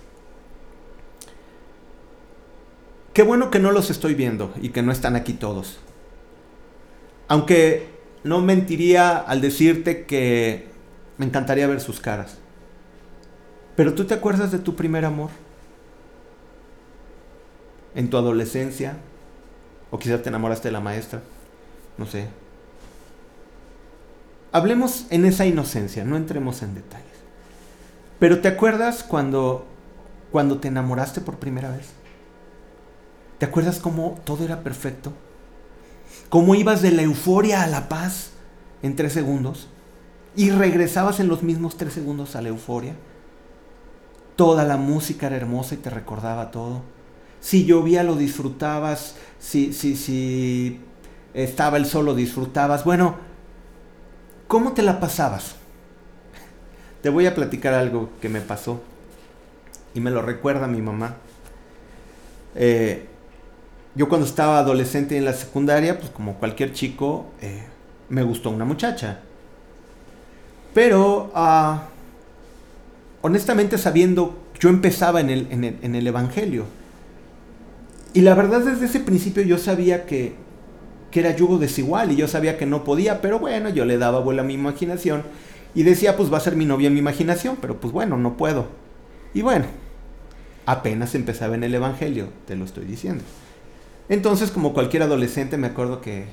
Qué 3.13 3.21
bueno 3.21 3.51
que 3.51 3.59
no 3.59 3.71
los 3.71 3.89
estoy 3.89 4.15
viendo 4.15 4.53
y 4.61 4.69
que 4.69 4.81
no 4.81 4.91
están 4.91 5.15
aquí 5.15 5.33
todos. 5.33 5.77
Aunque 7.27 7.89
no 8.23 8.41
mentiría 8.41 9.17
al 9.17 9.41
decirte 9.41 10.05
que 10.05 10.67
me 11.17 11.25
encantaría 11.25 11.67
ver 11.67 11.81
sus 11.81 11.99
caras. 11.99 12.37
Pero 13.75 13.93
tú 13.93 14.05
te 14.05 14.13
acuerdas 14.13 14.51
de 14.51 14.59
tu 14.59 14.75
primer 14.75 15.05
amor? 15.05 15.29
En 17.95 18.09
tu 18.09 18.17
adolescencia. 18.17 18.97
O 19.91 19.99
quizás 19.99 20.21
te 20.21 20.29
enamoraste 20.29 20.67
de 20.67 20.71
la 20.71 20.79
maestra. 20.79 21.21
No 21.97 22.05
sé. 22.05 22.27
Hablemos 24.51 25.05
en 25.09 25.25
esa 25.25 25.45
inocencia, 25.45 26.03
no 26.03 26.17
entremos 26.17 26.63
en 26.63 26.75
detalles. 26.75 27.05
Pero 28.19 28.39
¿te 28.41 28.47
acuerdas 28.47 29.03
cuando, 29.03 29.65
cuando 30.31 30.59
te 30.59 30.67
enamoraste 30.67 31.21
por 31.21 31.37
primera 31.37 31.69
vez? 31.69 31.89
¿Te 33.37 33.45
acuerdas 33.45 33.79
cómo 33.79 34.19
todo 34.23 34.43
era 34.43 34.61
perfecto? 34.61 35.13
¿Cómo 36.29 36.55
ibas 36.55 36.81
de 36.81 36.91
la 36.91 37.03
euforia 37.03 37.63
a 37.63 37.67
la 37.67 37.89
paz 37.89 38.31
en 38.81 38.95
tres 38.95 39.13
segundos? 39.13 39.67
y 40.35 40.51
regresabas 40.51 41.19
en 41.19 41.27
los 41.27 41.43
mismos 41.43 41.77
tres 41.77 41.93
segundos 41.93 42.35
a 42.35 42.41
la 42.41 42.49
euforia. 42.49 42.93
Toda 44.35 44.63
la 44.63 44.77
música 44.77 45.27
era 45.27 45.35
hermosa 45.35 45.75
y 45.75 45.79
te 45.79 45.89
recordaba 45.89 46.51
todo. 46.51 46.81
Si 47.41 47.65
llovía 47.65 48.03
lo 48.03 48.15
disfrutabas, 48.15 49.15
si, 49.39 49.73
si, 49.73 49.95
si 49.95 50.79
estaba 51.33 51.77
el 51.77 51.85
sol 51.85 52.05
lo 52.05 52.15
disfrutabas. 52.15 52.83
Bueno, 52.83 53.15
¿cómo 54.47 54.73
te 54.73 54.81
la 54.81 54.99
pasabas? 54.99 55.55
Te 57.01 57.09
voy 57.09 57.25
a 57.25 57.35
platicar 57.35 57.73
algo 57.73 58.09
que 58.21 58.29
me 58.29 58.41
pasó 58.41 58.81
y 59.93 60.01
me 60.01 60.11
lo 60.11 60.21
recuerda 60.21 60.67
mi 60.67 60.81
mamá. 60.81 61.15
Eh, 62.55 63.07
yo 63.95 64.09
cuando 64.09 64.27
estaba 64.27 64.59
adolescente 64.59 65.17
en 65.17 65.25
la 65.25 65.33
secundaria, 65.33 65.97
pues 65.97 66.11
como 66.11 66.35
cualquier 66.35 66.73
chico, 66.73 67.27
eh, 67.41 67.63
me 68.09 68.23
gustó 68.23 68.49
una 68.49 68.65
muchacha. 68.65 69.19
Pero, 70.73 71.31
ah, 71.33 71.83
honestamente 73.21 73.77
sabiendo, 73.77 74.37
yo 74.59 74.69
empezaba 74.69 75.21
en 75.21 75.29
el, 75.29 75.47
en, 75.51 75.95
el, 75.95 76.07
Evangelio. 76.07 76.65
Y 78.13 78.21
la 78.21 78.33
verdad 78.33 78.61
desde 78.61 78.85
ese 78.85 78.99
principio 78.99 79.43
yo 79.43 79.57
sabía 79.57 80.05
que, 80.05 80.33
que 81.11 81.19
era 81.19 81.35
yugo 81.35 81.57
desigual 81.57 82.11
y 82.11 82.15
yo 82.15 82.27
sabía 82.27 82.57
que 82.57 82.65
no 82.65 82.83
podía, 82.83 83.21
pero 83.21 83.39
bueno, 83.39 83.69
yo 83.69 83.85
le 83.85 83.97
daba 83.97 84.19
vuelo 84.19 84.41
a 84.41 84.45
mi 84.45 84.53
imaginación 84.53 85.23
y 85.75 85.83
decía, 85.83 86.17
pues 86.17 86.33
va 86.33 86.37
a 86.37 86.41
ser 86.41 86.55
mi 86.55 86.65
novia 86.65 86.87
en 86.87 86.93
mi 86.93 86.99
imaginación, 86.99 87.57
pero 87.61 87.79
pues 87.79 87.93
bueno, 87.93 88.17
no 88.17 88.37
puedo. 88.37 88.67
Y 89.33 89.43
bueno, 89.43 89.65
apenas 90.65 91.13
empezaba 91.13 91.55
en 91.55 91.63
el 91.63 91.75
Evangelio, 91.75 92.29
te 92.47 92.55
lo 92.55 92.65
estoy 92.65 92.85
diciendo. 92.85 93.23
Entonces, 94.09 94.49
como 94.49 94.73
cualquier 94.73 95.03
adolescente, 95.03 95.57
me 95.57 95.67
acuerdo 95.67 96.01
que, 96.01 96.25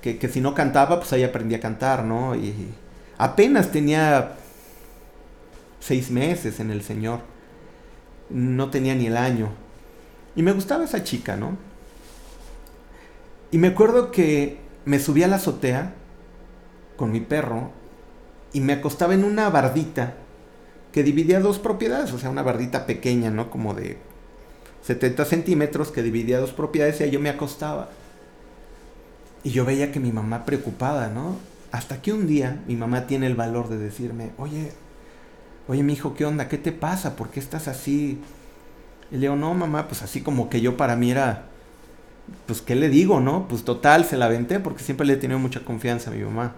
que, 0.00 0.16
que 0.16 0.28
si 0.28 0.40
no 0.40 0.54
cantaba, 0.54 0.98
pues 0.98 1.12
ahí 1.12 1.22
aprendí 1.22 1.54
a 1.54 1.60
cantar, 1.60 2.04
¿no? 2.04 2.34
Y, 2.34 2.54
Apenas 3.16 3.70
tenía 3.70 4.32
seis 5.78 6.10
meses 6.10 6.60
en 6.60 6.70
el 6.70 6.82
Señor. 6.82 7.20
No 8.28 8.70
tenía 8.70 8.94
ni 8.94 9.06
el 9.06 9.16
año. 9.16 9.50
Y 10.36 10.42
me 10.42 10.52
gustaba 10.52 10.84
esa 10.84 11.04
chica, 11.04 11.36
¿no? 11.36 11.56
Y 13.50 13.58
me 13.58 13.68
acuerdo 13.68 14.10
que 14.10 14.58
me 14.84 14.98
subí 14.98 15.22
a 15.22 15.28
la 15.28 15.36
azotea 15.36 15.94
con 16.96 17.12
mi 17.12 17.20
perro 17.20 17.70
y 18.52 18.60
me 18.60 18.72
acostaba 18.72 19.14
en 19.14 19.24
una 19.24 19.48
bardita 19.48 20.14
que 20.92 21.02
dividía 21.02 21.40
dos 21.40 21.58
propiedades, 21.58 22.12
o 22.12 22.18
sea, 22.18 22.30
una 22.30 22.42
bardita 22.42 22.86
pequeña, 22.86 23.30
¿no? 23.30 23.50
Como 23.50 23.74
de 23.74 23.98
70 24.82 25.24
centímetros 25.24 25.90
que 25.90 26.02
dividía 26.02 26.38
dos 26.38 26.52
propiedades 26.52 27.00
y 27.00 27.04
ahí 27.04 27.10
yo 27.10 27.20
me 27.20 27.30
acostaba. 27.30 27.90
Y 29.42 29.50
yo 29.50 29.64
veía 29.64 29.92
que 29.92 30.00
mi 30.00 30.12
mamá 30.12 30.44
preocupada, 30.44 31.08
¿no? 31.08 31.36
Hasta 31.72 32.00
que 32.00 32.12
un 32.12 32.26
día 32.26 32.62
mi 32.66 32.76
mamá 32.76 33.06
tiene 33.06 33.26
el 33.26 33.34
valor 33.34 33.68
de 33.68 33.78
decirme, 33.78 34.32
oye, 34.38 34.72
oye 35.68 35.82
mi 35.82 35.94
hijo, 35.94 36.14
¿qué 36.14 36.24
onda? 36.24 36.48
¿Qué 36.48 36.58
te 36.58 36.72
pasa? 36.72 37.16
¿Por 37.16 37.30
qué 37.30 37.40
estás 37.40 37.66
así? 37.66 38.20
Y 39.10 39.14
le 39.14 39.20
digo, 39.22 39.36
no, 39.36 39.54
mamá, 39.54 39.86
pues 39.86 40.02
así 40.02 40.20
como 40.20 40.48
que 40.48 40.60
yo 40.60 40.76
para 40.76 40.96
mí 40.96 41.10
era, 41.10 41.44
pues, 42.46 42.62
¿qué 42.62 42.74
le 42.74 42.88
digo, 42.88 43.20
no? 43.20 43.46
Pues 43.48 43.64
total, 43.64 44.04
se 44.04 44.16
la 44.16 44.26
aventé 44.26 44.60
porque 44.60 44.82
siempre 44.82 45.06
le 45.06 45.14
he 45.14 45.16
tenido 45.16 45.38
mucha 45.38 45.60
confianza 45.60 46.10
a 46.10 46.14
mi 46.14 46.22
mamá. 46.22 46.54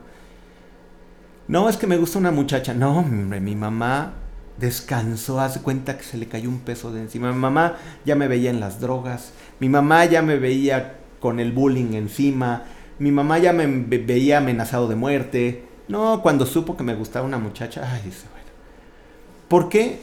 No, 1.48 1.68
es 1.68 1.76
que 1.76 1.86
me 1.86 1.96
gusta 1.96 2.18
una 2.18 2.30
muchacha. 2.30 2.74
No, 2.74 2.98
hombre, 2.98 3.40
mi 3.40 3.54
mamá 3.54 4.14
descansó, 4.58 5.40
hace 5.40 5.60
cuenta 5.60 5.96
que 5.96 6.04
se 6.04 6.16
le 6.16 6.26
cayó 6.26 6.48
un 6.48 6.60
peso 6.60 6.92
de 6.92 7.02
encima. 7.02 7.32
Mi 7.32 7.38
mamá 7.38 7.76
ya 8.04 8.14
me 8.16 8.28
veía 8.28 8.50
en 8.50 8.60
las 8.60 8.80
drogas, 8.80 9.32
mi 9.60 9.68
mamá 9.68 10.04
ya 10.06 10.22
me 10.22 10.38
veía 10.38 10.96
con 11.20 11.40
el 11.40 11.52
bullying 11.52 11.94
encima, 11.94 12.64
mi 12.98 13.12
mamá 13.12 13.38
ya 13.38 13.52
me 13.52 13.66
veía 13.66 14.38
amenazado 14.38 14.88
de 14.88 14.96
muerte. 14.96 15.64
No, 15.88 16.20
cuando 16.22 16.46
supo 16.46 16.76
que 16.76 16.82
me 16.82 16.94
gustaba 16.94 17.26
una 17.26 17.38
muchacha, 17.38 17.88
ay, 17.92 18.02
dice, 18.04 18.26
bueno. 18.32 18.48
¿Por 19.48 19.68
qué? 19.68 20.00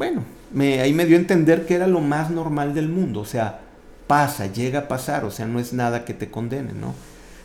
Bueno, 0.00 0.24
me, 0.50 0.80
ahí 0.80 0.94
me 0.94 1.04
dio 1.04 1.18
a 1.18 1.20
entender 1.20 1.66
que 1.66 1.74
era 1.74 1.86
lo 1.86 2.00
más 2.00 2.30
normal 2.30 2.72
del 2.72 2.88
mundo. 2.88 3.20
O 3.20 3.26
sea, 3.26 3.60
pasa, 4.06 4.46
llega 4.46 4.78
a 4.78 4.88
pasar, 4.88 5.26
o 5.26 5.30
sea, 5.30 5.44
no 5.44 5.60
es 5.60 5.74
nada 5.74 6.06
que 6.06 6.14
te 6.14 6.30
condene, 6.30 6.72
¿no? 6.72 6.94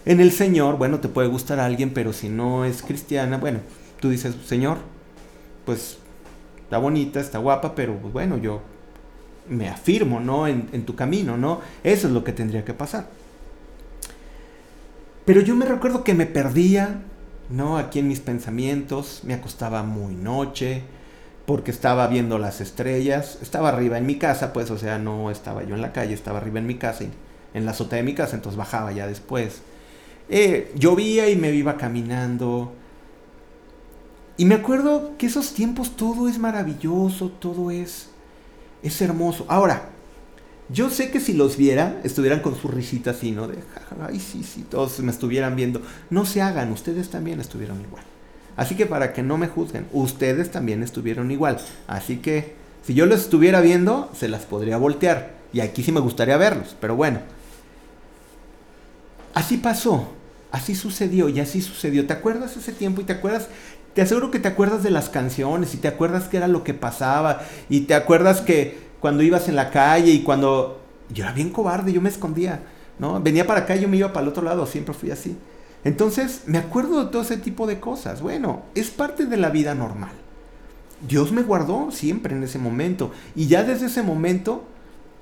En 0.05 0.21
el 0.21 0.31
Señor, 0.31 0.77
bueno, 0.77 1.01
te 1.01 1.09
puede 1.09 1.27
gustar 1.27 1.59
alguien, 1.59 1.93
pero 1.93 2.13
si 2.13 2.29
no 2.29 2.63
es 2.63 2.81
cristiana, 2.81 3.39
bueno, 3.39 3.59
tú 3.99 4.09
dices, 4.09 4.35
Señor, 4.45 4.77
pues 5.65 5.97
está 6.63 6.77
bonita, 6.77 7.19
está 7.19 7.39
guapa, 7.39 7.75
pero 7.75 7.97
pues, 7.97 8.13
bueno, 8.13 8.37
yo 8.37 8.61
me 9.49 9.67
afirmo, 9.67 10.21
¿no? 10.21 10.47
En, 10.47 10.69
en 10.71 10.85
tu 10.85 10.95
camino, 10.95 11.35
¿no? 11.35 11.59
Eso 11.83 12.07
es 12.07 12.13
lo 12.13 12.23
que 12.23 12.31
tendría 12.31 12.63
que 12.63 12.73
pasar. 12.73 13.09
Pero 15.25 15.41
yo 15.41 15.57
me 15.57 15.65
recuerdo 15.65 16.05
que 16.05 16.13
me 16.13 16.25
perdía, 16.25 17.01
¿no? 17.49 17.77
Aquí 17.77 17.99
en 17.99 18.07
mis 18.07 18.21
pensamientos, 18.21 19.23
me 19.25 19.33
acostaba 19.33 19.83
muy 19.83 20.15
noche, 20.15 20.83
porque 21.45 21.71
estaba 21.71 22.07
viendo 22.07 22.39
las 22.39 22.59
estrellas, 22.59 23.37
estaba 23.41 23.69
arriba 23.69 23.97
en 23.97 24.05
mi 24.05 24.17
casa, 24.17 24.51
pues, 24.51 24.71
o 24.71 24.77
sea, 24.77 24.97
no 24.97 25.29
estaba 25.29 25.63
yo 25.63 25.75
en 25.75 25.81
la 25.81 25.93
calle, 25.93 26.13
estaba 26.13 26.39
arriba 26.39 26.59
en 26.59 26.67
mi 26.67 26.75
casa, 26.75 27.05
en 27.53 27.65
la 27.65 27.71
azotea 27.71 27.97
de 27.97 28.03
mi 28.03 28.15
casa, 28.15 28.35
entonces 28.35 28.57
bajaba 28.57 28.91
ya 28.91 29.05
después. 29.07 29.61
Eh, 30.27 30.73
llovía 30.75 31.29
y 31.29 31.35
me 31.35 31.51
iba 31.51 31.77
caminando. 31.77 32.73
Y 34.37 34.45
me 34.45 34.55
acuerdo 34.55 35.13
que 35.17 35.27
esos 35.27 35.53
tiempos 35.53 35.95
todo 35.95 36.27
es 36.27 36.39
maravilloso, 36.39 37.29
todo 37.29 37.69
es, 37.69 38.09
es 38.81 39.01
hermoso. 39.01 39.45
Ahora, 39.47 39.89
yo 40.69 40.89
sé 40.89 41.11
que 41.11 41.19
si 41.19 41.33
los 41.33 41.57
viera, 41.57 42.01
estuvieran 42.03 42.39
con 42.39 42.55
su 42.55 42.67
risita 42.67 43.11
así, 43.11 43.31
¿no? 43.31 43.47
De, 43.47 43.59
ay, 44.01 44.19
sí, 44.19 44.43
sí, 44.43 44.63
todos 44.63 44.99
me 44.99 45.11
estuvieran 45.11 45.55
viendo. 45.55 45.81
No 46.09 46.25
se 46.25 46.41
hagan, 46.41 46.71
ustedes 46.71 47.09
también 47.09 47.39
estuvieron 47.39 47.79
igual. 47.81 48.03
Así 48.57 48.75
que 48.75 48.85
para 48.85 49.13
que 49.13 49.23
no 49.23 49.37
me 49.37 49.47
juzguen, 49.47 49.87
ustedes 49.91 50.51
también 50.51 50.81
estuvieron 50.83 51.31
igual. 51.31 51.57
Así 51.87 52.17
que 52.17 52.55
si 52.83 52.93
yo 52.93 53.05
los 53.05 53.21
estuviera 53.21 53.61
viendo, 53.61 54.09
se 54.17 54.27
las 54.27 54.43
podría 54.43 54.77
voltear. 54.77 55.33
Y 55.51 55.59
aquí 55.59 55.83
sí 55.83 55.91
me 55.91 55.99
gustaría 55.99 56.37
verlos, 56.37 56.75
pero 56.79 56.95
bueno. 56.95 57.19
Así 59.33 59.57
pasó, 59.57 60.09
así 60.51 60.75
sucedió 60.75 61.27
y 61.29 61.39
así 61.39 61.61
sucedió. 61.61 62.07
¿Te 62.07 62.13
acuerdas 62.13 62.55
ese 62.55 62.71
tiempo 62.71 63.01
y 63.01 63.03
te 63.03 63.13
acuerdas? 63.13 63.49
Te 63.93 64.01
aseguro 64.01 64.31
que 64.31 64.39
te 64.39 64.47
acuerdas 64.47 64.83
de 64.83 64.91
las 64.91 65.09
canciones 65.09 65.73
y 65.73 65.77
te 65.77 65.87
acuerdas 65.87 66.27
que 66.27 66.37
era 66.37 66.47
lo 66.47 66.63
que 66.63 66.73
pasaba 66.73 67.41
y 67.69 67.81
te 67.81 67.95
acuerdas 67.95 68.41
que 68.41 68.77
cuando 68.99 69.23
ibas 69.23 69.47
en 69.49 69.55
la 69.55 69.71
calle 69.71 70.11
y 70.11 70.23
cuando... 70.23 70.81
Yo 71.13 71.23
era 71.23 71.33
bien 71.33 71.51
cobarde, 71.51 71.93
yo 71.93 72.01
me 72.01 72.09
escondía, 72.09 72.61
¿no? 72.97 73.21
Venía 73.21 73.45
para 73.45 73.61
acá 73.61 73.75
y 73.75 73.81
yo 73.81 73.87
me 73.87 73.97
iba 73.97 74.11
para 74.11 74.23
el 74.23 74.29
otro 74.29 74.43
lado, 74.43 74.65
siempre 74.65 74.93
fui 74.93 75.11
así. 75.11 75.37
Entonces, 75.85 76.41
me 76.47 76.57
acuerdo 76.57 77.05
de 77.05 77.11
todo 77.11 77.21
ese 77.21 77.37
tipo 77.37 77.67
de 77.67 77.79
cosas. 77.79 78.21
Bueno, 78.21 78.63
es 78.73 78.89
parte 78.89 79.27
de 79.27 79.37
la 79.37 79.49
vida 79.49 79.75
normal. 79.75 80.11
Dios 81.07 81.31
me 81.31 81.43
guardó 81.43 81.91
siempre 81.91 82.35
en 82.35 82.43
ese 82.43 82.57
momento. 82.57 83.11
Y 83.35 83.47
ya 83.47 83.63
desde 83.63 83.85
ese 83.85 84.01
momento 84.01 84.65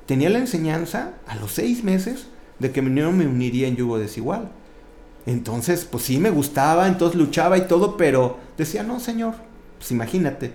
tenía 0.05 0.30
la 0.30 0.39
enseñanza, 0.39 1.11
a 1.28 1.36
los 1.36 1.51
seis 1.51 1.84
meses, 1.84 2.28
de 2.59 2.72
que 2.72 2.82
no 2.82 3.11
me 3.11 3.28
uniría 3.28 3.68
en 3.68 3.76
yugo 3.76 3.99
desigual. 3.99 4.51
Entonces, 5.26 5.86
pues 5.86 6.05
sí 6.05 6.18
me 6.18 6.30
gustaba, 6.30 6.88
entonces 6.88 7.20
luchaba 7.20 7.57
y 7.57 7.68
todo, 7.68 7.97
pero 7.97 8.38
decía, 8.57 8.84
no, 8.84 8.99
Señor, 9.01 9.36
pues 9.78 9.91
imagínate, 9.91 10.53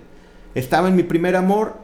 estaba 0.55 0.89
en 0.89 0.97
mi 0.97 1.03
primer 1.03 1.37
amor, 1.37 1.77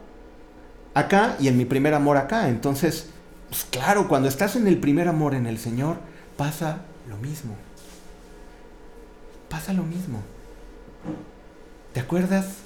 acá 0.95 1.35
y 1.39 1.47
en 1.47 1.57
mi 1.57 1.65
primer 1.65 1.93
amor 1.93 2.17
acá. 2.17 2.49
Entonces, 2.49 3.09
pues 3.49 3.65
claro, 3.65 4.07
cuando 4.07 4.27
estás 4.27 4.55
en 4.55 4.67
el 4.67 4.79
primer 4.79 5.07
amor 5.07 5.35
en 5.35 5.45
el 5.45 5.59
Señor, 5.59 5.97
pasa 6.37 6.81
lo 7.07 7.17
mismo. 7.17 7.53
Pasa 9.55 9.71
lo 9.71 9.83
mismo. 9.83 10.19
¿Te 11.93 12.01
acuerdas 12.01 12.57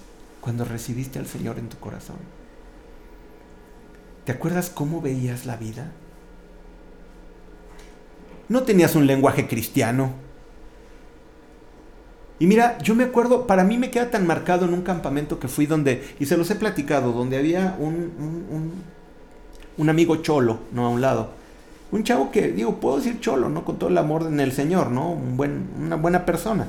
cuando 0.41 0.65
recibiste 0.65 1.19
al 1.19 1.27
Señor 1.27 1.59
en 1.59 1.69
tu 1.69 1.77
corazón? 1.77 2.15
¿Te 4.25 4.31
acuerdas 4.31 4.71
cómo 4.71 4.99
veías 4.99 5.45
la 5.45 5.55
vida? 5.55 5.91
No 8.47 8.63
tenías 8.63 8.95
un 8.95 9.05
lenguaje 9.05 9.47
cristiano. 9.47 10.13
Y 12.39 12.47
mira, 12.47 12.79
yo 12.79 12.95
me 12.95 13.03
acuerdo, 13.03 13.45
para 13.45 13.63
mí 13.63 13.77
me 13.77 13.91
queda 13.91 14.09
tan 14.09 14.25
marcado 14.25 14.65
en 14.65 14.73
un 14.73 14.81
campamento 14.81 15.39
que 15.39 15.47
fui 15.47 15.67
donde, 15.67 16.15
y 16.19 16.25
se 16.25 16.37
los 16.37 16.49
he 16.49 16.55
platicado, 16.55 17.11
donde 17.11 17.37
había 17.37 17.75
un, 17.77 18.81
un, 19.77 19.89
amigo 19.91 20.15
cholo, 20.15 20.61
¿no? 20.71 20.87
A 20.87 20.89
un 20.89 21.01
lado. 21.01 21.38
Un 21.91 22.03
chavo 22.03 22.31
que, 22.31 22.51
digo, 22.51 22.79
puedo 22.79 22.97
decir 22.97 23.19
cholo, 23.19 23.49
¿no? 23.49 23.65
Con 23.65 23.79
todo 23.79 23.89
el 23.89 23.97
amor 23.97 24.23
en 24.27 24.39
el 24.39 24.51
Señor, 24.51 24.91
¿no? 24.91 25.11
Un 25.11 25.37
buen, 25.37 25.69
una 25.77 25.95
buena 25.95 26.25
persona. 26.25 26.67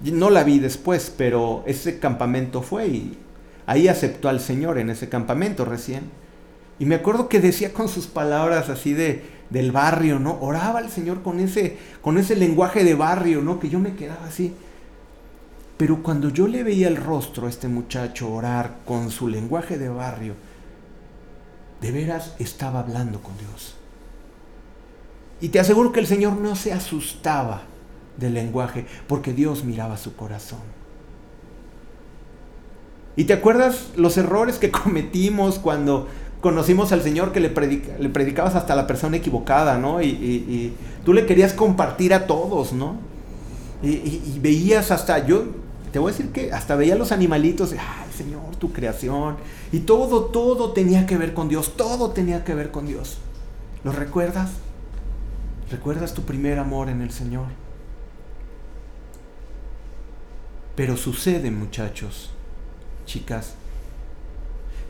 No 0.00 0.30
la 0.30 0.44
vi 0.44 0.58
después, 0.58 1.12
pero 1.16 1.62
ese 1.66 1.98
campamento 1.98 2.62
fue 2.62 2.88
y 2.88 3.18
ahí 3.66 3.88
aceptó 3.88 4.28
al 4.28 4.40
Señor 4.40 4.78
en 4.78 4.90
ese 4.90 5.08
campamento 5.08 5.64
recién. 5.64 6.04
Y 6.78 6.86
me 6.86 6.96
acuerdo 6.96 7.28
que 7.28 7.40
decía 7.40 7.72
con 7.72 7.88
sus 7.88 8.06
palabras 8.06 8.68
así 8.68 8.94
de 8.94 9.42
del 9.50 9.70
barrio, 9.70 10.18
¿no? 10.18 10.38
Oraba 10.40 10.78
al 10.78 10.90
Señor 10.90 11.22
con 11.22 11.38
ese 11.38 11.76
con 12.00 12.16
ese 12.18 12.34
lenguaje 12.34 12.84
de 12.84 12.94
barrio, 12.94 13.42
¿no? 13.42 13.60
Que 13.60 13.68
yo 13.68 13.78
me 13.78 13.94
quedaba 13.94 14.26
así. 14.26 14.54
Pero 15.76 16.02
cuando 16.02 16.30
yo 16.30 16.48
le 16.48 16.62
veía 16.62 16.88
el 16.88 16.96
rostro 16.96 17.46
a 17.46 17.50
este 17.50 17.68
muchacho 17.68 18.32
orar 18.32 18.78
con 18.86 19.10
su 19.10 19.28
lenguaje 19.28 19.78
de 19.78 19.88
barrio, 19.88 20.34
de 21.80 21.92
veras 21.92 22.34
estaba 22.38 22.80
hablando 22.80 23.20
con 23.20 23.36
Dios. 23.36 23.76
Y 25.42 25.48
te 25.48 25.58
aseguro 25.58 25.90
que 25.90 25.98
el 25.98 26.06
Señor 26.06 26.34
no 26.34 26.54
se 26.54 26.72
asustaba 26.72 27.62
del 28.16 28.34
lenguaje, 28.34 28.86
porque 29.08 29.32
Dios 29.32 29.64
miraba 29.64 29.96
su 29.96 30.14
corazón. 30.14 30.60
¿Y 33.16 33.24
te 33.24 33.32
acuerdas 33.32 33.88
los 33.96 34.16
errores 34.16 34.58
que 34.58 34.70
cometimos 34.70 35.58
cuando 35.58 36.06
conocimos 36.40 36.92
al 36.92 37.02
Señor 37.02 37.32
que 37.32 37.40
le, 37.40 37.50
predicabas 37.50 38.54
hasta 38.54 38.72
a 38.72 38.76
la 38.76 38.86
persona 38.86 39.16
equivocada, 39.16 39.78
¿no? 39.78 40.00
Y, 40.00 40.74
tú 41.04 41.12
le 41.12 41.26
querías 41.26 41.52
compartir 41.52 42.14
a 42.14 42.28
todos, 42.28 42.72
¿no? 42.72 42.98
Y, 43.82 44.38
veías 44.40 44.92
hasta, 44.92 45.26
yo 45.26 45.46
te 45.90 45.98
voy 45.98 46.12
a 46.12 46.16
decir 46.16 46.30
que 46.30 46.52
hasta 46.52 46.76
veía 46.76 46.94
los 46.94 47.10
animalitos, 47.10 47.72
ay 47.72 48.12
Señor, 48.16 48.54
tu 48.60 48.72
creación. 48.72 49.38
Y 49.72 49.80
todo, 49.80 50.26
todo 50.26 50.70
tenía 50.70 51.04
que 51.04 51.18
ver 51.18 51.34
con 51.34 51.48
Dios, 51.48 51.72
todo 51.76 52.10
tenía 52.10 52.44
que 52.44 52.54
ver 52.54 52.70
con 52.70 52.86
Dios. 52.86 53.18
¿Lo 53.82 53.90
recuerdas? 53.90 54.50
¿Recuerdas 55.72 56.12
tu 56.12 56.20
primer 56.20 56.58
amor 56.58 56.90
en 56.90 57.00
el 57.00 57.10
Señor? 57.10 57.46
Pero 60.76 60.98
sucede, 60.98 61.50
muchachos, 61.50 62.30
chicas, 63.06 63.54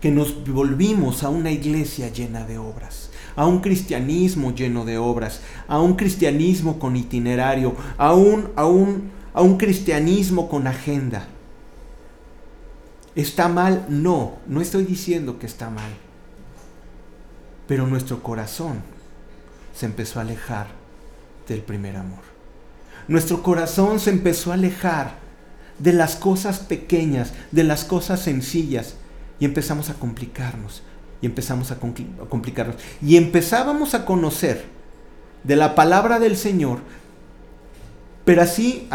que 0.00 0.10
nos 0.10 0.44
volvimos 0.44 1.22
a 1.22 1.28
una 1.28 1.52
iglesia 1.52 2.08
llena 2.08 2.44
de 2.44 2.58
obras, 2.58 3.10
a 3.36 3.46
un 3.46 3.60
cristianismo 3.60 4.56
lleno 4.56 4.84
de 4.84 4.98
obras, 4.98 5.40
a 5.68 5.80
un 5.80 5.94
cristianismo 5.94 6.80
con 6.80 6.96
itinerario, 6.96 7.76
a 7.96 8.14
un, 8.14 8.50
a 8.56 8.66
un, 8.66 9.12
a 9.34 9.40
un 9.40 9.58
cristianismo 9.58 10.48
con 10.48 10.66
agenda. 10.66 11.28
¿Está 13.14 13.46
mal? 13.46 13.86
No, 13.88 14.38
no 14.48 14.60
estoy 14.60 14.82
diciendo 14.84 15.38
que 15.38 15.46
está 15.46 15.70
mal. 15.70 15.92
Pero 17.68 17.86
nuestro 17.86 18.20
corazón 18.20 18.91
se 19.74 19.86
empezó 19.86 20.18
a 20.18 20.22
alejar 20.22 20.66
del 21.48 21.60
primer 21.60 21.96
amor. 21.96 22.20
Nuestro 23.08 23.42
corazón 23.42 24.00
se 24.00 24.10
empezó 24.10 24.50
a 24.50 24.54
alejar 24.54 25.16
de 25.78 25.92
las 25.92 26.16
cosas 26.16 26.60
pequeñas, 26.60 27.32
de 27.50 27.64
las 27.64 27.84
cosas 27.84 28.20
sencillas, 28.20 28.94
y 29.40 29.44
empezamos 29.44 29.90
a 29.90 29.94
complicarnos, 29.94 30.82
y 31.20 31.26
empezamos 31.26 31.72
a, 31.72 31.78
complicarnos, 31.78 32.76
y 33.00 33.16
empezábamos 33.16 33.94
a 33.94 34.04
conocer 34.04 34.64
de 35.42 35.56
la 35.56 35.74
palabra 35.74 36.20
del 36.20 36.36
Señor, 36.36 36.78
pero 38.24 38.42
así 38.42 38.88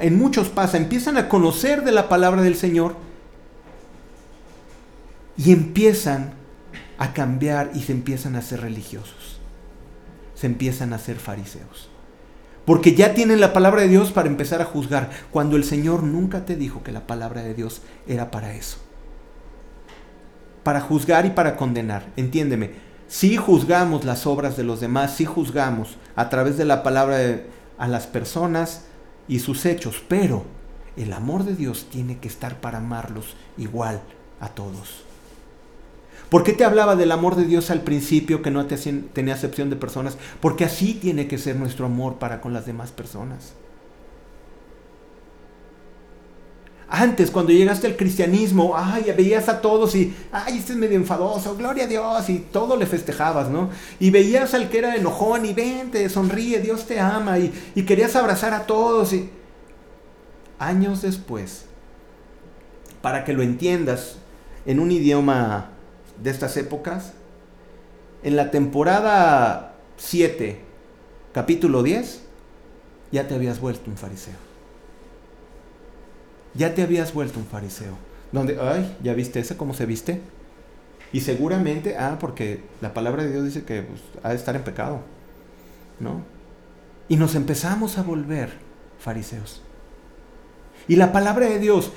en 0.00 0.18
muchos 0.18 0.48
pasa, 0.48 0.76
empiezan 0.76 1.16
a 1.16 1.28
conocer 1.28 1.82
de 1.82 1.92
la 1.92 2.10
palabra 2.10 2.42
del 2.42 2.56
Señor 2.56 2.94
y 5.38 5.52
empiezan 5.52 6.34
a 6.98 7.14
cambiar 7.14 7.70
y 7.74 7.80
se 7.82 7.92
empiezan 7.92 8.36
a 8.36 8.42
ser 8.42 8.60
religiosos, 8.60 9.35
se 10.36 10.46
empiezan 10.46 10.92
a 10.92 10.98
ser 10.98 11.16
fariseos. 11.16 11.88
Porque 12.64 12.94
ya 12.94 13.14
tienen 13.14 13.40
la 13.40 13.52
palabra 13.52 13.82
de 13.82 13.88
Dios 13.88 14.12
para 14.12 14.28
empezar 14.28 14.60
a 14.60 14.66
juzgar, 14.66 15.10
cuando 15.30 15.56
el 15.56 15.64
Señor 15.64 16.02
nunca 16.02 16.44
te 16.44 16.54
dijo 16.56 16.84
que 16.84 16.92
la 16.92 17.06
palabra 17.06 17.42
de 17.42 17.54
Dios 17.54 17.82
era 18.06 18.30
para 18.30 18.54
eso. 18.54 18.78
Para 20.62 20.80
juzgar 20.80 21.26
y 21.26 21.30
para 21.30 21.56
condenar. 21.56 22.12
Entiéndeme, 22.16 22.72
si 23.08 23.36
juzgamos 23.36 24.04
las 24.04 24.26
obras 24.26 24.56
de 24.56 24.64
los 24.64 24.80
demás, 24.80 25.14
si 25.14 25.24
juzgamos 25.24 25.96
a 26.16 26.28
través 26.28 26.56
de 26.56 26.64
la 26.64 26.82
palabra 26.82 27.18
de, 27.18 27.46
a 27.78 27.86
las 27.86 28.06
personas 28.08 28.84
y 29.28 29.38
sus 29.38 29.64
hechos, 29.64 30.02
pero 30.08 30.44
el 30.96 31.12
amor 31.12 31.44
de 31.44 31.54
Dios 31.54 31.86
tiene 31.90 32.18
que 32.18 32.28
estar 32.28 32.60
para 32.60 32.78
amarlos 32.78 33.36
igual 33.56 34.02
a 34.40 34.48
todos. 34.48 35.05
¿Por 36.28 36.42
qué 36.42 36.52
te 36.52 36.64
hablaba 36.64 36.96
del 36.96 37.12
amor 37.12 37.36
de 37.36 37.44
Dios 37.44 37.70
al 37.70 37.82
principio 37.82 38.42
que 38.42 38.50
no 38.50 38.66
te 38.66 38.76
tenía 38.76 39.34
acepción 39.34 39.70
de 39.70 39.76
personas? 39.76 40.18
Porque 40.40 40.64
así 40.64 40.94
tiene 40.94 41.28
que 41.28 41.38
ser 41.38 41.56
nuestro 41.56 41.86
amor 41.86 42.16
para 42.16 42.40
con 42.40 42.52
las 42.52 42.66
demás 42.66 42.90
personas. 42.90 43.52
Antes, 46.88 47.32
cuando 47.32 47.52
llegaste 47.52 47.88
al 47.88 47.96
cristianismo, 47.96 48.74
ay, 48.76 49.12
veías 49.16 49.48
a 49.48 49.60
todos 49.60 49.96
y, 49.96 50.14
ay, 50.30 50.58
este 50.58 50.72
es 50.72 50.78
medio 50.78 50.96
enfadoso, 50.96 51.56
gloria 51.56 51.84
a 51.84 51.88
Dios, 51.88 52.28
y 52.30 52.38
todo 52.38 52.76
le 52.76 52.86
festejabas, 52.86 53.48
¿no? 53.50 53.70
Y 53.98 54.10
veías 54.10 54.54
al 54.54 54.70
que 54.70 54.78
era 54.78 54.94
enojón 54.94 55.46
y 55.46 55.52
vente, 55.52 56.08
sonríe, 56.08 56.60
Dios 56.60 56.86
te 56.86 57.00
ama, 57.00 57.40
y, 57.40 57.52
y 57.74 57.82
querías 57.82 58.14
abrazar 58.14 58.54
a 58.54 58.66
todos. 58.66 59.12
Y... 59.12 59.30
Años 60.60 61.02
después, 61.02 61.64
para 63.02 63.24
que 63.24 63.32
lo 63.32 63.42
entiendas 63.42 64.18
en 64.64 64.78
un 64.78 64.92
idioma 64.92 65.75
de 66.22 66.30
estas 66.30 66.56
épocas, 66.56 67.12
en 68.22 68.36
la 68.36 68.50
temporada 68.50 69.74
7, 69.96 70.60
capítulo 71.32 71.82
10, 71.82 72.22
ya 73.12 73.28
te 73.28 73.34
habías 73.34 73.60
vuelto 73.60 73.90
un 73.90 73.96
fariseo. 73.96 74.34
Ya 76.54 76.74
te 76.74 76.82
habías 76.82 77.12
vuelto 77.12 77.38
un 77.38 77.46
fariseo. 77.46 77.96
Donde, 78.32 78.58
ay, 78.60 78.96
¿ya 79.02 79.14
viste 79.14 79.40
ese 79.40 79.56
cómo 79.56 79.74
se 79.74 79.86
viste? 79.86 80.20
Y 81.12 81.20
seguramente, 81.20 81.96
ah, 81.96 82.16
porque 82.18 82.62
la 82.80 82.94
palabra 82.94 83.22
de 83.22 83.30
Dios 83.30 83.44
dice 83.44 83.64
que 83.64 83.82
pues, 83.82 84.00
ha 84.22 84.30
de 84.30 84.36
estar 84.36 84.56
en 84.56 84.64
pecado. 84.64 85.00
¿No? 86.00 86.22
Y 87.08 87.16
nos 87.16 87.34
empezamos 87.34 87.98
a 87.98 88.02
volver 88.02 88.50
fariseos. 88.98 89.62
Y 90.88 90.96
la 90.96 91.12
palabra 91.12 91.46
de 91.46 91.58
Dios, 91.58 91.92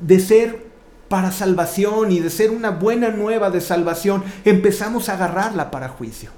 de 0.00 0.20
ser 0.20 0.67
para 1.08 1.32
salvación 1.32 2.12
y 2.12 2.20
de 2.20 2.30
ser 2.30 2.50
una 2.50 2.70
buena 2.70 3.08
nueva 3.10 3.50
de 3.50 3.60
salvación, 3.60 4.22
empezamos 4.44 5.08
a 5.08 5.14
agarrarla 5.14 5.70
para 5.70 5.88
juicio. 5.88 6.30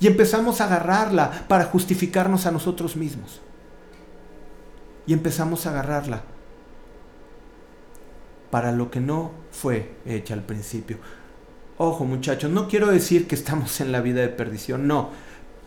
Y 0.00 0.08
empezamos 0.08 0.60
a 0.60 0.64
agarrarla 0.64 1.46
para 1.46 1.66
justificarnos 1.66 2.46
a 2.46 2.50
nosotros 2.50 2.96
mismos. 2.96 3.40
Y 5.06 5.12
empezamos 5.12 5.66
a 5.66 5.70
agarrarla 5.70 6.22
para 8.50 8.72
lo 8.72 8.90
que 8.90 9.00
no 9.00 9.30
fue 9.52 9.92
hecha 10.04 10.34
al 10.34 10.42
principio. 10.42 10.98
Ojo 11.78 12.04
muchachos, 12.04 12.50
no 12.50 12.68
quiero 12.68 12.88
decir 12.90 13.28
que 13.28 13.36
estamos 13.36 13.80
en 13.80 13.92
la 13.92 14.00
vida 14.00 14.20
de 14.20 14.28
perdición, 14.28 14.88
no. 14.88 15.10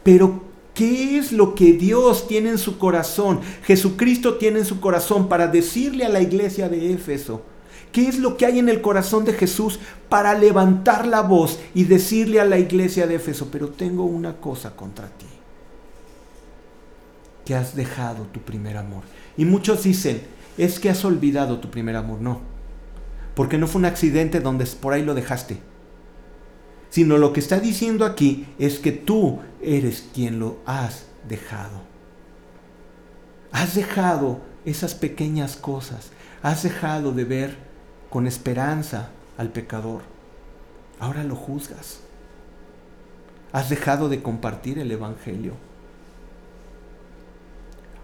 Pero 0.04 0.44
¿qué 0.74 1.18
es 1.18 1.32
lo 1.32 1.56
que 1.56 1.74
Dios 1.74 2.28
tiene 2.28 2.50
en 2.50 2.58
su 2.58 2.78
corazón? 2.78 3.40
Jesucristo 3.64 4.36
tiene 4.36 4.60
en 4.60 4.66
su 4.66 4.82
corazón 4.82 5.30
para 5.30 5.48
decirle 5.48 6.06
a 6.06 6.10
la 6.10 6.20
iglesia 6.20 6.68
de 6.68 6.94
Éfeso 6.94 7.55
¿Qué 7.92 8.08
es 8.08 8.20
lo 8.20 8.38
que 8.38 8.46
hay 8.46 8.60
en 8.60 8.70
el 8.70 8.82
corazón 8.82 9.26
de 9.26 9.34
Jesús 9.34 9.80
para 10.10 10.38
levantar 10.38 11.08
la 11.08 11.22
voz 11.22 11.60
y 11.74 11.86
decirle 11.86 12.42
a 12.42 12.46
la 12.46 12.60
iglesia 12.60 13.08
de 13.08 13.16
Éfeso, 13.16 13.50
pero 13.52 13.70
tengo 13.70 14.04
una 14.04 14.38
cosa 14.38 14.76
contra 14.76 15.08
ti? 15.08 15.26
Que 17.46 17.56
has 17.56 17.76
dejado 17.76 18.24
tu 18.34 18.42
primer 18.42 18.78
amor. 18.78 19.04
Y 19.38 19.46
muchos 19.46 19.84
dicen, 19.84 20.22
es 20.58 20.80
que 20.80 20.90
has 20.90 21.06
olvidado 21.06 21.60
tu 21.60 21.70
primer 21.70 21.96
amor. 21.96 22.20
No, 22.20 22.42
porque 23.36 23.58
no 23.58 23.68
fue 23.68 23.80
un 23.80 23.86
accidente 23.86 24.40
donde 24.40 24.66
por 24.66 24.94
ahí 24.94 25.04
lo 25.04 25.14
dejaste. 25.14 25.58
Sino 26.90 27.18
lo 27.18 27.34
que 27.34 27.42
está 27.42 27.60
diciendo 27.60 28.06
aquí 28.06 28.48
es 28.58 28.80
que 28.80 28.94
tú 28.94 29.40
eres 29.62 30.08
quien 30.14 30.40
lo 30.40 30.60
has 30.66 31.06
dejado. 31.28 31.82
Has 33.52 33.76
dejado 33.76 34.40
esas 34.64 34.96
pequeñas 34.96 35.58
cosas. 35.58 36.12
Has 36.42 36.64
dejado 36.64 37.12
de 37.12 37.26
ver 37.26 37.65
con 38.16 38.28
esperanza 38.28 39.10
al 39.38 39.50
pecador. 39.50 40.04
Ahora 41.02 41.26
lo 41.26 41.36
juzgas. 41.36 42.00
Has 43.52 43.70
dejado 43.70 44.08
de 44.08 44.24
compartir 44.24 44.80
el 44.80 44.90
Evangelio. 44.90 45.52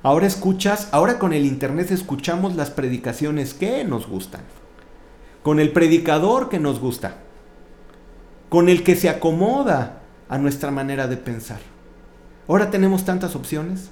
Ahora 0.04 0.28
escuchas, 0.28 0.90
ahora 0.92 1.18
con 1.18 1.32
el 1.32 1.46
Internet 1.46 1.92
escuchamos 1.92 2.58
las 2.58 2.72
predicaciones 2.72 3.54
que 3.54 3.86
nos 3.86 4.06
gustan. 4.06 4.42
con 5.44 5.62
el 5.62 5.72
predicador 5.72 6.50
que 6.50 6.60
nos 6.60 6.82
gusta, 6.82 7.16
con 8.50 8.68
el 8.68 8.84
que 8.84 8.98
se 8.98 9.08
acomoda 9.08 10.02
a 10.28 10.38
nuestra 10.38 10.72
manera 10.72 11.08
de 11.08 11.16
pensar. 11.16 11.62
Ahora 12.50 12.70
tenemos 12.70 13.06
tantas 13.06 13.34
opciones. 13.34 13.92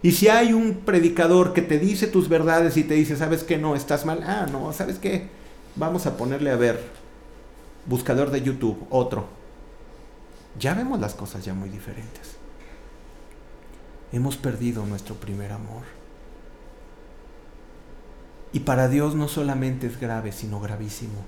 Y 0.00 0.12
si 0.12 0.28
hay 0.28 0.54
un 0.54 0.76
predicador 0.86 1.52
que 1.52 1.60
te 1.60 1.78
dice 1.78 2.06
tus 2.06 2.30
verdades 2.30 2.78
y 2.78 2.84
te 2.84 2.94
dice, 2.94 3.18
¿sabes 3.18 3.44
qué? 3.44 3.58
No, 3.58 3.76
estás 3.76 4.06
mal. 4.06 4.24
Ah, 4.26 4.46
no, 4.50 4.72
¿sabes 4.72 4.98
qué? 4.98 5.41
Vamos 5.74 6.06
a 6.06 6.16
ponerle 6.16 6.50
a 6.50 6.56
ver, 6.56 6.82
buscador 7.86 8.30
de 8.30 8.42
YouTube, 8.42 8.86
otro. 8.90 9.26
Ya 10.58 10.74
vemos 10.74 11.00
las 11.00 11.14
cosas 11.14 11.44
ya 11.44 11.54
muy 11.54 11.70
diferentes. 11.70 12.36
Hemos 14.12 14.36
perdido 14.36 14.84
nuestro 14.84 15.14
primer 15.14 15.52
amor. 15.52 15.82
Y 18.52 18.60
para 18.60 18.88
Dios 18.88 19.14
no 19.14 19.28
solamente 19.28 19.86
es 19.86 19.98
grave, 19.98 20.32
sino 20.32 20.60
gravísimo. 20.60 21.24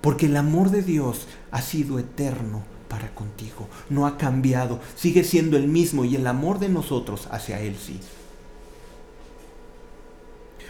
Porque 0.00 0.26
el 0.26 0.36
amor 0.36 0.70
de 0.70 0.82
Dios 0.82 1.26
ha 1.50 1.60
sido 1.62 1.98
eterno 1.98 2.62
para 2.88 3.12
contigo. 3.12 3.68
No 3.90 4.06
ha 4.06 4.16
cambiado. 4.16 4.78
Sigue 4.94 5.24
siendo 5.24 5.56
el 5.56 5.66
mismo 5.66 6.04
y 6.04 6.14
el 6.14 6.28
amor 6.28 6.60
de 6.60 6.68
nosotros 6.68 7.26
hacia 7.32 7.58
Él 7.58 7.76
sí. 7.76 7.98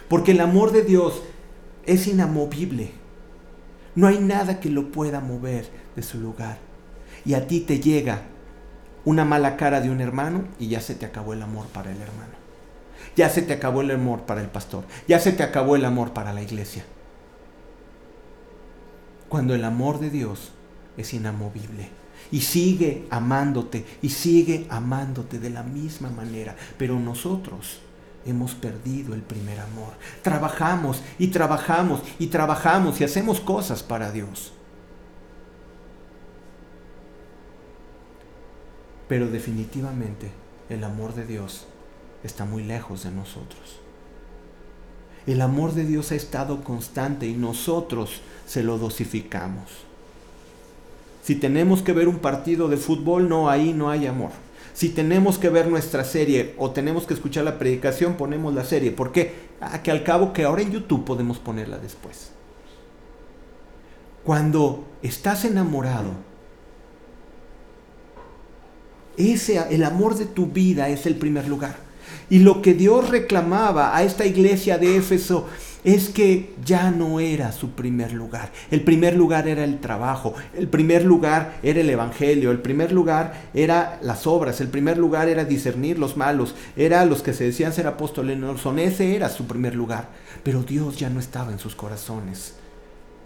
Porque 0.09 0.31
el 0.31 0.41
amor 0.41 0.71
de 0.71 0.83
Dios 0.83 1.21
es 1.85 2.07
inamovible. 2.07 2.91
No 3.95 4.07
hay 4.07 4.19
nada 4.19 4.59
que 4.59 4.69
lo 4.69 4.91
pueda 4.91 5.19
mover 5.19 5.69
de 5.95 6.03
su 6.03 6.19
lugar. 6.19 6.59
Y 7.25 7.33
a 7.33 7.47
ti 7.47 7.61
te 7.61 7.79
llega 7.79 8.21
una 9.05 9.25
mala 9.25 9.57
cara 9.57 9.81
de 9.81 9.89
un 9.89 10.01
hermano 10.01 10.45
y 10.59 10.67
ya 10.67 10.81
se 10.81 10.95
te 10.95 11.05
acabó 11.05 11.33
el 11.33 11.41
amor 11.41 11.67
para 11.67 11.91
el 11.91 12.01
hermano. 12.01 12.33
Ya 13.15 13.29
se 13.29 13.41
te 13.41 13.53
acabó 13.53 13.81
el 13.81 13.91
amor 13.91 14.21
para 14.21 14.41
el 14.41 14.47
pastor. 14.47 14.83
Ya 15.07 15.19
se 15.19 15.31
te 15.31 15.43
acabó 15.43 15.75
el 15.75 15.85
amor 15.85 16.13
para 16.13 16.33
la 16.33 16.41
iglesia. 16.41 16.85
Cuando 19.29 19.55
el 19.55 19.63
amor 19.63 19.99
de 19.99 20.09
Dios 20.09 20.51
es 20.95 21.13
inamovible 21.13 21.89
y 22.31 22.41
sigue 22.41 23.07
amándote 23.09 23.85
y 24.01 24.09
sigue 24.09 24.67
amándote 24.69 25.39
de 25.39 25.49
la 25.49 25.63
misma 25.63 26.09
manera. 26.09 26.55
Pero 26.77 26.99
nosotros 26.99 27.79
hemos 28.25 28.53
perdido 28.55 29.13
el 29.13 29.21
primer 29.21 29.59
amor. 29.59 29.93
Trabajamos 30.21 31.01
y 31.17 31.27
trabajamos 31.27 32.01
y 32.19 32.27
trabajamos 32.27 32.99
y 32.99 33.03
hacemos 33.03 33.39
cosas 33.39 33.83
para 33.83 34.11
Dios. 34.11 34.53
Pero 39.07 39.27
definitivamente 39.27 40.31
el 40.69 40.83
amor 40.83 41.15
de 41.15 41.25
Dios 41.25 41.65
está 42.23 42.45
muy 42.45 42.63
lejos 42.63 43.03
de 43.03 43.11
nosotros. 43.11 43.79
El 45.25 45.41
amor 45.41 45.73
de 45.73 45.85
Dios 45.85 46.11
ha 46.11 46.15
estado 46.15 46.63
constante 46.63 47.27
y 47.27 47.33
nosotros 47.33 48.21
se 48.45 48.63
lo 48.63 48.77
dosificamos. 48.77 49.87
Si 51.21 51.35
tenemos 51.35 51.81
que 51.81 51.91
ver 51.91 52.07
un 52.07 52.19
partido 52.19 52.69
de 52.69 52.77
fútbol, 52.77 53.27
no, 53.27 53.49
ahí 53.49 53.73
no 53.73 53.89
hay 53.89 54.07
amor. 54.07 54.31
Si 54.77 54.89
tenemos 54.89 55.39
que 55.39 55.49
ver 55.49 55.67
nuestra 55.67 56.03
serie 56.03 56.53
o 56.59 56.69
tenemos 56.69 57.07
que 57.07 57.15
escuchar 57.15 57.43
la 57.43 57.57
predicación, 57.57 58.13
ponemos 58.13 58.53
la 58.53 58.63
serie. 58.63 58.91
¿Por 58.91 59.11
qué? 59.11 59.33
Que 59.81 59.89
al 59.89 60.03
cabo 60.03 60.33
que 60.33 60.43
ahora 60.43 60.61
en 60.61 60.69
YouTube 60.69 61.03
podemos 61.03 61.39
ponerla 61.39 61.79
después. 61.79 62.29
Cuando 64.23 64.85
estás 65.01 65.45
enamorado, 65.45 66.11
ese, 69.17 69.59
el 69.71 69.83
amor 69.83 70.13
de 70.13 70.27
tu 70.27 70.45
vida 70.45 70.89
es 70.89 71.07
el 71.07 71.15
primer 71.15 71.47
lugar. 71.47 71.77
Y 72.29 72.37
lo 72.37 72.61
que 72.61 72.75
Dios 72.75 73.09
reclamaba 73.09 73.97
a 73.97 74.03
esta 74.03 74.27
iglesia 74.27 74.77
de 74.77 74.97
Éfeso 74.97 75.47
es 75.87 76.09
que 76.09 76.53
ya 76.65 76.91
no 76.91 77.21
era 77.21 77.53
su 77.53 77.69
primer 77.69 78.11
lugar. 78.11 78.51
El 78.71 78.81
primer 78.81 79.15
lugar 79.15 79.47
era 79.47 79.63
el 79.63 79.79
trabajo, 79.79 80.33
el 80.53 80.67
primer 80.67 81.05
lugar 81.05 81.59
era 81.63 81.79
el 81.79 81.89
Evangelio, 81.89 82.51
el 82.51 82.59
primer 82.59 82.91
lugar 82.91 83.47
era 83.53 83.97
las 84.01 84.27
obras, 84.27 84.59
el 84.59 84.67
primer 84.67 84.97
lugar 84.97 85.29
era 85.29 85.45
discernir 85.45 85.97
los 85.97 86.17
malos, 86.17 86.55
era 86.75 87.05
los 87.05 87.23
que 87.23 87.31
se 87.31 87.45
decían 87.45 87.71
ser 87.71 87.87
apóstoles, 87.87 88.37
no 88.37 88.57
son, 88.57 88.79
ese 88.79 89.15
era 89.15 89.29
su 89.29 89.47
primer 89.47 89.75
lugar. 89.75 90.09
Pero 90.43 90.61
Dios 90.61 90.97
ya 90.97 91.09
no 91.09 91.21
estaba 91.21 91.53
en 91.53 91.59
sus 91.59 91.73
corazones 91.73 92.55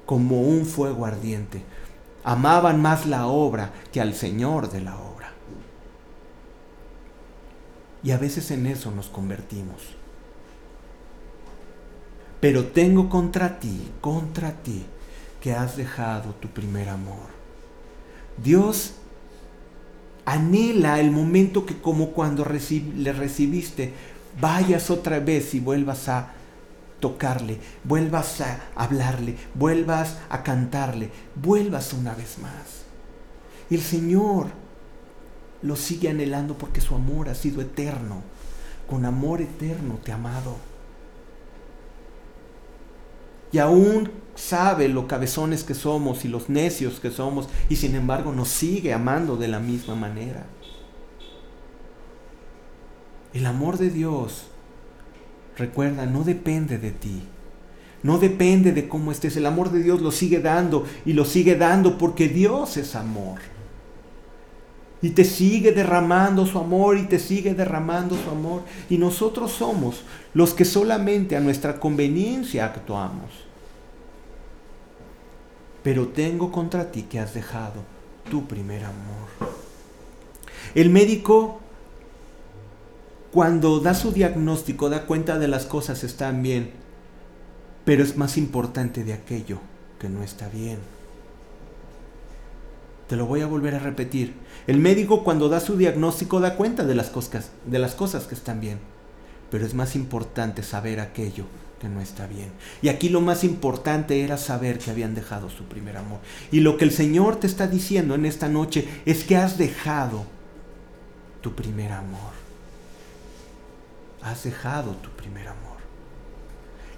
como 0.05 0.41
un 0.41 0.67
fuego 0.67 1.07
ardiente. 1.07 1.63
Amaban 2.23 2.79
más 2.79 3.07
la 3.07 3.25
obra 3.25 3.71
que 3.91 4.01
al 4.01 4.13
Señor 4.13 4.69
de 4.69 4.81
la 4.81 4.97
obra. 4.99 5.31
Y 8.03 8.11
a 8.11 8.19
veces 8.19 8.51
en 8.51 8.67
eso 8.67 8.91
nos 8.91 9.07
convertimos. 9.07 10.00
Pero 12.41 12.65
tengo 12.65 13.07
contra 13.07 13.59
ti, 13.59 13.91
contra 14.01 14.51
ti, 14.51 14.83
que 15.39 15.53
has 15.53 15.77
dejado 15.77 16.33
tu 16.33 16.49
primer 16.49 16.89
amor. 16.89 17.29
Dios 18.43 18.93
anhela 20.25 20.99
el 20.99 21.11
momento 21.11 21.65
que 21.65 21.79
como 21.79 22.09
cuando 22.11 22.43
le 22.43 23.13
recibiste, 23.13 23.93
vayas 24.39 24.89
otra 24.89 25.19
vez 25.19 25.53
y 25.53 25.59
vuelvas 25.59 26.09
a 26.09 26.33
tocarle, 26.99 27.59
vuelvas 27.83 28.41
a 28.41 28.59
hablarle, 28.75 29.35
vuelvas 29.53 30.17
a 30.29 30.41
cantarle, 30.41 31.11
vuelvas 31.35 31.93
una 31.93 32.15
vez 32.15 32.39
más. 32.39 32.81
El 33.69 33.81
Señor 33.81 34.47
lo 35.61 35.75
sigue 35.75 36.09
anhelando 36.09 36.57
porque 36.57 36.81
su 36.81 36.95
amor 36.95 37.29
ha 37.29 37.35
sido 37.35 37.61
eterno. 37.61 38.21
Con 38.89 39.05
amor 39.05 39.41
eterno 39.41 39.99
te 40.03 40.11
ha 40.11 40.15
amado 40.15 40.70
y 43.51 43.57
aún 43.59 44.09
sabe 44.35 44.87
lo 44.87 45.07
cabezones 45.07 45.63
que 45.63 45.73
somos 45.73 46.25
y 46.25 46.27
los 46.27 46.49
necios 46.49 46.99
que 46.99 47.11
somos 47.11 47.47
y 47.69 47.75
sin 47.75 47.95
embargo 47.95 48.31
nos 48.31 48.47
sigue 48.47 48.93
amando 48.93 49.37
de 49.37 49.47
la 49.47 49.59
misma 49.59 49.95
manera. 49.95 50.45
El 53.33 53.45
amor 53.45 53.77
de 53.77 53.89
Dios, 53.89 54.47
recuerda, 55.57 56.05
no 56.05 56.23
depende 56.23 56.77
de 56.77 56.91
ti. 56.91 57.23
No 58.03 58.17
depende 58.17 58.71
de 58.71 58.89
cómo 58.89 59.11
estés. 59.11 59.37
El 59.37 59.45
amor 59.45 59.71
de 59.71 59.83
Dios 59.83 60.01
lo 60.01 60.11
sigue 60.11 60.39
dando 60.39 60.85
y 61.05 61.13
lo 61.13 61.23
sigue 61.23 61.55
dando 61.55 61.97
porque 61.97 62.27
Dios 62.27 62.77
es 62.77 62.95
amor. 62.95 63.39
Y 65.01 65.11
te 65.11 65.23
sigue 65.25 65.71
derramando 65.71 66.45
su 66.45 66.59
amor 66.59 66.97
y 66.97 67.03
te 67.03 67.17
sigue 67.17 67.53
derramando 67.55 68.15
su 68.15 68.29
amor. 68.29 68.61
Y 68.89 68.97
nosotros 68.97 69.51
somos 69.51 70.03
los 70.33 70.53
que 70.53 70.65
solamente 70.65 71.35
a 71.35 71.39
nuestra 71.39 71.79
conveniencia 71.79 72.65
actuamos. 72.65 73.31
Pero 75.83 76.09
tengo 76.09 76.51
contra 76.51 76.91
ti 76.91 77.03
que 77.03 77.19
has 77.19 77.33
dejado 77.33 77.81
tu 78.29 78.47
primer 78.47 78.83
amor. 78.85 79.57
El 80.75 80.89
médico, 80.89 81.59
cuando 83.31 83.79
da 83.79 83.93
su 83.93 84.11
diagnóstico, 84.11 84.89
da 84.89 85.05
cuenta 85.05 85.39
de 85.39 85.47
las 85.47 85.65
cosas 85.65 86.03
están 86.03 86.43
bien, 86.43 86.71
pero 87.83 88.03
es 88.03 88.17
más 88.17 88.37
importante 88.37 89.03
de 89.03 89.13
aquello 89.13 89.59
que 89.99 90.09
no 90.09 90.21
está 90.23 90.47
bien. 90.49 90.79
Te 93.07 93.17
lo 93.17 93.25
voy 93.25 93.41
a 93.41 93.47
volver 93.47 93.75
a 93.75 93.79
repetir. 93.79 94.33
El 94.67 94.77
médico 94.77 95.23
cuando 95.23 95.49
da 95.49 95.59
su 95.59 95.77
diagnóstico 95.77 96.39
da 96.39 96.55
cuenta 96.55 96.83
de 96.85 96.95
las 96.95 97.09
cosas, 97.09 98.23
que 98.27 98.35
están 98.35 98.61
bien. 98.61 98.79
Pero 99.49 99.65
es 99.65 99.73
más 99.73 99.95
importante 99.95 100.63
saber 100.63 100.99
aquello 100.99 101.45
que 101.79 101.89
no 101.89 101.99
está 101.99 102.27
bien. 102.27 102.51
Y 102.81 102.89
aquí 102.89 103.09
lo 103.09 103.21
más 103.21 103.43
importante 103.43 104.21
era 104.23 104.37
saber 104.37 104.77
que 104.77 104.91
habían 104.91 105.15
dejado 105.15 105.49
su 105.49 105.65
primer 105.65 105.97
amor. 105.97 106.19
Y 106.51 106.59
lo 106.59 106.77
que 106.77 106.85
el 106.85 106.91
Señor 106.91 107.37
te 107.37 107.47
está 107.47 107.67
diciendo 107.67 108.15
en 108.15 108.25
esta 108.25 108.47
noche 108.47 108.87
es 109.05 109.23
que 109.23 109.35
has 109.35 109.57
dejado 109.57 110.25
tu 111.41 111.53
primer 111.53 111.91
amor. 111.91 112.31
Has 114.21 114.43
dejado 114.43 114.91
tu 114.97 115.09
primer 115.09 115.47
amor. 115.47 115.77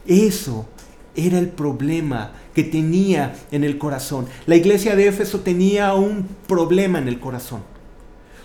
Eso 0.06 0.68
era 1.16 1.38
el 1.38 1.50
problema 1.50 2.32
que 2.54 2.64
tenía 2.64 3.36
en 3.52 3.64
el 3.64 3.78
corazón. 3.78 4.28
La 4.46 4.56
iglesia 4.56 4.96
de 4.96 5.08
Éfeso 5.08 5.42
tenía 5.42 5.94
un 5.94 6.28
problema 6.48 7.00
en 7.00 7.08
el 7.08 7.20
corazón. 7.20 7.62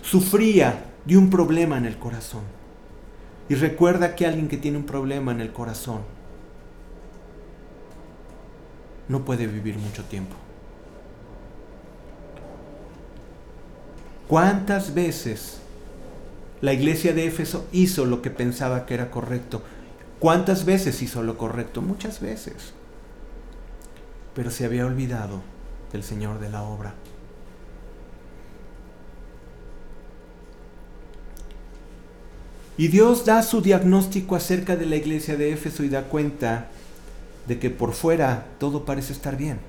Sufría 0.01 0.85
de 1.05 1.17
un 1.17 1.29
problema 1.29 1.77
en 1.77 1.85
el 1.85 1.97
corazón. 1.97 2.41
Y 3.47 3.55
recuerda 3.55 4.15
que 4.15 4.27
alguien 4.27 4.47
que 4.47 4.57
tiene 4.57 4.77
un 4.77 4.85
problema 4.85 5.31
en 5.31 5.41
el 5.41 5.51
corazón 5.51 6.01
no 9.07 9.25
puede 9.25 9.47
vivir 9.47 9.77
mucho 9.77 10.03
tiempo. 10.03 10.35
¿Cuántas 14.27 14.93
veces 14.93 15.59
la 16.61 16.73
iglesia 16.73 17.13
de 17.13 17.25
Éfeso 17.25 17.67
hizo 17.71 18.05
lo 18.05 18.21
que 18.21 18.29
pensaba 18.29 18.85
que 18.85 18.93
era 18.93 19.09
correcto 19.09 19.63
¿Cuántas 20.19 20.65
veces 20.65 21.01
hizo 21.01 21.23
lo 21.23 21.37
correcto? 21.37 21.81
Muchas 21.81 22.19
veces. 22.19 22.73
Pero 24.35 24.51
se 24.51 24.65
había 24.65 24.85
olvidado 24.85 25.41
del 25.91 26.03
Señor 26.03 26.39
de 26.39 26.49
la 26.49 26.63
obra. 26.63 26.93
Y 32.77 32.87
Dios 32.87 33.25
da 33.25 33.43
su 33.43 33.61
diagnóstico 33.61 34.37
acerca 34.37 34.77
de 34.77 34.85
la 34.85 34.95
iglesia 34.95 35.35
de 35.35 35.51
Éfeso 35.51 35.83
y 35.83 35.89
da 35.89 36.03
cuenta 36.03 36.69
de 37.45 37.59
que 37.59 37.69
por 37.69 37.93
fuera 37.93 38.45
todo 38.57 38.85
parece 38.85 39.11
estar 39.11 39.35
bien, 39.35 39.59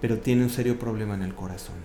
pero 0.00 0.18
tiene 0.18 0.42
un 0.42 0.50
serio 0.50 0.78
problema 0.78 1.14
en 1.14 1.22
el 1.22 1.34
corazón. 1.34 1.76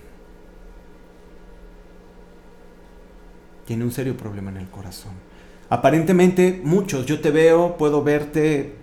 Tiene 3.66 3.86
un 3.86 3.92
serio 3.92 4.18
problema 4.18 4.52
en 4.52 4.58
el 4.58 4.70
corazón. 4.70 5.31
Aparentemente 5.72 6.60
muchos, 6.66 7.06
yo 7.06 7.22
te 7.22 7.32
veo, 7.32 7.78
puedo 7.78 8.04
verte 8.04 8.74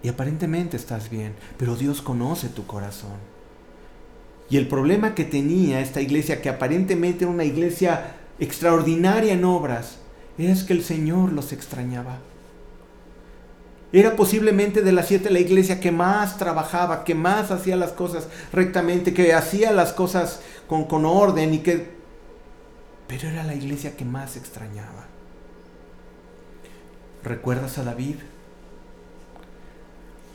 y 0.00 0.08
aparentemente 0.08 0.76
estás 0.76 1.10
bien, 1.10 1.34
pero 1.58 1.74
Dios 1.74 2.02
conoce 2.02 2.48
tu 2.48 2.68
corazón. 2.68 3.16
Y 4.48 4.58
el 4.58 4.68
problema 4.68 5.16
que 5.16 5.24
tenía 5.24 5.80
esta 5.80 6.00
iglesia, 6.00 6.40
que 6.40 6.50
aparentemente 6.50 7.24
era 7.24 7.32
una 7.32 7.42
iglesia 7.42 8.14
extraordinaria 8.38 9.32
en 9.32 9.44
obras, 9.44 9.98
es 10.38 10.62
que 10.62 10.72
el 10.72 10.84
Señor 10.84 11.32
los 11.32 11.52
extrañaba. 11.52 12.18
Era 13.92 14.14
posiblemente 14.14 14.82
de 14.82 14.92
las 14.92 15.08
siete 15.08 15.30
la 15.30 15.40
iglesia 15.40 15.80
que 15.80 15.90
más 15.90 16.38
trabajaba, 16.38 17.02
que 17.02 17.16
más 17.16 17.50
hacía 17.50 17.74
las 17.74 17.90
cosas 17.90 18.28
rectamente, 18.52 19.12
que 19.12 19.34
hacía 19.34 19.72
las 19.72 19.92
cosas 19.92 20.42
con, 20.68 20.84
con 20.84 21.04
orden 21.04 21.54
y 21.54 21.58
que... 21.58 21.88
Pero 23.08 23.30
era 23.30 23.42
la 23.42 23.56
iglesia 23.56 23.96
que 23.96 24.04
más 24.04 24.36
extrañaba. 24.36 25.08
¿Recuerdas 27.24 27.78
a 27.78 27.84
David? 27.84 28.16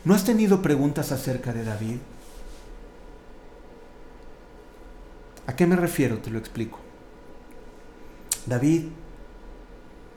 ¿No 0.04 0.12
has 0.12 0.24
tenido 0.24 0.60
preguntas 0.60 1.12
acerca 1.12 1.52
de 1.52 1.62
David? 1.62 1.98
¿A 5.46 5.54
qué 5.54 5.68
me 5.68 5.76
refiero? 5.76 6.18
Te 6.18 6.30
lo 6.30 6.38
explico. 6.38 6.80
David 8.46 8.86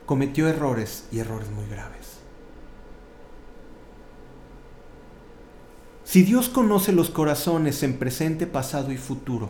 cometió 0.07 0.47
errores 0.47 1.05
y 1.11 1.19
errores 1.19 1.49
muy 1.51 1.67
graves. 1.67 2.17
Si 6.03 6.23
Dios 6.23 6.49
conoce 6.49 6.91
los 6.91 7.11
corazones 7.11 7.83
en 7.83 7.99
presente, 7.99 8.47
pasado 8.47 8.91
y 8.91 8.97
futuro, 8.97 9.49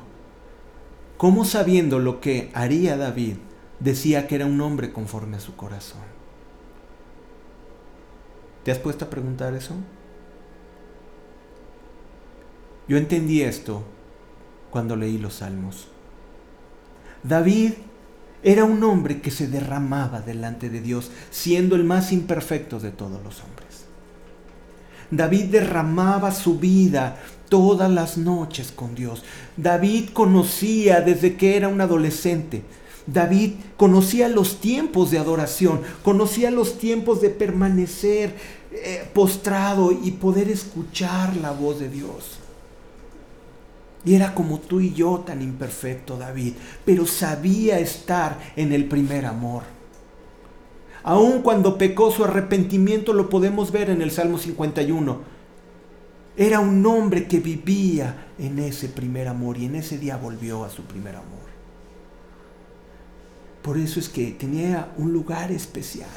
¿cómo 1.15 1.45
sabiendo 1.45 1.99
lo 1.99 2.19
que 2.19 2.51
haría 2.53 2.97
David 2.97 3.37
decía 3.79 4.27
que 4.27 4.35
era 4.35 4.45
un 4.45 4.59
hombre 4.59 4.91
conforme 4.91 5.37
a 5.37 5.41
su 5.41 5.55
corazón? 5.55 6.12
¿Te 8.63 8.71
has 8.71 8.79
puesto 8.79 9.05
a 9.05 9.09
preguntar 9.09 9.53
eso? 9.53 9.75
Yo 12.87 12.97
entendí 12.97 13.41
esto 13.41 13.83
cuando 14.69 14.95
leí 14.95 15.17
los 15.17 15.35
salmos. 15.35 15.87
David 17.23 17.73
era 18.41 18.65
un 18.65 18.83
hombre 18.83 19.21
que 19.21 19.31
se 19.31 19.47
derramaba 19.47 20.19
delante 20.19 20.69
de 20.69 20.81
Dios, 20.81 21.11
siendo 21.29 21.75
el 21.75 21.83
más 21.83 22.11
imperfecto 22.11 22.79
de 22.79 22.91
todos 22.91 23.23
los 23.23 23.41
hombres. 23.41 23.85
David 25.11 25.45
derramaba 25.45 26.31
su 26.31 26.59
vida 26.59 27.17
todas 27.47 27.89
las 27.89 28.17
noches 28.17 28.71
con 28.71 28.95
Dios. 28.95 29.23
David 29.55 30.09
conocía 30.11 31.01
desde 31.01 31.37
que 31.37 31.55
era 31.55 31.67
un 31.67 31.79
adolescente 31.81 32.63
David 33.05 33.53
conocía 33.77 34.29
los 34.29 34.59
tiempos 34.61 35.11
de 35.11 35.19
adoración, 35.19 35.81
conocía 36.03 36.51
los 36.51 36.77
tiempos 36.77 37.21
de 37.21 37.29
permanecer 37.29 38.35
eh, 38.71 39.07
postrado 39.13 39.91
y 39.91 40.11
poder 40.11 40.49
escuchar 40.49 41.35
la 41.35 41.51
voz 41.51 41.79
de 41.79 41.89
Dios. 41.89 42.39
Y 44.05 44.15
era 44.15 44.33
como 44.33 44.59
tú 44.59 44.79
y 44.79 44.93
yo 44.93 45.23
tan 45.25 45.41
imperfecto, 45.41 46.17
David, 46.17 46.53
pero 46.85 47.05
sabía 47.05 47.79
estar 47.79 48.37
en 48.55 48.73
el 48.73 48.85
primer 48.85 49.25
amor. 49.25 49.63
Aun 51.03 51.41
cuando 51.41 51.77
pecó 51.77 52.11
su 52.11 52.23
arrepentimiento 52.23 53.13
lo 53.13 53.29
podemos 53.29 53.71
ver 53.71 53.89
en 53.89 54.01
el 54.01 54.11
Salmo 54.11 54.37
51. 54.37 55.33
Era 56.35 56.59
un 56.59 56.85
hombre 56.85 57.27
que 57.27 57.39
vivía 57.39 58.27
en 58.39 58.59
ese 58.59 58.89
primer 58.89 59.27
amor 59.27 59.57
y 59.57 59.65
en 59.65 59.75
ese 59.75 59.97
día 59.97 60.17
volvió 60.17 60.63
a 60.63 60.69
su 60.69 60.83
primer 60.83 61.15
amor. 61.15 61.52
Por 63.63 63.77
eso 63.77 63.99
es 63.99 64.09
que 64.09 64.31
tenía 64.31 64.91
un 64.97 65.13
lugar 65.13 65.51
especial. 65.51 66.09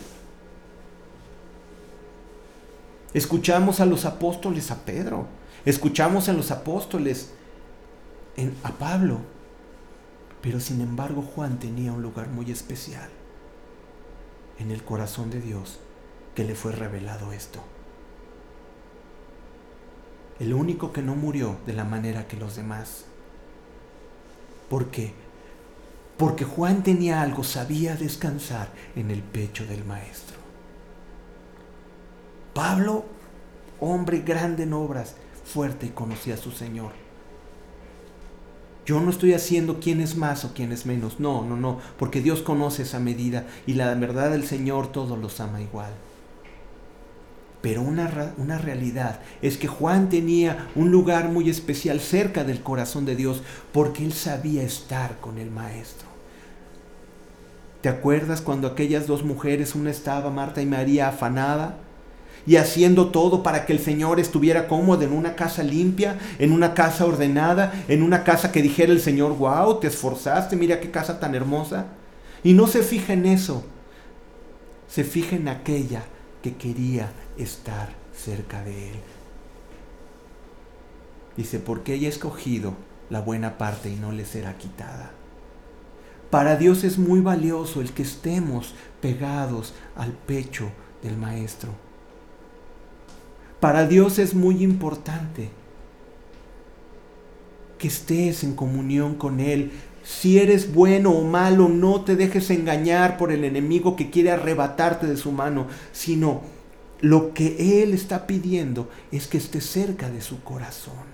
Escuchamos 3.14 3.80
a 3.80 3.86
los 3.86 4.04
apóstoles, 4.04 4.70
a 4.70 4.84
Pedro, 4.84 5.26
escuchamos 5.64 6.28
a 6.28 6.32
los 6.32 6.50
apóstoles, 6.50 7.30
a 8.62 8.72
Pablo, 8.72 9.20
pero 10.42 10.60
sin 10.60 10.80
embargo 10.80 11.22
Juan 11.22 11.58
tenía 11.58 11.92
un 11.92 12.02
lugar 12.02 12.28
muy 12.28 12.50
especial 12.50 13.08
en 14.58 14.70
el 14.70 14.82
corazón 14.82 15.30
de 15.30 15.40
Dios 15.40 15.78
que 16.34 16.44
le 16.44 16.54
fue 16.54 16.72
revelado 16.72 17.32
esto. 17.32 17.60
El 20.38 20.52
único 20.52 20.92
que 20.92 21.00
no 21.00 21.14
murió 21.14 21.56
de 21.64 21.72
la 21.72 21.84
manera 21.84 22.28
que 22.28 22.36
los 22.36 22.56
demás. 22.56 23.06
¿Por 24.68 24.90
qué? 24.90 25.14
Porque 26.16 26.44
Juan 26.44 26.82
tenía 26.82 27.20
algo, 27.20 27.44
sabía 27.44 27.94
descansar 27.96 28.68
en 28.94 29.10
el 29.10 29.22
pecho 29.22 29.66
del 29.66 29.84
Maestro. 29.84 30.36
Pablo, 32.54 33.04
hombre 33.80 34.20
grande 34.20 34.62
en 34.62 34.72
obras, 34.72 35.14
fuerte 35.44 35.86
y 35.86 35.90
conocía 35.90 36.34
a 36.34 36.38
su 36.38 36.52
Señor. 36.52 36.92
Yo 38.86 39.00
no 39.00 39.10
estoy 39.10 39.34
haciendo 39.34 39.80
quién 39.80 40.00
es 40.00 40.16
más 40.16 40.44
o 40.44 40.54
quién 40.54 40.72
es 40.72 40.86
menos, 40.86 41.20
no, 41.20 41.44
no, 41.44 41.56
no, 41.56 41.80
porque 41.98 42.22
Dios 42.22 42.40
conoce 42.40 42.84
esa 42.84 43.00
medida 43.00 43.44
y 43.66 43.74
la 43.74 43.92
verdad 43.94 44.30
del 44.30 44.46
Señor 44.46 44.92
todos 44.92 45.18
los 45.18 45.40
ama 45.40 45.60
igual. 45.60 45.90
Pero 47.60 47.82
una, 47.82 48.32
una, 48.38 48.58
realidad 48.58 49.20
es 49.42 49.58
que 49.58 49.66
Juan 49.66 50.08
tenía 50.08 50.68
un 50.76 50.92
lugar 50.92 51.30
muy 51.30 51.50
especial 51.50 51.98
cerca 51.98 52.44
del 52.44 52.62
corazón 52.62 53.04
de 53.04 53.16
Dios 53.16 53.42
porque 53.72 54.04
él 54.04 54.12
sabía 54.12 54.62
estar 54.62 55.18
con 55.18 55.38
el 55.38 55.50
Maestro. 55.50 56.05
¿Te 57.86 57.90
acuerdas 57.90 58.40
cuando 58.40 58.66
aquellas 58.66 59.06
dos 59.06 59.22
mujeres, 59.22 59.76
una 59.76 59.92
estaba 59.92 60.28
Marta 60.28 60.60
y 60.60 60.66
María 60.66 61.06
afanada? 61.06 61.78
y 62.44 62.56
haciendo 62.56 63.10
todo 63.12 63.44
para 63.44 63.64
que 63.64 63.72
el 63.72 63.78
Señor 63.78 64.18
estuviera 64.18 64.66
cómodo 64.66 65.02
en 65.02 65.12
una 65.12 65.36
casa 65.36 65.62
limpia, 65.62 66.18
en 66.40 66.50
una 66.50 66.74
casa 66.74 67.06
ordenada, 67.06 67.84
en 67.86 68.02
una 68.02 68.24
casa 68.24 68.50
que 68.50 68.60
dijera 68.60 68.90
el 68.90 69.00
Señor, 69.00 69.36
wow, 69.38 69.78
te 69.78 69.86
esforzaste, 69.86 70.56
mira 70.56 70.80
qué 70.80 70.90
casa 70.90 71.20
tan 71.20 71.36
hermosa. 71.36 71.86
Y 72.42 72.54
no 72.54 72.66
se 72.66 72.82
fija 72.82 73.12
en 73.12 73.24
eso, 73.24 73.64
se 74.88 75.04
fija 75.04 75.36
en 75.36 75.46
aquella 75.46 76.02
que 76.42 76.56
quería 76.56 77.12
estar 77.38 77.90
cerca 78.12 78.64
de 78.64 78.90
Él. 78.90 78.98
Dice, 81.36 81.60
porque 81.60 81.94
ella 81.94 82.08
ha 82.08 82.10
escogido 82.10 82.74
la 83.10 83.20
buena 83.20 83.58
parte 83.58 83.90
y 83.90 83.94
no 83.94 84.10
le 84.10 84.24
será 84.24 84.58
quitada. 84.58 85.12
Para 86.30 86.56
Dios 86.56 86.82
es 86.82 86.98
muy 86.98 87.20
valioso 87.20 87.80
el 87.80 87.92
que 87.92 88.02
estemos 88.02 88.74
pegados 89.00 89.74
al 89.94 90.12
pecho 90.12 90.70
del 91.02 91.16
Maestro. 91.16 91.70
Para 93.60 93.86
Dios 93.86 94.18
es 94.18 94.34
muy 94.34 94.62
importante 94.62 95.50
que 97.78 97.88
estés 97.88 98.42
en 98.42 98.54
comunión 98.54 99.14
con 99.14 99.40
Él. 99.40 99.72
Si 100.02 100.38
eres 100.38 100.72
bueno 100.74 101.10
o 101.10 101.24
malo, 101.24 101.68
no 101.68 102.02
te 102.02 102.16
dejes 102.16 102.50
engañar 102.50 103.16
por 103.18 103.32
el 103.32 103.44
enemigo 103.44 103.96
que 103.96 104.10
quiere 104.10 104.30
arrebatarte 104.30 105.06
de 105.06 105.16
su 105.16 105.32
mano, 105.32 105.68
sino 105.92 106.42
lo 107.00 107.34
que 107.34 107.82
Él 107.82 107.94
está 107.94 108.26
pidiendo 108.26 108.88
es 109.12 109.26
que 109.26 109.38
estés 109.38 109.66
cerca 109.66 110.10
de 110.10 110.20
su 110.20 110.42
corazón 110.42 111.05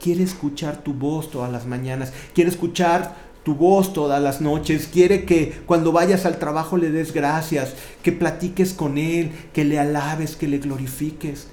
quiere 0.00 0.24
escuchar 0.24 0.78
tu 0.82 0.94
voz 0.94 1.30
todas 1.30 1.52
las 1.52 1.66
mañanas, 1.66 2.12
quiere 2.34 2.50
escuchar 2.50 3.14
tu 3.44 3.54
voz 3.54 3.92
todas 3.92 4.22
las 4.22 4.40
noches, 4.40 4.88
quiere 4.92 5.24
que 5.24 5.62
cuando 5.66 5.92
vayas 5.92 6.26
al 6.26 6.38
trabajo 6.38 6.76
le 6.76 6.90
des 6.90 7.12
gracias, 7.12 7.74
que 8.02 8.12
platiques 8.12 8.72
con 8.72 8.98
Él, 8.98 9.30
que 9.52 9.64
le 9.64 9.78
alabes, 9.78 10.36
que 10.36 10.48
le 10.48 10.58
glorifiques. 10.58 11.48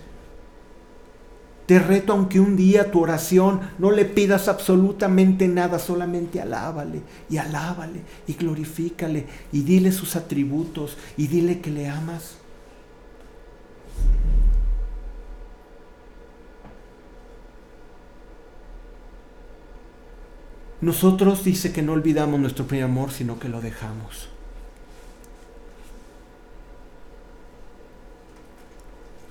Te 1.65 1.79
reto 1.79 2.13
aunque 2.13 2.39
un 2.39 2.55
día 2.55 2.91
tu 2.91 3.01
oración 3.01 3.59
no 3.77 3.91
le 3.91 4.05
pidas 4.05 4.47
absolutamente 4.47 5.49
nada, 5.49 5.79
solamente 5.79 6.39
alábale 6.39 7.01
y 7.29 7.37
alábale 7.37 8.01
y 8.25 8.33
glorifícale 8.33 9.25
y 9.51 9.61
dile 9.63 9.91
sus 9.91 10.15
atributos 10.15 10.97
y 11.17 11.27
dile 11.27 11.59
que 11.59 11.71
le 11.71 11.89
amas. 11.89 12.37
Nosotros 20.79 21.43
dice 21.43 21.73
que 21.73 21.81
no 21.81 21.93
olvidamos 21.93 22.39
nuestro 22.39 22.65
primer 22.67 22.85
amor, 22.85 23.11
sino 23.11 23.39
que 23.39 23.49
lo 23.49 23.61
dejamos. 23.61 24.29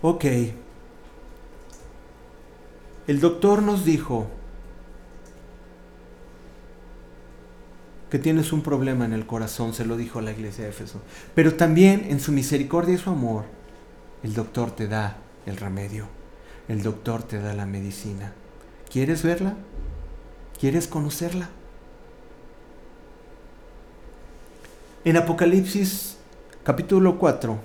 Ok. 0.02 0.24
El 3.06 3.20
doctor 3.20 3.62
nos 3.62 3.84
dijo 3.84 4.26
que 8.10 8.18
tienes 8.18 8.52
un 8.52 8.62
problema 8.62 9.04
en 9.04 9.12
el 9.12 9.26
corazón, 9.26 9.74
se 9.74 9.84
lo 9.84 9.96
dijo 9.96 10.18
a 10.18 10.22
la 10.22 10.32
iglesia 10.32 10.64
de 10.64 10.70
Éfeso. 10.70 11.00
Pero 11.34 11.54
también 11.54 12.06
en 12.08 12.20
su 12.20 12.32
misericordia 12.32 12.94
y 12.94 12.98
su 12.98 13.10
amor, 13.10 13.44
el 14.22 14.34
doctor 14.34 14.72
te 14.72 14.88
da 14.88 15.18
el 15.44 15.56
remedio. 15.56 16.08
El 16.68 16.82
doctor 16.82 17.22
te 17.22 17.38
da 17.38 17.54
la 17.54 17.66
medicina. 17.66 18.32
¿Quieres 18.90 19.22
verla? 19.22 19.54
¿Quieres 20.58 20.88
conocerla? 20.88 21.50
En 25.04 25.18
Apocalipsis 25.18 26.16
capítulo 26.64 27.18
4, 27.18 27.58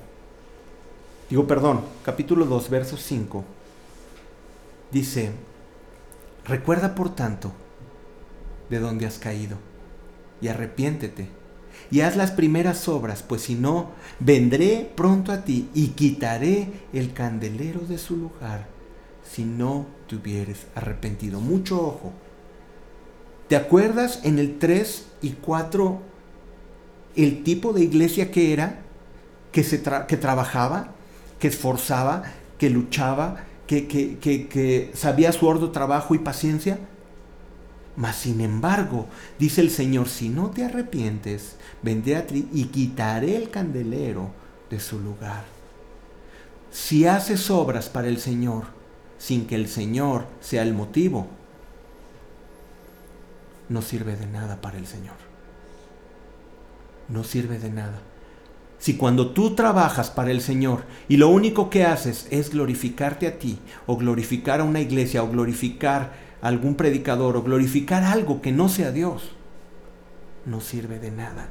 digo 1.29 1.47
perdón, 1.47 1.81
capítulo 2.03 2.45
2, 2.45 2.69
verso 2.69 2.97
5, 2.97 3.43
dice, 4.91 5.31
recuerda 6.45 6.93
por 6.93 7.15
tanto 7.15 7.53
de 8.69 8.79
dónde 8.79 9.07
has 9.07 9.17
caído 9.17 9.57
y 10.41 10.49
arrepiéntete 10.49 11.29
y 11.89 12.01
haz 12.01 12.15
las 12.17 12.31
primeras 12.31 12.87
obras, 12.89 13.23
pues 13.23 13.43
si 13.43 13.55
no, 13.55 13.91
vendré 14.19 14.91
pronto 14.95 15.31
a 15.31 15.45
ti 15.45 15.69
y 15.73 15.89
quitaré 15.89 16.69
el 16.93 17.13
candelero 17.13 17.79
de 17.79 17.97
su 17.97 18.17
lugar 18.17 18.67
si 19.23 19.45
no 19.45 19.85
te 20.07 20.17
hubieres 20.17 20.67
arrepentido. 20.75 21.39
Mucho 21.39 21.81
ojo. 21.81 22.13
¿Te 23.51 23.57
acuerdas 23.57 24.21
en 24.23 24.39
el 24.39 24.59
3 24.59 25.07
y 25.21 25.31
4 25.31 25.99
el 27.17 27.43
tipo 27.43 27.73
de 27.73 27.83
iglesia 27.83 28.31
que 28.31 28.53
era? 28.53 28.79
Que, 29.51 29.65
se 29.65 29.83
que 30.07 30.15
trabajaba, 30.15 30.93
que 31.37 31.49
esforzaba, 31.49 32.23
que 32.57 32.69
luchaba, 32.69 33.43
que, 33.67 33.89
que, 33.89 34.17
que 34.47 34.91
sabía 34.93 35.33
su 35.33 35.47
ordo 35.47 35.71
trabajo 35.71 36.15
y 36.15 36.19
paciencia. 36.19 36.79
Mas 37.97 38.15
sin 38.15 38.39
embargo, 38.39 39.07
dice 39.37 39.59
el 39.59 39.69
Señor, 39.69 40.07
si 40.07 40.29
no 40.29 40.51
te 40.51 40.63
arrepientes, 40.63 41.57
vendré 41.81 42.15
a 42.15 42.27
ti 42.27 42.47
y 42.53 42.67
quitaré 42.67 43.35
el 43.35 43.49
candelero 43.49 44.31
de 44.69 44.79
su 44.79 44.97
lugar. 44.97 45.43
Si 46.71 47.05
haces 47.05 47.51
obras 47.51 47.89
para 47.89 48.07
el 48.07 48.17
Señor 48.17 48.63
sin 49.17 49.45
que 49.45 49.55
el 49.55 49.67
Señor 49.67 50.27
sea 50.39 50.63
el 50.63 50.73
motivo, 50.73 51.27
no 53.71 53.81
sirve 53.81 54.15
de 54.15 54.27
nada 54.27 54.61
para 54.61 54.77
el 54.77 54.85
Señor. 54.85 55.15
No 57.09 57.23
sirve 57.23 57.59
de 57.59 57.69
nada. 57.69 57.99
Si 58.79 58.97
cuando 58.97 59.31
tú 59.31 59.55
trabajas 59.55 60.09
para 60.09 60.31
el 60.31 60.41
Señor 60.41 60.83
y 61.07 61.17
lo 61.17 61.29
único 61.29 61.69
que 61.69 61.85
haces 61.85 62.27
es 62.31 62.51
glorificarte 62.51 63.27
a 63.27 63.37
ti, 63.37 63.59
o 63.85 63.97
glorificar 63.97 64.59
a 64.59 64.63
una 64.63 64.79
iglesia, 64.79 65.23
o 65.23 65.29
glorificar 65.29 66.13
a 66.41 66.47
algún 66.47 66.75
predicador, 66.75 67.37
o 67.37 67.43
glorificar 67.43 68.03
algo 68.03 68.41
que 68.41 68.51
no 68.51 68.69
sea 68.69 68.91
Dios, 68.91 69.31
no 70.45 70.61
sirve 70.61 70.99
de 70.99 71.11
nada 71.11 71.49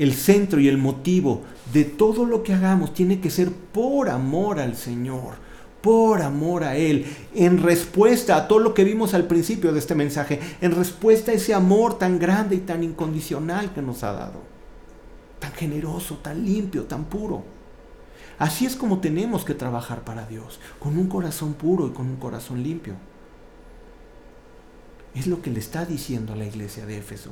el 0.00 0.14
centro 0.14 0.60
y 0.60 0.68
el 0.68 0.78
motivo 0.78 1.42
de 1.74 1.84
todo 1.84 2.24
lo 2.24 2.42
que 2.42 2.54
hagamos 2.54 2.94
tiene 2.94 3.20
que 3.20 3.28
ser 3.28 3.50
por 3.52 4.08
amor 4.08 4.58
al 4.58 4.74
Señor, 4.74 5.34
por 5.80 6.22
amor 6.22 6.64
a 6.64 6.76
Él, 6.76 7.06
en 7.34 7.62
respuesta 7.62 8.36
a 8.36 8.48
todo 8.48 8.58
lo 8.58 8.74
que 8.74 8.84
vimos 8.84 9.14
al 9.14 9.26
principio 9.26 9.72
de 9.72 9.78
este 9.78 9.94
mensaje, 9.94 10.40
en 10.60 10.72
respuesta 10.72 11.32
a 11.32 11.34
ese 11.34 11.54
amor 11.54 11.98
tan 11.98 12.18
grande 12.18 12.56
y 12.56 12.60
tan 12.60 12.82
incondicional 12.82 13.72
que 13.72 13.82
nos 13.82 14.02
ha 14.02 14.12
dado, 14.12 14.40
tan 15.38 15.52
generoso, 15.52 16.18
tan 16.18 16.44
limpio, 16.44 16.84
tan 16.84 17.04
puro. 17.04 17.44
Así 18.38 18.66
es 18.66 18.76
como 18.76 19.00
tenemos 19.00 19.44
que 19.44 19.54
trabajar 19.54 20.02
para 20.02 20.26
Dios, 20.26 20.60
con 20.78 20.96
un 20.96 21.08
corazón 21.08 21.54
puro 21.54 21.86
y 21.86 21.90
con 21.90 22.08
un 22.08 22.16
corazón 22.16 22.62
limpio. 22.62 22.94
Es 25.14 25.26
lo 25.26 25.42
que 25.42 25.50
le 25.50 25.58
está 25.58 25.84
diciendo 25.84 26.32
a 26.32 26.36
la 26.36 26.46
iglesia 26.46 26.86
de 26.86 26.98
Éfeso. 26.98 27.30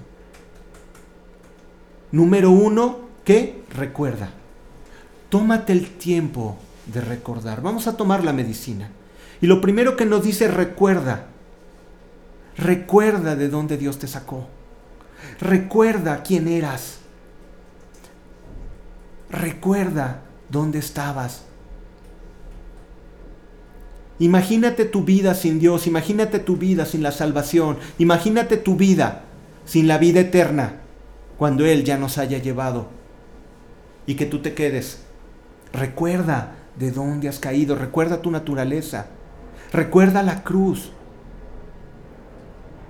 Número 2.12 2.51
uno, 2.51 2.99
¿qué? 3.24 3.62
Recuerda. 3.70 4.30
Tómate 5.28 5.72
el 5.72 5.90
tiempo 5.90 6.57
de 6.93 7.01
recordar. 7.01 7.62
Vamos 7.62 7.86
a 7.86 7.97
tomar 7.97 8.24
la 8.24 8.32
medicina. 8.32 8.91
Y 9.41 9.47
lo 9.47 9.61
primero 9.61 9.97
que 9.97 10.07
nos 10.07 10.24
dice, 10.24 10.49
recuerda. 10.49 11.26
Recuerda 12.57 13.36
de 13.36 13.49
dónde 13.49 13.76
Dios 13.76 13.99
te 13.99 14.09
sacó. 14.09 14.47
Recuerda 15.41 16.22
quién 16.22 16.49
eras. 16.49 16.99
Recuerda 19.30 20.22
dónde 20.49 20.78
estabas. 20.78 21.45
Imagínate 24.18 24.84
tu 24.84 25.05
vida 25.05 25.34
sin 25.34 25.61
Dios, 25.61 25.86
imagínate 25.86 26.41
tu 26.41 26.57
vida 26.57 26.84
sin 26.86 27.05
la 27.05 27.12
salvación, 27.12 27.78
imagínate 27.99 28.57
tu 28.57 28.74
vida 28.74 29.22
sin 29.64 29.86
la 29.86 29.99
vida 29.99 30.18
eterna 30.20 30.80
cuando 31.36 31.64
Él 31.64 31.84
ya 31.84 31.99
nos 31.99 32.18
haya 32.18 32.39
llevado 32.39 32.89
y 34.07 34.16
que 34.16 34.26
tú 34.26 34.41
te 34.41 34.55
quedes. 34.55 35.03
Recuerda 35.72 36.57
de 36.78 36.90
dónde 36.92 37.28
has 37.28 37.38
caído, 37.38 37.74
recuerda 37.74 38.22
tu 38.22 38.30
naturaleza, 38.30 39.06
recuerda 39.72 40.22
la 40.22 40.44
cruz. 40.44 40.92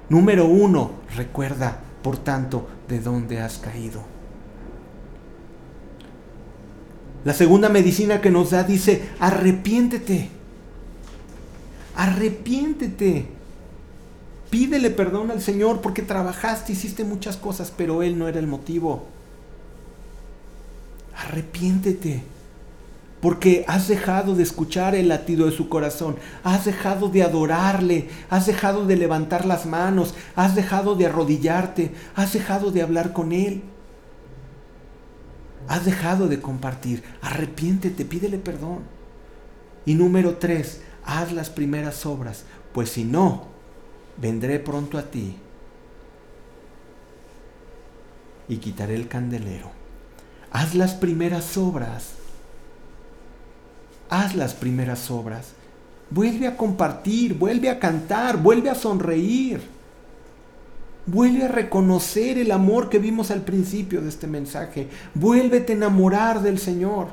Número 0.09 0.47
uno, 0.47 0.93
recuerda, 1.17 1.79
por 2.03 2.17
tanto, 2.19 2.69
de 2.89 3.01
dónde 3.01 3.41
has 3.41 3.59
caído. 3.59 4.03
La 7.25 7.35
segunda 7.35 7.69
medicina 7.69 8.21
que 8.21 8.31
nos 8.31 8.51
da 8.51 8.63
dice, 8.63 9.09
arrepiéntete. 9.21 10.31
Arrepiéntete. 11.97 13.27
Pídele 14.51 14.91
perdón 14.91 15.31
al 15.31 15.43
Señor 15.43 15.81
porque 15.81 16.01
trabajaste, 16.01 16.73
hiciste 16.73 17.05
muchas 17.05 17.37
cosas, 17.37 17.73
pero 17.77 18.03
Él 18.03 18.19
no 18.19 18.29
era 18.29 18.39
el 18.39 18.47
motivo. 18.47 19.07
Arrepiéntete. 21.17 22.23
Porque 23.21 23.65
has 23.67 23.89
dejado 23.89 24.35
de 24.37 24.45
escuchar 24.45 24.95
el 24.95 25.09
latido 25.09 25.47
de 25.47 25.53
su 25.53 25.69
corazón, 25.69 26.17
has 26.45 26.65
dejado 26.65 27.09
de 27.09 27.23
adorarle, 27.23 28.09
has 28.31 28.47
dejado 28.47 28.87
de 28.87 28.97
levantar 28.97 29.45
las 29.45 29.67
manos, 29.67 30.15
has 30.37 30.55
dejado 30.55 30.95
de 30.95 31.07
arrodillarte, 31.07 31.93
has 32.15 32.33
dejado 32.33 32.71
de 32.71 32.83
hablar 32.83 33.13
con 33.13 33.33
Él. 33.33 33.63
Has 35.67 35.85
dejado 35.85 36.29
de 36.29 36.41
compartir. 36.41 37.03
Arrepiéntete, 37.21 38.05
pídele 38.05 38.39
perdón. 38.39 38.81
Y 39.85 39.95
número 39.95 40.37
tres, 40.37 40.83
haz 41.05 41.33
las 41.33 41.51
primeras 41.51 42.07
obras, 42.07 42.45
pues 42.73 42.91
si 42.91 43.05
no, 43.05 43.47
vendré 44.17 44.59
pronto 44.59 44.99
a 44.99 45.03
ti 45.03 45.37
y 48.49 48.59
quitaré 48.59 48.95
el 48.95 49.09
candelero. 49.09 49.71
Haz 50.51 50.75
las 50.75 50.95
primeras 50.95 51.57
obras. 51.57 52.18
Haz 54.11 54.35
las 54.35 54.55
primeras 54.55 55.11
obras. 55.11 55.53
Vuelve 56.11 56.47
a 56.47 56.57
compartir, 56.57 57.35
vuelve 57.35 57.69
a 57.69 57.79
cantar, 57.79 58.39
vuelve 58.39 58.71
a 58.71 58.75
sonreír. 58.75 59.61
Vuelve 61.07 61.45
a 61.45 61.49
reconocer 61.49 62.39
el 62.39 62.51
amor 62.53 62.89
que 62.89 62.99
vimos 62.99 63.31
al 63.31 63.43
principio 63.43 64.01
de 64.01 64.09
este 64.09 64.27
mensaje. 64.27 64.89
Vuélvete 65.15 65.73
a 65.73 65.77
enamorar 65.77 66.43
del 66.43 66.59
Señor. 66.59 67.09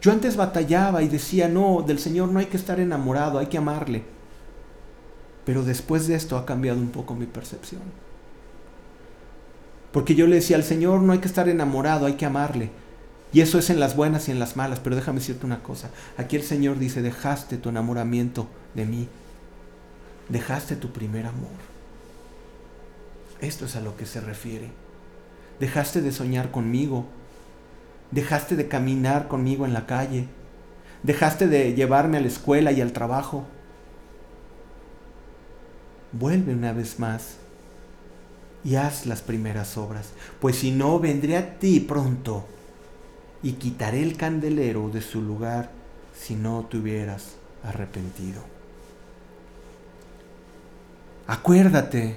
Yo 0.00 0.12
antes 0.12 0.36
batallaba 0.36 1.02
y 1.02 1.08
decía, 1.08 1.48
no, 1.48 1.82
del 1.82 1.98
Señor 1.98 2.28
no 2.28 2.38
hay 2.38 2.46
que 2.46 2.56
estar 2.56 2.78
enamorado, 2.80 3.38
hay 3.38 3.46
que 3.46 3.58
amarle. 3.58 4.02
Pero 5.44 5.62
después 5.62 6.06
de 6.06 6.14
esto 6.14 6.36
ha 6.36 6.44
cambiado 6.44 6.78
un 6.78 6.88
poco 6.88 7.14
mi 7.14 7.26
percepción. 7.26 7.82
Porque 9.90 10.14
yo 10.14 10.26
le 10.26 10.36
decía 10.36 10.56
al 10.56 10.64
Señor, 10.64 11.00
no 11.00 11.12
hay 11.12 11.20
que 11.20 11.28
estar 11.28 11.48
enamorado, 11.48 12.06
hay 12.06 12.14
que 12.14 12.26
amarle. 12.26 12.70
Y 13.36 13.42
eso 13.42 13.58
es 13.58 13.68
en 13.68 13.80
las 13.80 13.96
buenas 13.96 14.28
y 14.28 14.30
en 14.30 14.38
las 14.38 14.56
malas. 14.56 14.80
Pero 14.80 14.96
déjame 14.96 15.18
decirte 15.18 15.44
una 15.44 15.62
cosa. 15.62 15.90
Aquí 16.16 16.36
el 16.36 16.42
Señor 16.42 16.78
dice, 16.78 17.02
dejaste 17.02 17.58
tu 17.58 17.68
enamoramiento 17.68 18.48
de 18.72 18.86
mí. 18.86 19.08
Dejaste 20.30 20.74
tu 20.74 20.90
primer 20.90 21.26
amor. 21.26 21.50
Esto 23.42 23.66
es 23.66 23.76
a 23.76 23.82
lo 23.82 23.94
que 23.94 24.06
se 24.06 24.22
refiere. 24.22 24.70
Dejaste 25.60 26.00
de 26.00 26.12
soñar 26.12 26.50
conmigo. 26.50 27.04
Dejaste 28.10 28.56
de 28.56 28.68
caminar 28.68 29.28
conmigo 29.28 29.66
en 29.66 29.74
la 29.74 29.84
calle. 29.84 30.28
Dejaste 31.02 31.46
de 31.46 31.74
llevarme 31.74 32.16
a 32.16 32.22
la 32.22 32.28
escuela 32.28 32.72
y 32.72 32.80
al 32.80 32.94
trabajo 32.94 33.44
vuelve 36.12 36.54
una 36.54 36.72
vez 36.72 36.98
más 36.98 37.36
y 38.64 38.76
haz 38.76 39.04
las 39.04 39.20
primeras 39.20 39.76
obras, 39.76 40.12
pues 40.40 40.56
si 40.56 40.70
no, 40.70 40.98
vendré 40.98 41.36
a 41.36 41.58
ti 41.58 41.80
pronto 41.80 42.46
y 43.46 43.52
quitaré 43.52 44.02
el 44.02 44.16
candelero 44.16 44.88
de 44.88 45.00
su 45.00 45.22
lugar 45.22 45.70
si 46.12 46.34
no 46.34 46.66
te 46.68 46.78
hubieras 46.78 47.36
arrepentido. 47.62 48.42
Acuérdate 51.28 52.16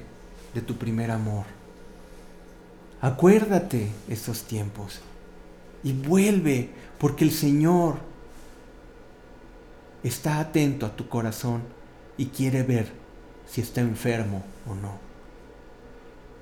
de 0.55 0.61
tu 0.61 0.77
primer 0.77 1.11
amor. 1.11 1.45
Acuérdate 2.99 3.91
esos 4.07 4.41
tiempos 4.45 5.01
y 5.83 5.93
vuelve 5.93 6.71
porque 6.97 7.25
el 7.25 7.31
Señor 7.31 7.97
está 10.01 10.39
atento 10.39 10.87
a 10.87 10.95
tu 10.95 11.07
corazón 11.09 11.61
y 12.17 12.25
quiere 12.29 12.63
ver 12.63 12.91
si 13.47 13.61
está 13.61 13.81
enfermo 13.81 14.43
o 14.67 14.73
no. 14.73 14.97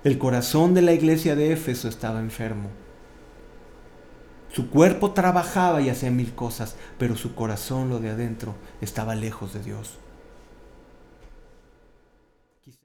El 0.05 0.17
corazón 0.17 0.73
de 0.73 0.81
la 0.81 0.93
iglesia 0.93 1.35
de 1.35 1.51
Éfeso 1.51 1.89
estaba 1.89 2.21
enfermo. 2.21 2.69
Su 4.57 4.71
cuerpo 4.71 5.11
trabajaba 5.11 5.81
y 5.81 5.89
hacía 5.91 6.09
mil 6.09 6.33
cosas, 6.33 6.77
pero 6.97 7.15
su 7.15 7.35
corazón, 7.35 7.89
lo 7.89 7.99
de 7.99 8.09
adentro, 8.09 8.55
estaba 8.81 9.13
lejos 9.13 9.53
de 9.53 9.61
Dios. 9.61 9.99